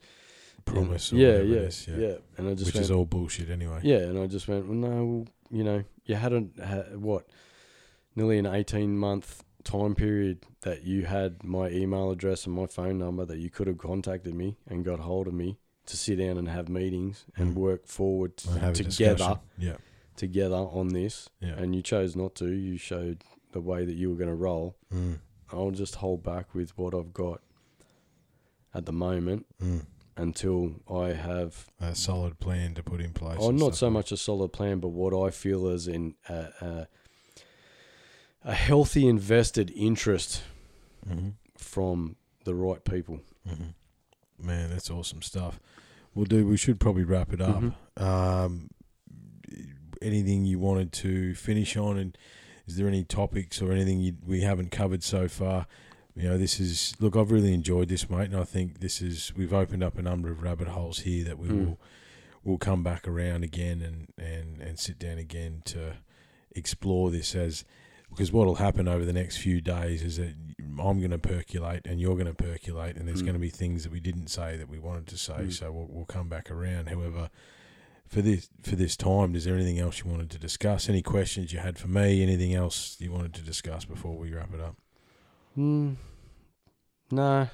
[0.66, 1.14] Promise.
[1.14, 3.80] Or Yeah, yeah, is, yeah, And I just Which went, is all bullshit anyway.
[3.84, 7.26] yeah, and I just went, well, no, you know, you hadn't had what
[8.16, 12.98] nearly an eighteen month time period that you had my email address and my phone
[12.98, 16.38] number that you could have contacted me and got hold of me to sit down
[16.38, 17.60] and have meetings and Mm.
[17.60, 19.40] work forward together.
[19.58, 19.78] Yeah.
[20.16, 21.30] together on this.
[21.40, 21.56] Yeah.
[21.58, 22.50] And you chose not to.
[22.52, 23.24] You showed
[23.54, 24.76] the way that you were going to roll.
[24.94, 25.20] Mm,
[25.52, 27.42] I'll just hold back with what I've got
[28.74, 29.86] at the moment mm.
[30.18, 33.38] until I have, A solid plan to put in place.
[33.42, 36.34] oh, not so like- much a solid plan, but what I feel is in a,
[36.62, 36.88] a,
[38.44, 40.44] a healthy invested interest
[41.08, 41.34] Mhm.
[41.58, 43.22] from the right people.
[43.48, 43.74] Mhm.
[44.42, 45.60] Man, that's awesome stuff.
[46.16, 47.62] Well, dude, we should probably wrap it up.
[47.62, 48.02] Mhm.
[48.02, 48.70] Um,
[50.02, 52.18] anything you wanted to finish on, and
[52.68, 55.68] is there any topics or anything you, we haven't covered so far?
[56.16, 57.16] You know, this is look.
[57.16, 60.30] I've really enjoyed this, mate, and I think this is we've opened up a number
[60.30, 61.66] of rabbit holes here that we Mm.
[61.66, 61.80] will
[62.44, 65.98] will come back around again and and and sit down again to
[66.56, 67.64] explore this as
[68.10, 70.34] because what'll happen over the next few days is that
[70.80, 73.26] I'm going to percolate and you're going to percolate, and there's Mm.
[73.26, 75.34] going to be things that we didn't say that we wanted to say.
[75.34, 75.54] Mm.
[75.54, 76.90] So we'll, we'll come back around.
[76.90, 77.30] However,
[78.08, 80.90] for this for this time, is there anything else you wanted to discuss?
[80.90, 82.24] Any questions you had for me?
[82.24, 84.78] Anything else you wanted to discuss before we wrap it up?
[85.58, 85.96] Mm,
[87.12, 87.48] nah,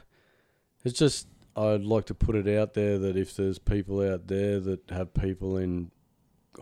[0.84, 1.28] it's just
[1.58, 5.14] I'd like to put it out there that if there's people out there that have
[5.14, 5.92] people in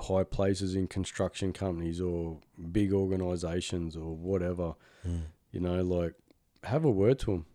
[0.02, 2.40] high places in construction companies or
[2.72, 4.76] big organisations or whatever,
[5.08, 5.22] mm.
[5.52, 6.14] you know, like
[6.64, 7.46] have a word to them.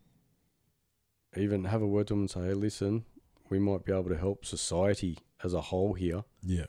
[1.36, 3.04] Even have a word to them and say, hey, listen,
[3.50, 6.24] we might be able to help society as a whole here.
[6.42, 6.66] Yeah,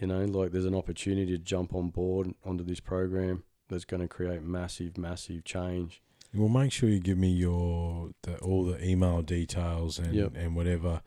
[0.00, 4.02] You know, like there's an opportunity to jump on board onto this program that's going
[4.02, 6.02] to create massive, massive change.
[6.34, 10.32] Well, make sure you give me your the, all the email details and Yep.
[10.36, 11.02] and whatever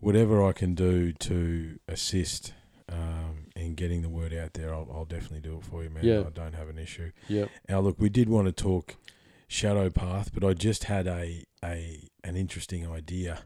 [0.00, 2.52] whatever I can do to assist
[2.92, 4.74] um, in getting the word out there.
[4.74, 6.04] I'll, I'll definitely do it for you, man.
[6.04, 6.20] Yeah.
[6.26, 7.10] I don't have an issue.
[7.28, 7.48] Yep.
[7.68, 8.96] Now, look, we did want to talk
[9.48, 13.40] Shadow Path, but I just had a a an interesting idea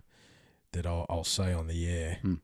[0.72, 2.18] that I'll, I'll say on the air.
[2.22, 2.34] Hmm.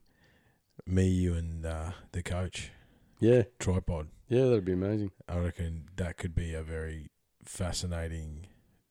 [0.87, 2.71] Me, you, and uh, the coach
[3.19, 3.43] Yeah.
[3.59, 4.07] tripod.
[4.29, 5.11] Yeah, that'd be amazing.
[5.27, 7.07] I reckon that could be a very
[7.43, 8.47] fascinating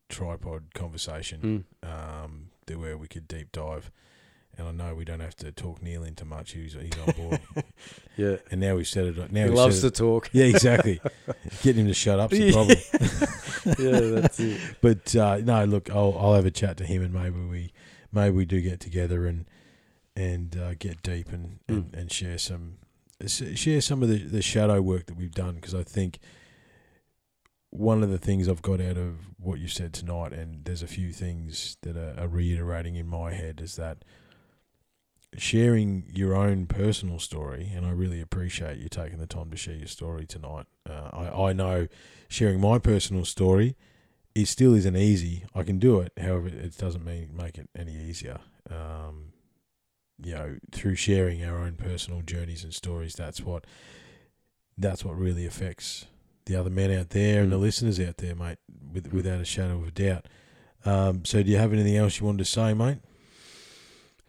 [0.09, 1.89] tripod conversation Mm.
[2.25, 2.51] um,
[2.81, 3.91] where we could deep dive.
[4.57, 6.53] And I know we don't have to talk Neil into much.
[6.53, 7.41] He's, he's on board.
[8.17, 8.37] Yeah.
[8.53, 9.33] and now we've said it.
[9.33, 10.31] Now he loves to talk.
[10.33, 11.01] Yeah, exactly.
[11.65, 12.79] Getting him to shut up's the problem.
[13.79, 14.61] yeah, that's it.
[14.81, 17.73] But uh, no, look, I'll I'll have a chat to him, and maybe we
[18.13, 19.47] maybe we do get together and
[20.15, 21.99] and uh, get deep and, and, Mm.
[21.99, 22.79] and share some
[23.27, 26.21] share some of the, the shadow work that we've done because I think
[27.71, 30.87] one of the things I've got out of what you said tonight, and there's a
[30.87, 34.05] few things that are, are reiterating in my head, is that
[35.37, 39.77] sharing your own personal story, and I really appreciate you taking the time to share
[39.77, 40.67] your story tonight.
[40.89, 41.89] Uh, I, I know
[42.29, 43.77] sharing my personal story
[44.35, 45.45] it still isn't easy.
[45.55, 48.41] I can do it, however, it doesn't mean make it any easier.
[48.69, 49.33] Um,
[50.21, 53.65] you know, through sharing our own personal journeys and stories, that's what
[54.77, 56.07] that's what really affects
[56.47, 57.61] the other men out there and the Mm.
[57.61, 58.59] listeners out there, mate.
[58.93, 60.27] With, without a shadow of a doubt.
[60.85, 62.99] Um, so, do you have anything else you wanted to say, mate?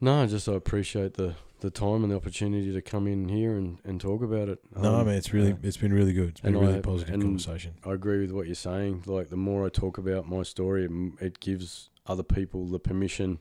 [0.01, 3.79] No, just I appreciate the, the time and the opportunity to come in here and,
[3.83, 4.59] and talk about it.
[4.75, 6.29] no, Um, man, it's really uh, it's been really good.
[6.29, 7.75] It's been a really I- positive and- conversation.
[7.85, 9.03] I agree with what you're saying.
[9.05, 10.91] Like the more I talk about my story, it,
[11.23, 13.39] it gives other people the permission.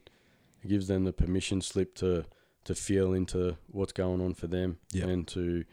[0.63, 2.25] It gives them the permission slip to
[2.65, 5.05] to feel into what's going on for them Yeah.
[5.09, 5.65] and to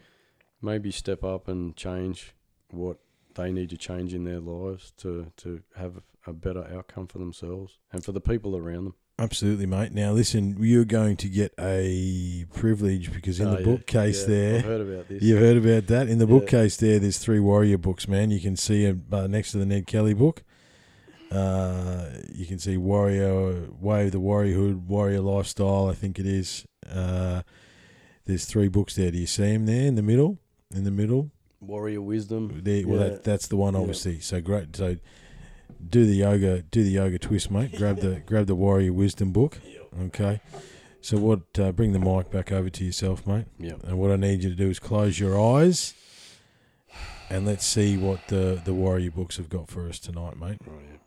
[0.60, 2.34] maybe step up and change
[2.70, 2.98] what
[3.34, 7.78] they need to change in their lives to to have a better outcome for themselves
[7.92, 8.94] and for the people around them.
[9.22, 9.92] Absolutely, mate.
[9.92, 14.26] Now, listen, you're going to get a privilege because in Oh, the yeah, bookcase yeah,
[14.26, 15.22] there, I've heard about this.
[15.22, 16.30] You've heard about that in the Yeah.
[16.38, 16.98] bookcase there.
[16.98, 18.32] There's three warrior books, man.
[18.32, 20.42] You can see 'em, uh, next to the Ned Kelly book.
[21.30, 25.86] Uh, you can see warrior way of the warriorhood, warrior lifestyle.
[25.88, 26.66] I think it is.
[26.90, 27.42] Uh,
[28.24, 29.10] There's three books there.
[29.10, 30.38] Do you see them there in the middle?
[30.74, 31.30] In the middle,
[31.60, 32.60] Warrior wisdom.
[32.62, 32.86] there.
[32.86, 34.20] Well, that, that's the one, obviously.
[34.20, 34.74] So great.
[34.76, 34.96] So
[35.88, 37.76] do the yoga, do the yoga twist, mate.
[37.76, 39.58] Grab the grab the Warrior Wisdom book.
[40.04, 40.40] Okay.
[41.00, 41.40] So what?
[41.58, 43.46] Uh, bring the mic back over to yourself, mate.
[43.58, 43.74] Yeah.
[43.84, 45.94] And what I need you to do is close your eyes,
[47.28, 50.58] and let's see what the the Warrior books have got for us tonight, mate.
[50.66, 50.98] Right, yeah.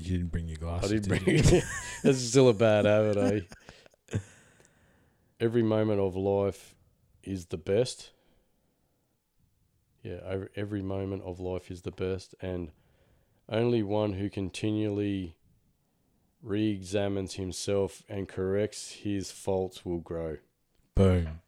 [0.00, 0.92] You didn't bring your glasses.
[0.92, 1.08] I glasses.
[1.08, 1.58] did bring you?
[1.58, 1.64] it.
[2.04, 3.46] That's still a bad habit,
[4.12, 4.18] eh?
[5.40, 6.74] Every moment of life
[7.22, 8.10] is the best.
[10.08, 12.70] Yeah, every moment of life is the best, and
[13.48, 15.36] only one who continually
[16.42, 20.38] re examines himself and corrects his faults will grow.
[20.94, 21.40] Boom.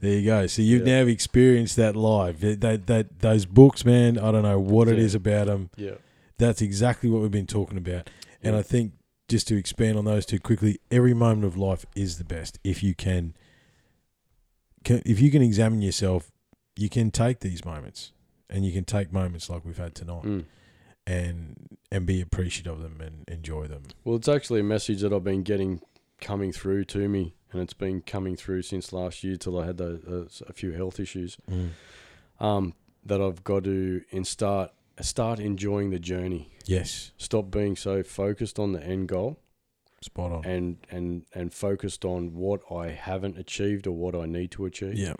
[0.00, 0.46] There you go.
[0.46, 1.02] So you've Yeah.
[1.02, 2.40] now experienced that live.
[2.40, 4.18] That, that that those books, man.
[4.18, 5.04] I don't know what it Yeah.
[5.04, 5.70] is about them.
[5.76, 5.96] Yeah.
[6.38, 8.08] That's exactly what we've been talking about.
[8.42, 8.92] And I think
[9.28, 12.82] just to expand on those two quickly, every moment of life is the best if
[12.82, 13.34] you can.
[14.84, 16.30] can if you can examine yourself,
[16.76, 18.12] you can take these moments,
[18.50, 20.44] and you can take moments like we've had tonight, Mm.
[21.06, 23.82] and and be appreciative of them and enjoy them.
[24.04, 25.80] Well, it's actually a message that I've been getting
[26.20, 29.76] coming through to me, and it's been coming through since last year till I had
[29.76, 31.36] the, uh, a few health issues.
[32.40, 32.74] Um,
[33.06, 36.50] that I've got to and start start enjoying the journey.
[36.66, 39.38] Yes, Stop being so focused on the end goal,
[40.00, 40.44] spot on.
[40.44, 44.94] and and and focused on what I haven't achieved or what I need to achieve.
[44.98, 45.14] yeah,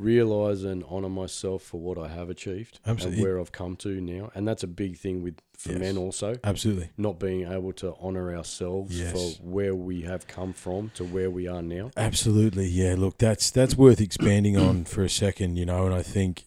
[0.00, 3.18] Realize and honor myself for what I have achieved Absolutely.
[3.18, 5.78] and where I've come to now, and that's a big thing with for Yes.
[5.80, 6.38] men also.
[6.42, 6.88] absolutely.
[6.96, 9.12] Not being able to honor ourselves Yes.
[9.12, 11.90] for where we have come from to where we are now.
[11.98, 12.94] Absolutely, yeah.
[12.96, 15.84] Look, that's that's worth expanding on for a second, you know.
[15.84, 16.46] And I think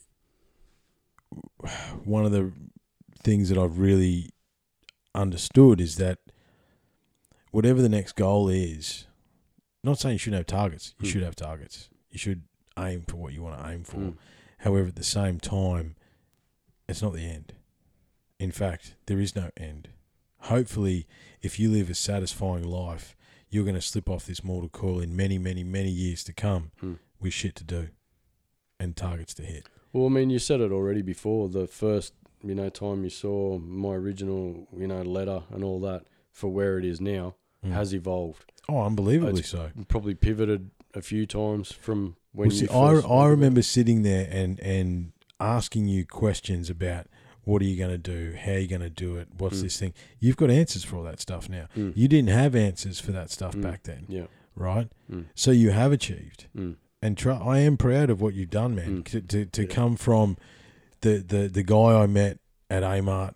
[2.03, 2.51] one of the
[3.23, 4.31] things that I've really
[5.15, 6.19] understood is that
[7.51, 9.05] whatever the next goal is,
[9.83, 10.95] not saying you shouldn't have targets.
[10.99, 11.11] You Mm.
[11.11, 11.89] should have targets.
[12.09, 12.43] You should
[12.77, 13.97] aim for what you want to aim for.
[13.97, 14.17] Mm.
[14.59, 15.95] However, at the same time,
[16.87, 17.53] it's not the end.
[18.39, 19.89] In fact, there is no end.
[20.39, 21.07] Hopefully,
[21.41, 23.15] if you live a satisfying life,
[23.49, 26.71] you're going to slip off this mortal coil in many, many, many years to come
[26.81, 26.97] Mm.
[27.19, 27.89] with shit to do
[28.79, 29.67] and targets to hit.
[29.93, 31.47] Well, I mean, you said it already before.
[31.49, 32.13] The first,
[32.43, 36.77] you know, time you saw my original, you know, letter and all that for where
[36.79, 37.71] it is now Mm.
[37.71, 38.51] has evolved.
[38.67, 39.71] oh, unbelievably It's- so.
[39.87, 44.27] Probably pivoted a few times from when Well, you see, I, I remember sitting there
[44.29, 47.07] and, and asking you questions about
[47.43, 48.35] what are you going to do?
[48.37, 49.27] How are you going to do it?
[49.37, 49.63] What's Mm.
[49.63, 49.93] this thing?
[50.19, 51.67] You've got answers for all that stuff now.
[51.77, 51.91] Mm.
[51.95, 53.61] You didn't have answers for that stuff Mm.
[53.61, 54.27] back then, Yeah.
[54.55, 54.89] right?
[55.11, 55.25] Mm.
[55.35, 56.47] So you have achieved.
[56.57, 56.75] Mm.
[57.01, 59.03] and try, I am proud of what you've done, man.
[59.03, 59.05] Mm.
[59.05, 59.67] To to, to Yeah.
[59.67, 60.37] come from
[61.01, 62.37] the, the the guy I met
[62.69, 63.33] at Amart,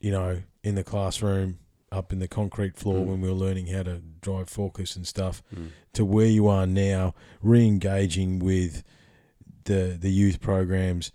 [0.00, 1.60] you know, in the classroom,
[1.92, 3.06] up in the concrete floor Mm.
[3.06, 5.68] when we were learning how to drive forklifts and stuff, Mm.
[5.92, 8.82] to where you are now, re-engaging with
[9.64, 11.12] the the youth programs,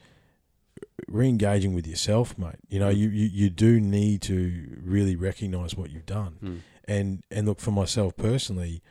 [1.08, 2.56] re-engaging with yourself, mate.
[2.70, 2.98] You know, Mm.
[2.98, 6.60] you, you you do need to really recognise what you've done, Mm.
[6.86, 8.82] and and look for myself personally.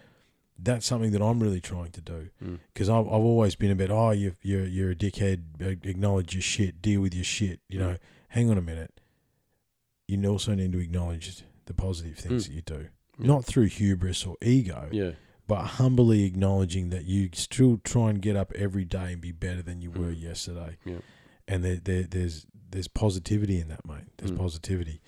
[0.62, 2.58] That's something that I'm really trying to do Mm.
[2.74, 5.40] because I've, I've always been about oh you you're you're a dickhead
[5.86, 7.82] acknowledge your shit deal with your shit you Mm.
[7.82, 7.96] know
[8.28, 9.00] hang on a minute
[10.06, 12.46] you also need to acknowledge the positive things Mm.
[12.48, 12.88] that you do
[13.18, 13.26] Yeah.
[13.26, 15.12] not through hubris or ego Yeah.
[15.46, 19.62] but humbly acknowledging that you still try and get up every day and be better
[19.62, 20.20] than you were Mm.
[20.20, 21.00] yesterday Yeah.
[21.48, 24.38] and there, there there's there's positivity in that mate there's Mm.
[24.38, 25.00] positivity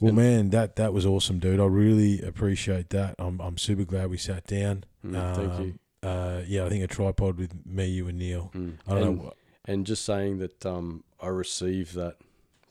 [0.00, 3.84] well And- man that that was awesome dude I really appreciate that I'm I'm super
[3.84, 5.34] glad we sat down Mm.
[5.36, 6.08] Thank Um, you.
[6.08, 8.50] uh, yeah, I think a tripod with me, you, and Neil.
[8.54, 8.78] Mm.
[8.86, 9.32] I don't and, know.
[9.64, 12.16] And just saying that um, I received that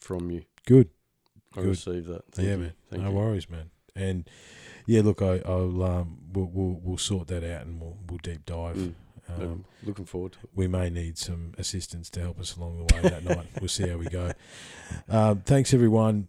[0.02, 0.44] from you.
[0.66, 0.90] Good.
[1.56, 1.70] I Good.
[1.70, 2.24] received that.
[2.32, 2.60] Thank yeah, you.
[2.62, 2.74] man.
[2.90, 3.16] Thank no you.
[3.16, 3.70] worries, man.
[3.96, 4.30] And
[4.86, 8.46] yeah, look, I, I'll um, we'll, we'll we'll sort that out and we'll we'll deep
[8.46, 8.76] dive.
[8.76, 8.94] Mm.
[9.30, 13.24] Um, Looking- forward we may need some assistance to help us along the way that
[13.26, 13.48] night.
[13.60, 14.32] We'll see how we go.
[15.10, 16.28] Um, thanks, everyone.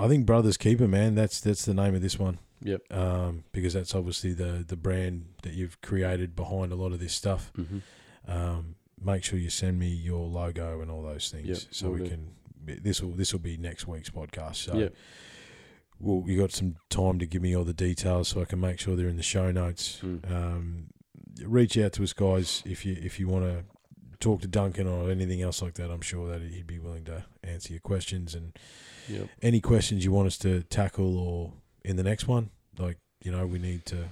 [0.00, 1.14] I think Brothers Keeper, man.
[1.14, 2.38] That's that's the name of this one.
[2.64, 2.80] Yep.
[2.92, 7.12] Um, because that's obviously the the brand that you've created behind a lot of this
[7.14, 7.52] stuff.
[7.56, 8.30] Mm-hmm.
[8.30, 8.74] um,
[9.04, 12.00] make sure you send me your logo and all those things Yep, so will we
[12.04, 12.10] do.
[12.10, 12.30] can
[12.64, 14.94] this will this will be next week's podcast so Yep.
[16.00, 18.78] well you got some time to give me all the details so I can make
[18.78, 20.30] sure they're in the show notes Mm.
[20.30, 20.86] um,
[21.44, 23.64] reach out to us guys if you if you want to
[24.20, 27.24] talk to Duncan or anything else like that I'm sure that he'd be willing to
[27.42, 28.56] answer your questions and
[29.08, 29.28] Yep.
[29.42, 31.52] any questions you want us to tackle or
[31.84, 34.04] in the next one like you know we need to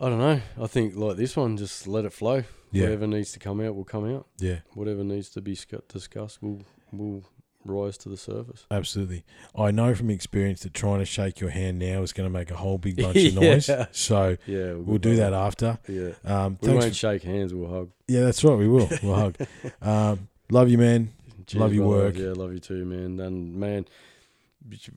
[0.00, 0.40] I don't know.
[0.62, 2.44] I think like this one, just let it flow.
[2.70, 4.26] yeah Whatever needs to come out will come out.
[4.38, 5.58] yeah Whatever needs to be
[5.88, 6.60] discussed will
[6.92, 7.24] will
[7.64, 8.64] rise to the surface.
[8.70, 9.24] Absolutely.
[9.54, 12.50] I know from experience that trying to shake your hand now is going to make
[12.50, 13.40] a whole big bunch of Yeah.
[13.54, 13.70] noise.
[13.92, 15.78] So Yeah, we'll do that after.
[15.88, 17.52] Yeah, Um, we won't shake hands.
[17.52, 17.90] We'll hug.
[18.06, 18.56] yeah, that's right.
[18.56, 18.88] We will.
[19.02, 19.36] We'll hug.
[19.82, 21.10] Um, love you, man.
[21.46, 22.04] Cheers, Love your brother.
[22.04, 22.16] work.
[22.16, 23.18] Yeah, love you too, man.
[23.20, 23.86] And man,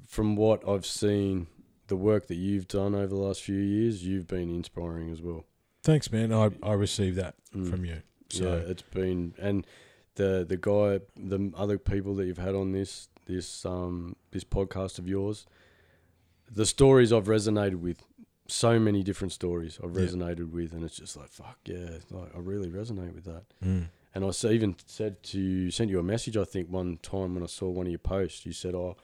[0.08, 1.48] from what I've seen,
[1.88, 5.46] the work that you've done over the last few years, you've been inspiring as well.
[5.84, 6.32] Thanks, man.
[6.34, 7.70] I, I received that Mm.
[7.70, 8.02] from you.
[8.30, 9.68] So yeah, it's been and
[10.16, 15.00] the the guy, the other people that you've had on this this um this podcast
[15.00, 15.46] of yours,
[16.52, 18.04] the stories I've resonated with.
[18.48, 20.02] So many different stories I've Yeah.
[20.08, 23.44] resonated with, and it's just like fuck yeah, like I really resonate with that.
[23.64, 26.36] mm, And I even said to sent you a message.
[26.36, 28.98] I think one time when I saw one of your posts, you said, "Oh,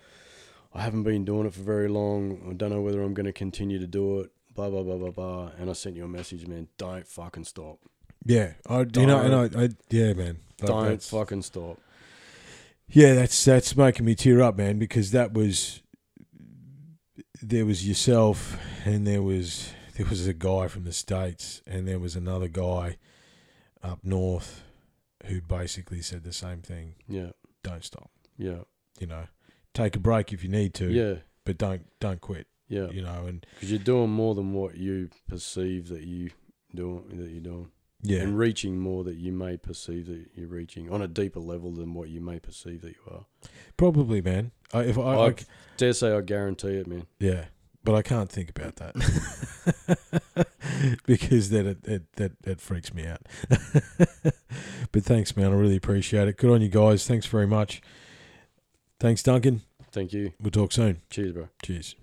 [0.73, 2.45] I haven't been doing it for very long.
[2.49, 5.11] I don't know whether I'm going to continue to do it." Blah blah blah blah
[5.11, 5.51] blah.
[5.57, 6.67] And I sent you a message, man.
[6.77, 7.79] Don't fucking stop.
[8.27, 10.37] Yeah, I you know, and I, I yeah, man.
[10.59, 11.79] Like, Don't that's- fucking stop.
[12.89, 15.81] Yeah, that's that's making me tear up, man, because that was
[17.41, 21.99] there was yourself and there was there was a guy from the states and there
[21.99, 22.97] was another guy
[23.83, 24.63] up north
[25.25, 26.95] who basically said the same thing.
[27.07, 27.31] Yeah,
[27.63, 28.09] Don't stop.
[28.37, 28.59] yeah,
[28.99, 29.23] You know,
[29.73, 32.47] take a break if you need to, yeah, but don't don't quit.
[32.69, 32.89] yeah.
[32.89, 36.29] You know, and Because you're doing more than what you perceive that you
[36.73, 37.71] doing that you're doing,
[38.01, 41.71] yeah, and reaching more that you may perceive that you're reaching on a deeper level
[41.71, 43.25] than what you may perceive that you are.
[43.75, 44.51] probably, man.
[44.73, 45.35] I, if I, I I
[45.77, 47.07] dare say, I guarantee it, man.
[47.19, 47.45] Yeah,
[47.83, 48.95] but I can't think about that
[51.05, 53.21] because that it, it that that freaks me out.
[54.91, 55.51] but thanks, man.
[55.51, 56.37] I really appreciate it.
[56.37, 57.07] Good on you guys.
[57.07, 57.81] Thanks very much.
[58.99, 59.61] Thanks, Duncan.
[59.91, 60.33] Thank you.
[60.39, 61.01] We'll talk soon.
[61.09, 61.49] Cheers, bro.
[61.63, 61.95] Cheers.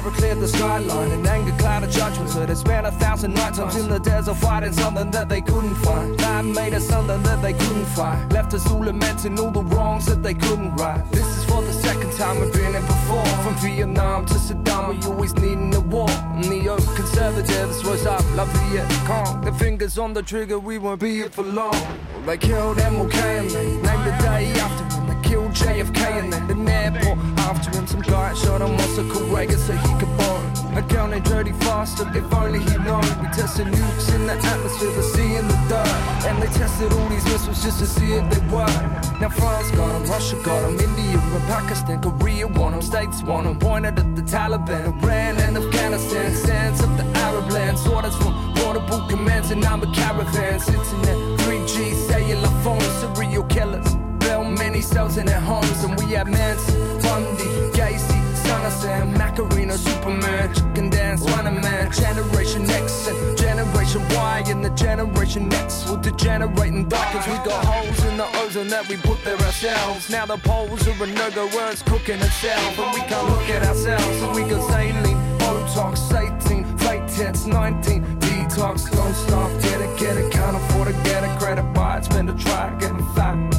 [0.00, 2.30] Terror cleared the skyline and anger clouded judgment.
[2.30, 6.18] So they spent a thousand nights in the desert fighting something that they couldn't find.
[6.18, 8.32] That made us something that they couldn't find.
[8.32, 11.04] Left us all lamenting all the wrongs that they couldn't right.
[11.12, 13.26] This is for the second time we've been in before.
[13.44, 16.08] From Vietnam to Saddam, we always needing a war.
[16.34, 18.88] Neo conservatives rose up like Viet.
[19.44, 21.76] The fingers on the trigger, we won't be here for long.
[22.24, 24.99] They killed MLK and they named the day after
[25.50, 27.86] killed JFK and then the airport after him.
[27.86, 30.38] Some guy shot him on Cool Reagan so he could borrow.
[30.76, 33.02] A gun and dirty faster, if only he'd known.
[33.20, 35.88] We tested nukes in the atmosphere, sea and the dirt.
[36.26, 38.68] And they tested all these missiles just to see if they work.
[39.20, 43.46] Now France got them, Russia got them, India and Pakistan, Korea want them, States want
[43.46, 43.58] them.
[43.58, 46.34] Pointed at the Taliban, Iran and Afghanistan.
[46.34, 50.60] Sands of the Arab lands, orders from portable commands and I'm a caravan.
[50.60, 53.99] Sitting at 3G cellular phones, serial killers.
[54.82, 57.44] Cells in their homes, and we have Manson, Bundy,
[57.76, 64.42] Gacy, Son of Sam, Macarena, Superman, Chicken Dance, Running Man, Generation X and Generation Y,
[64.46, 68.68] and the Generation X will degenerate and die 'cause we got holes in the ozone
[68.68, 70.08] that we put there ourselves.
[70.08, 74.18] Now the poles are a no-go it's cooking itself, and we can't look at ourselves,
[74.20, 80.16] so we got saline, Botox, 18, fake tits, 19, detox, don't stop, get it, get
[80.16, 83.49] it, can't afford to get it, credit buy it, spend a try, getting fat.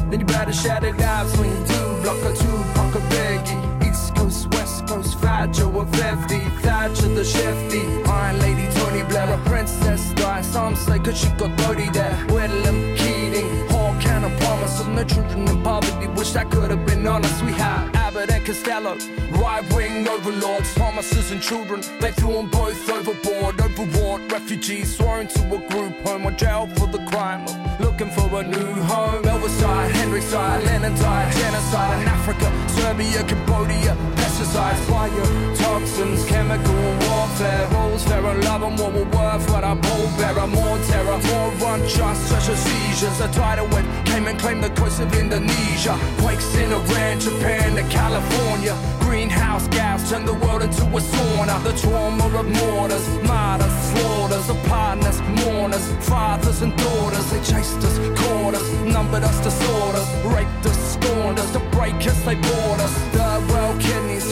[0.52, 3.90] You better shut it out, swing two, block a two, block a biggie.
[3.90, 5.18] East Coast, West Coast,
[5.58, 8.04] Joe, a 50, Thatcher the Shifty.
[8.04, 10.42] Iron Lady, Tony Blair, a princess Di.
[10.42, 12.26] Some say cause she got dirty there.
[12.28, 16.08] Willem Keating, Hawke and Obama, some the children in poverty.
[16.18, 17.42] Wish I could have been honest.
[17.46, 18.98] We had Abbott and Costello,
[19.40, 21.82] right wing overlords, Thomases and children.
[22.02, 26.88] They threw them both overboard, overwrought refugees, sworn to a group home or jail for
[26.88, 29.24] the crime of looking for a new home.
[29.24, 33.96] Elvis died, Henry died, Lennon died, genocide in Africa, Serbia, Cambodia,
[34.42, 39.50] pesticides, fire, toxins, chemical warfare, rules fair and love and what we're worth.
[39.50, 43.20] What I pull bearer, more terror, more unjust, such as seizures.
[43.22, 45.98] A tidal wave came and claimed the coast of Indonesia.
[46.20, 48.76] Quakes in Iran, Japan, to California.
[49.00, 51.62] Greenhouse gas turned the world into a sauna.
[51.64, 57.30] The trauma of mortars, martyrs, slaughters of partners, mourners, fathers and daughters.
[57.32, 61.96] They chased us, caught us, numbered us, disordered us, raped us, scorned us, to break
[62.08, 62.94] us, they bought us.
[63.16, 63.82] Third world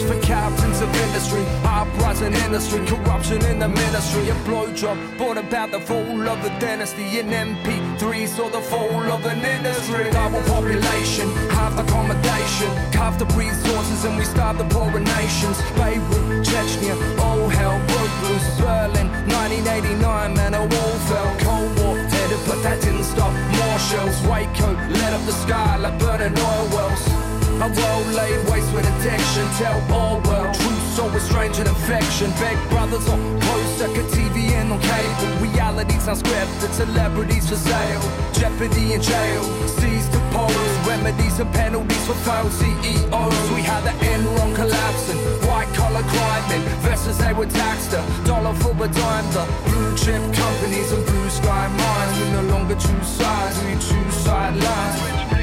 [0.09, 5.79] for captains of industry, uprising industry, corruption in the ministry, a blowjob brought about the
[5.79, 7.19] fall of the dynasty.
[7.19, 10.09] In MP3 saw the fall of an industry.
[10.09, 15.61] Global population, half accommodation, carved up resources, and we starved the poorer nations.
[15.77, 18.49] Beirut, Chechnya, all hell broke loose.
[18.57, 21.29] Berlin, 1989, man, a wall fell.
[21.45, 23.31] Cold War headed, but that didn't stop.
[23.59, 27.28] More shells, Waco, lit up the sky like burning oil wells.
[27.61, 29.43] I world laid waste with addiction.
[29.59, 32.31] Tell all world truth, so strange and affection.
[32.39, 35.43] Big brothers on post, second TV and on cable.
[35.43, 38.01] Realities unscripted, celebrities for sale.
[38.31, 40.87] Jeopardy in jail, seized to pose.
[40.87, 43.51] Remedies and penalties for failed CEOs.
[43.51, 48.71] We had the Enron collapsing, white collar crime investors they were taxed a dollar for
[48.71, 49.27] a dime.
[49.35, 52.19] The blue chip companies and blue sky mines.
[52.19, 55.38] We no longer choose sides, we choose sidelines.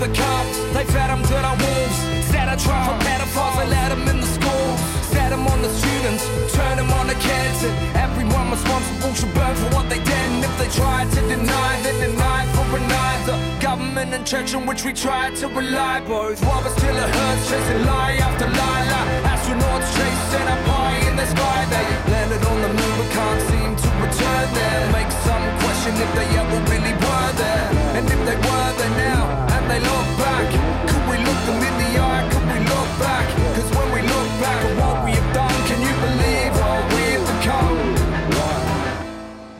[0.00, 0.56] The cops?
[0.72, 1.98] They fed them to the wolves.
[2.32, 4.80] Set a trap for pedophiles, they let them in the schools.
[5.12, 6.24] Set them on the students,
[6.56, 7.64] turn them on the kids.
[7.64, 10.26] And everyone responsible should burn for what they did.
[10.32, 13.20] And if they tried to deny, then deny for a night.
[13.28, 16.42] The government and church in which we tried to rely both.
[16.42, 18.84] Rob us till it hurts, chasing lie after lie.
[18.94, 21.60] Like astronauts chasing a pie in the sky.
[21.74, 24.82] They landed on the moon but can't seem to return there.
[24.96, 27.66] Make some question if they ever really were there.
[28.00, 30.46] And if they were there now, they look back,
[30.90, 32.28] could we look them in the eye?
[32.32, 33.26] Could we look back?
[33.54, 37.02] Cause when we look back at what we have done, can you believe what we
[37.14, 37.78] have become?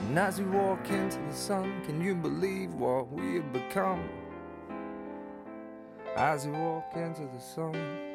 [0.09, 4.03] And as we walk into the sun, can you believe what we have become?
[6.17, 8.10] As we walk into the sun.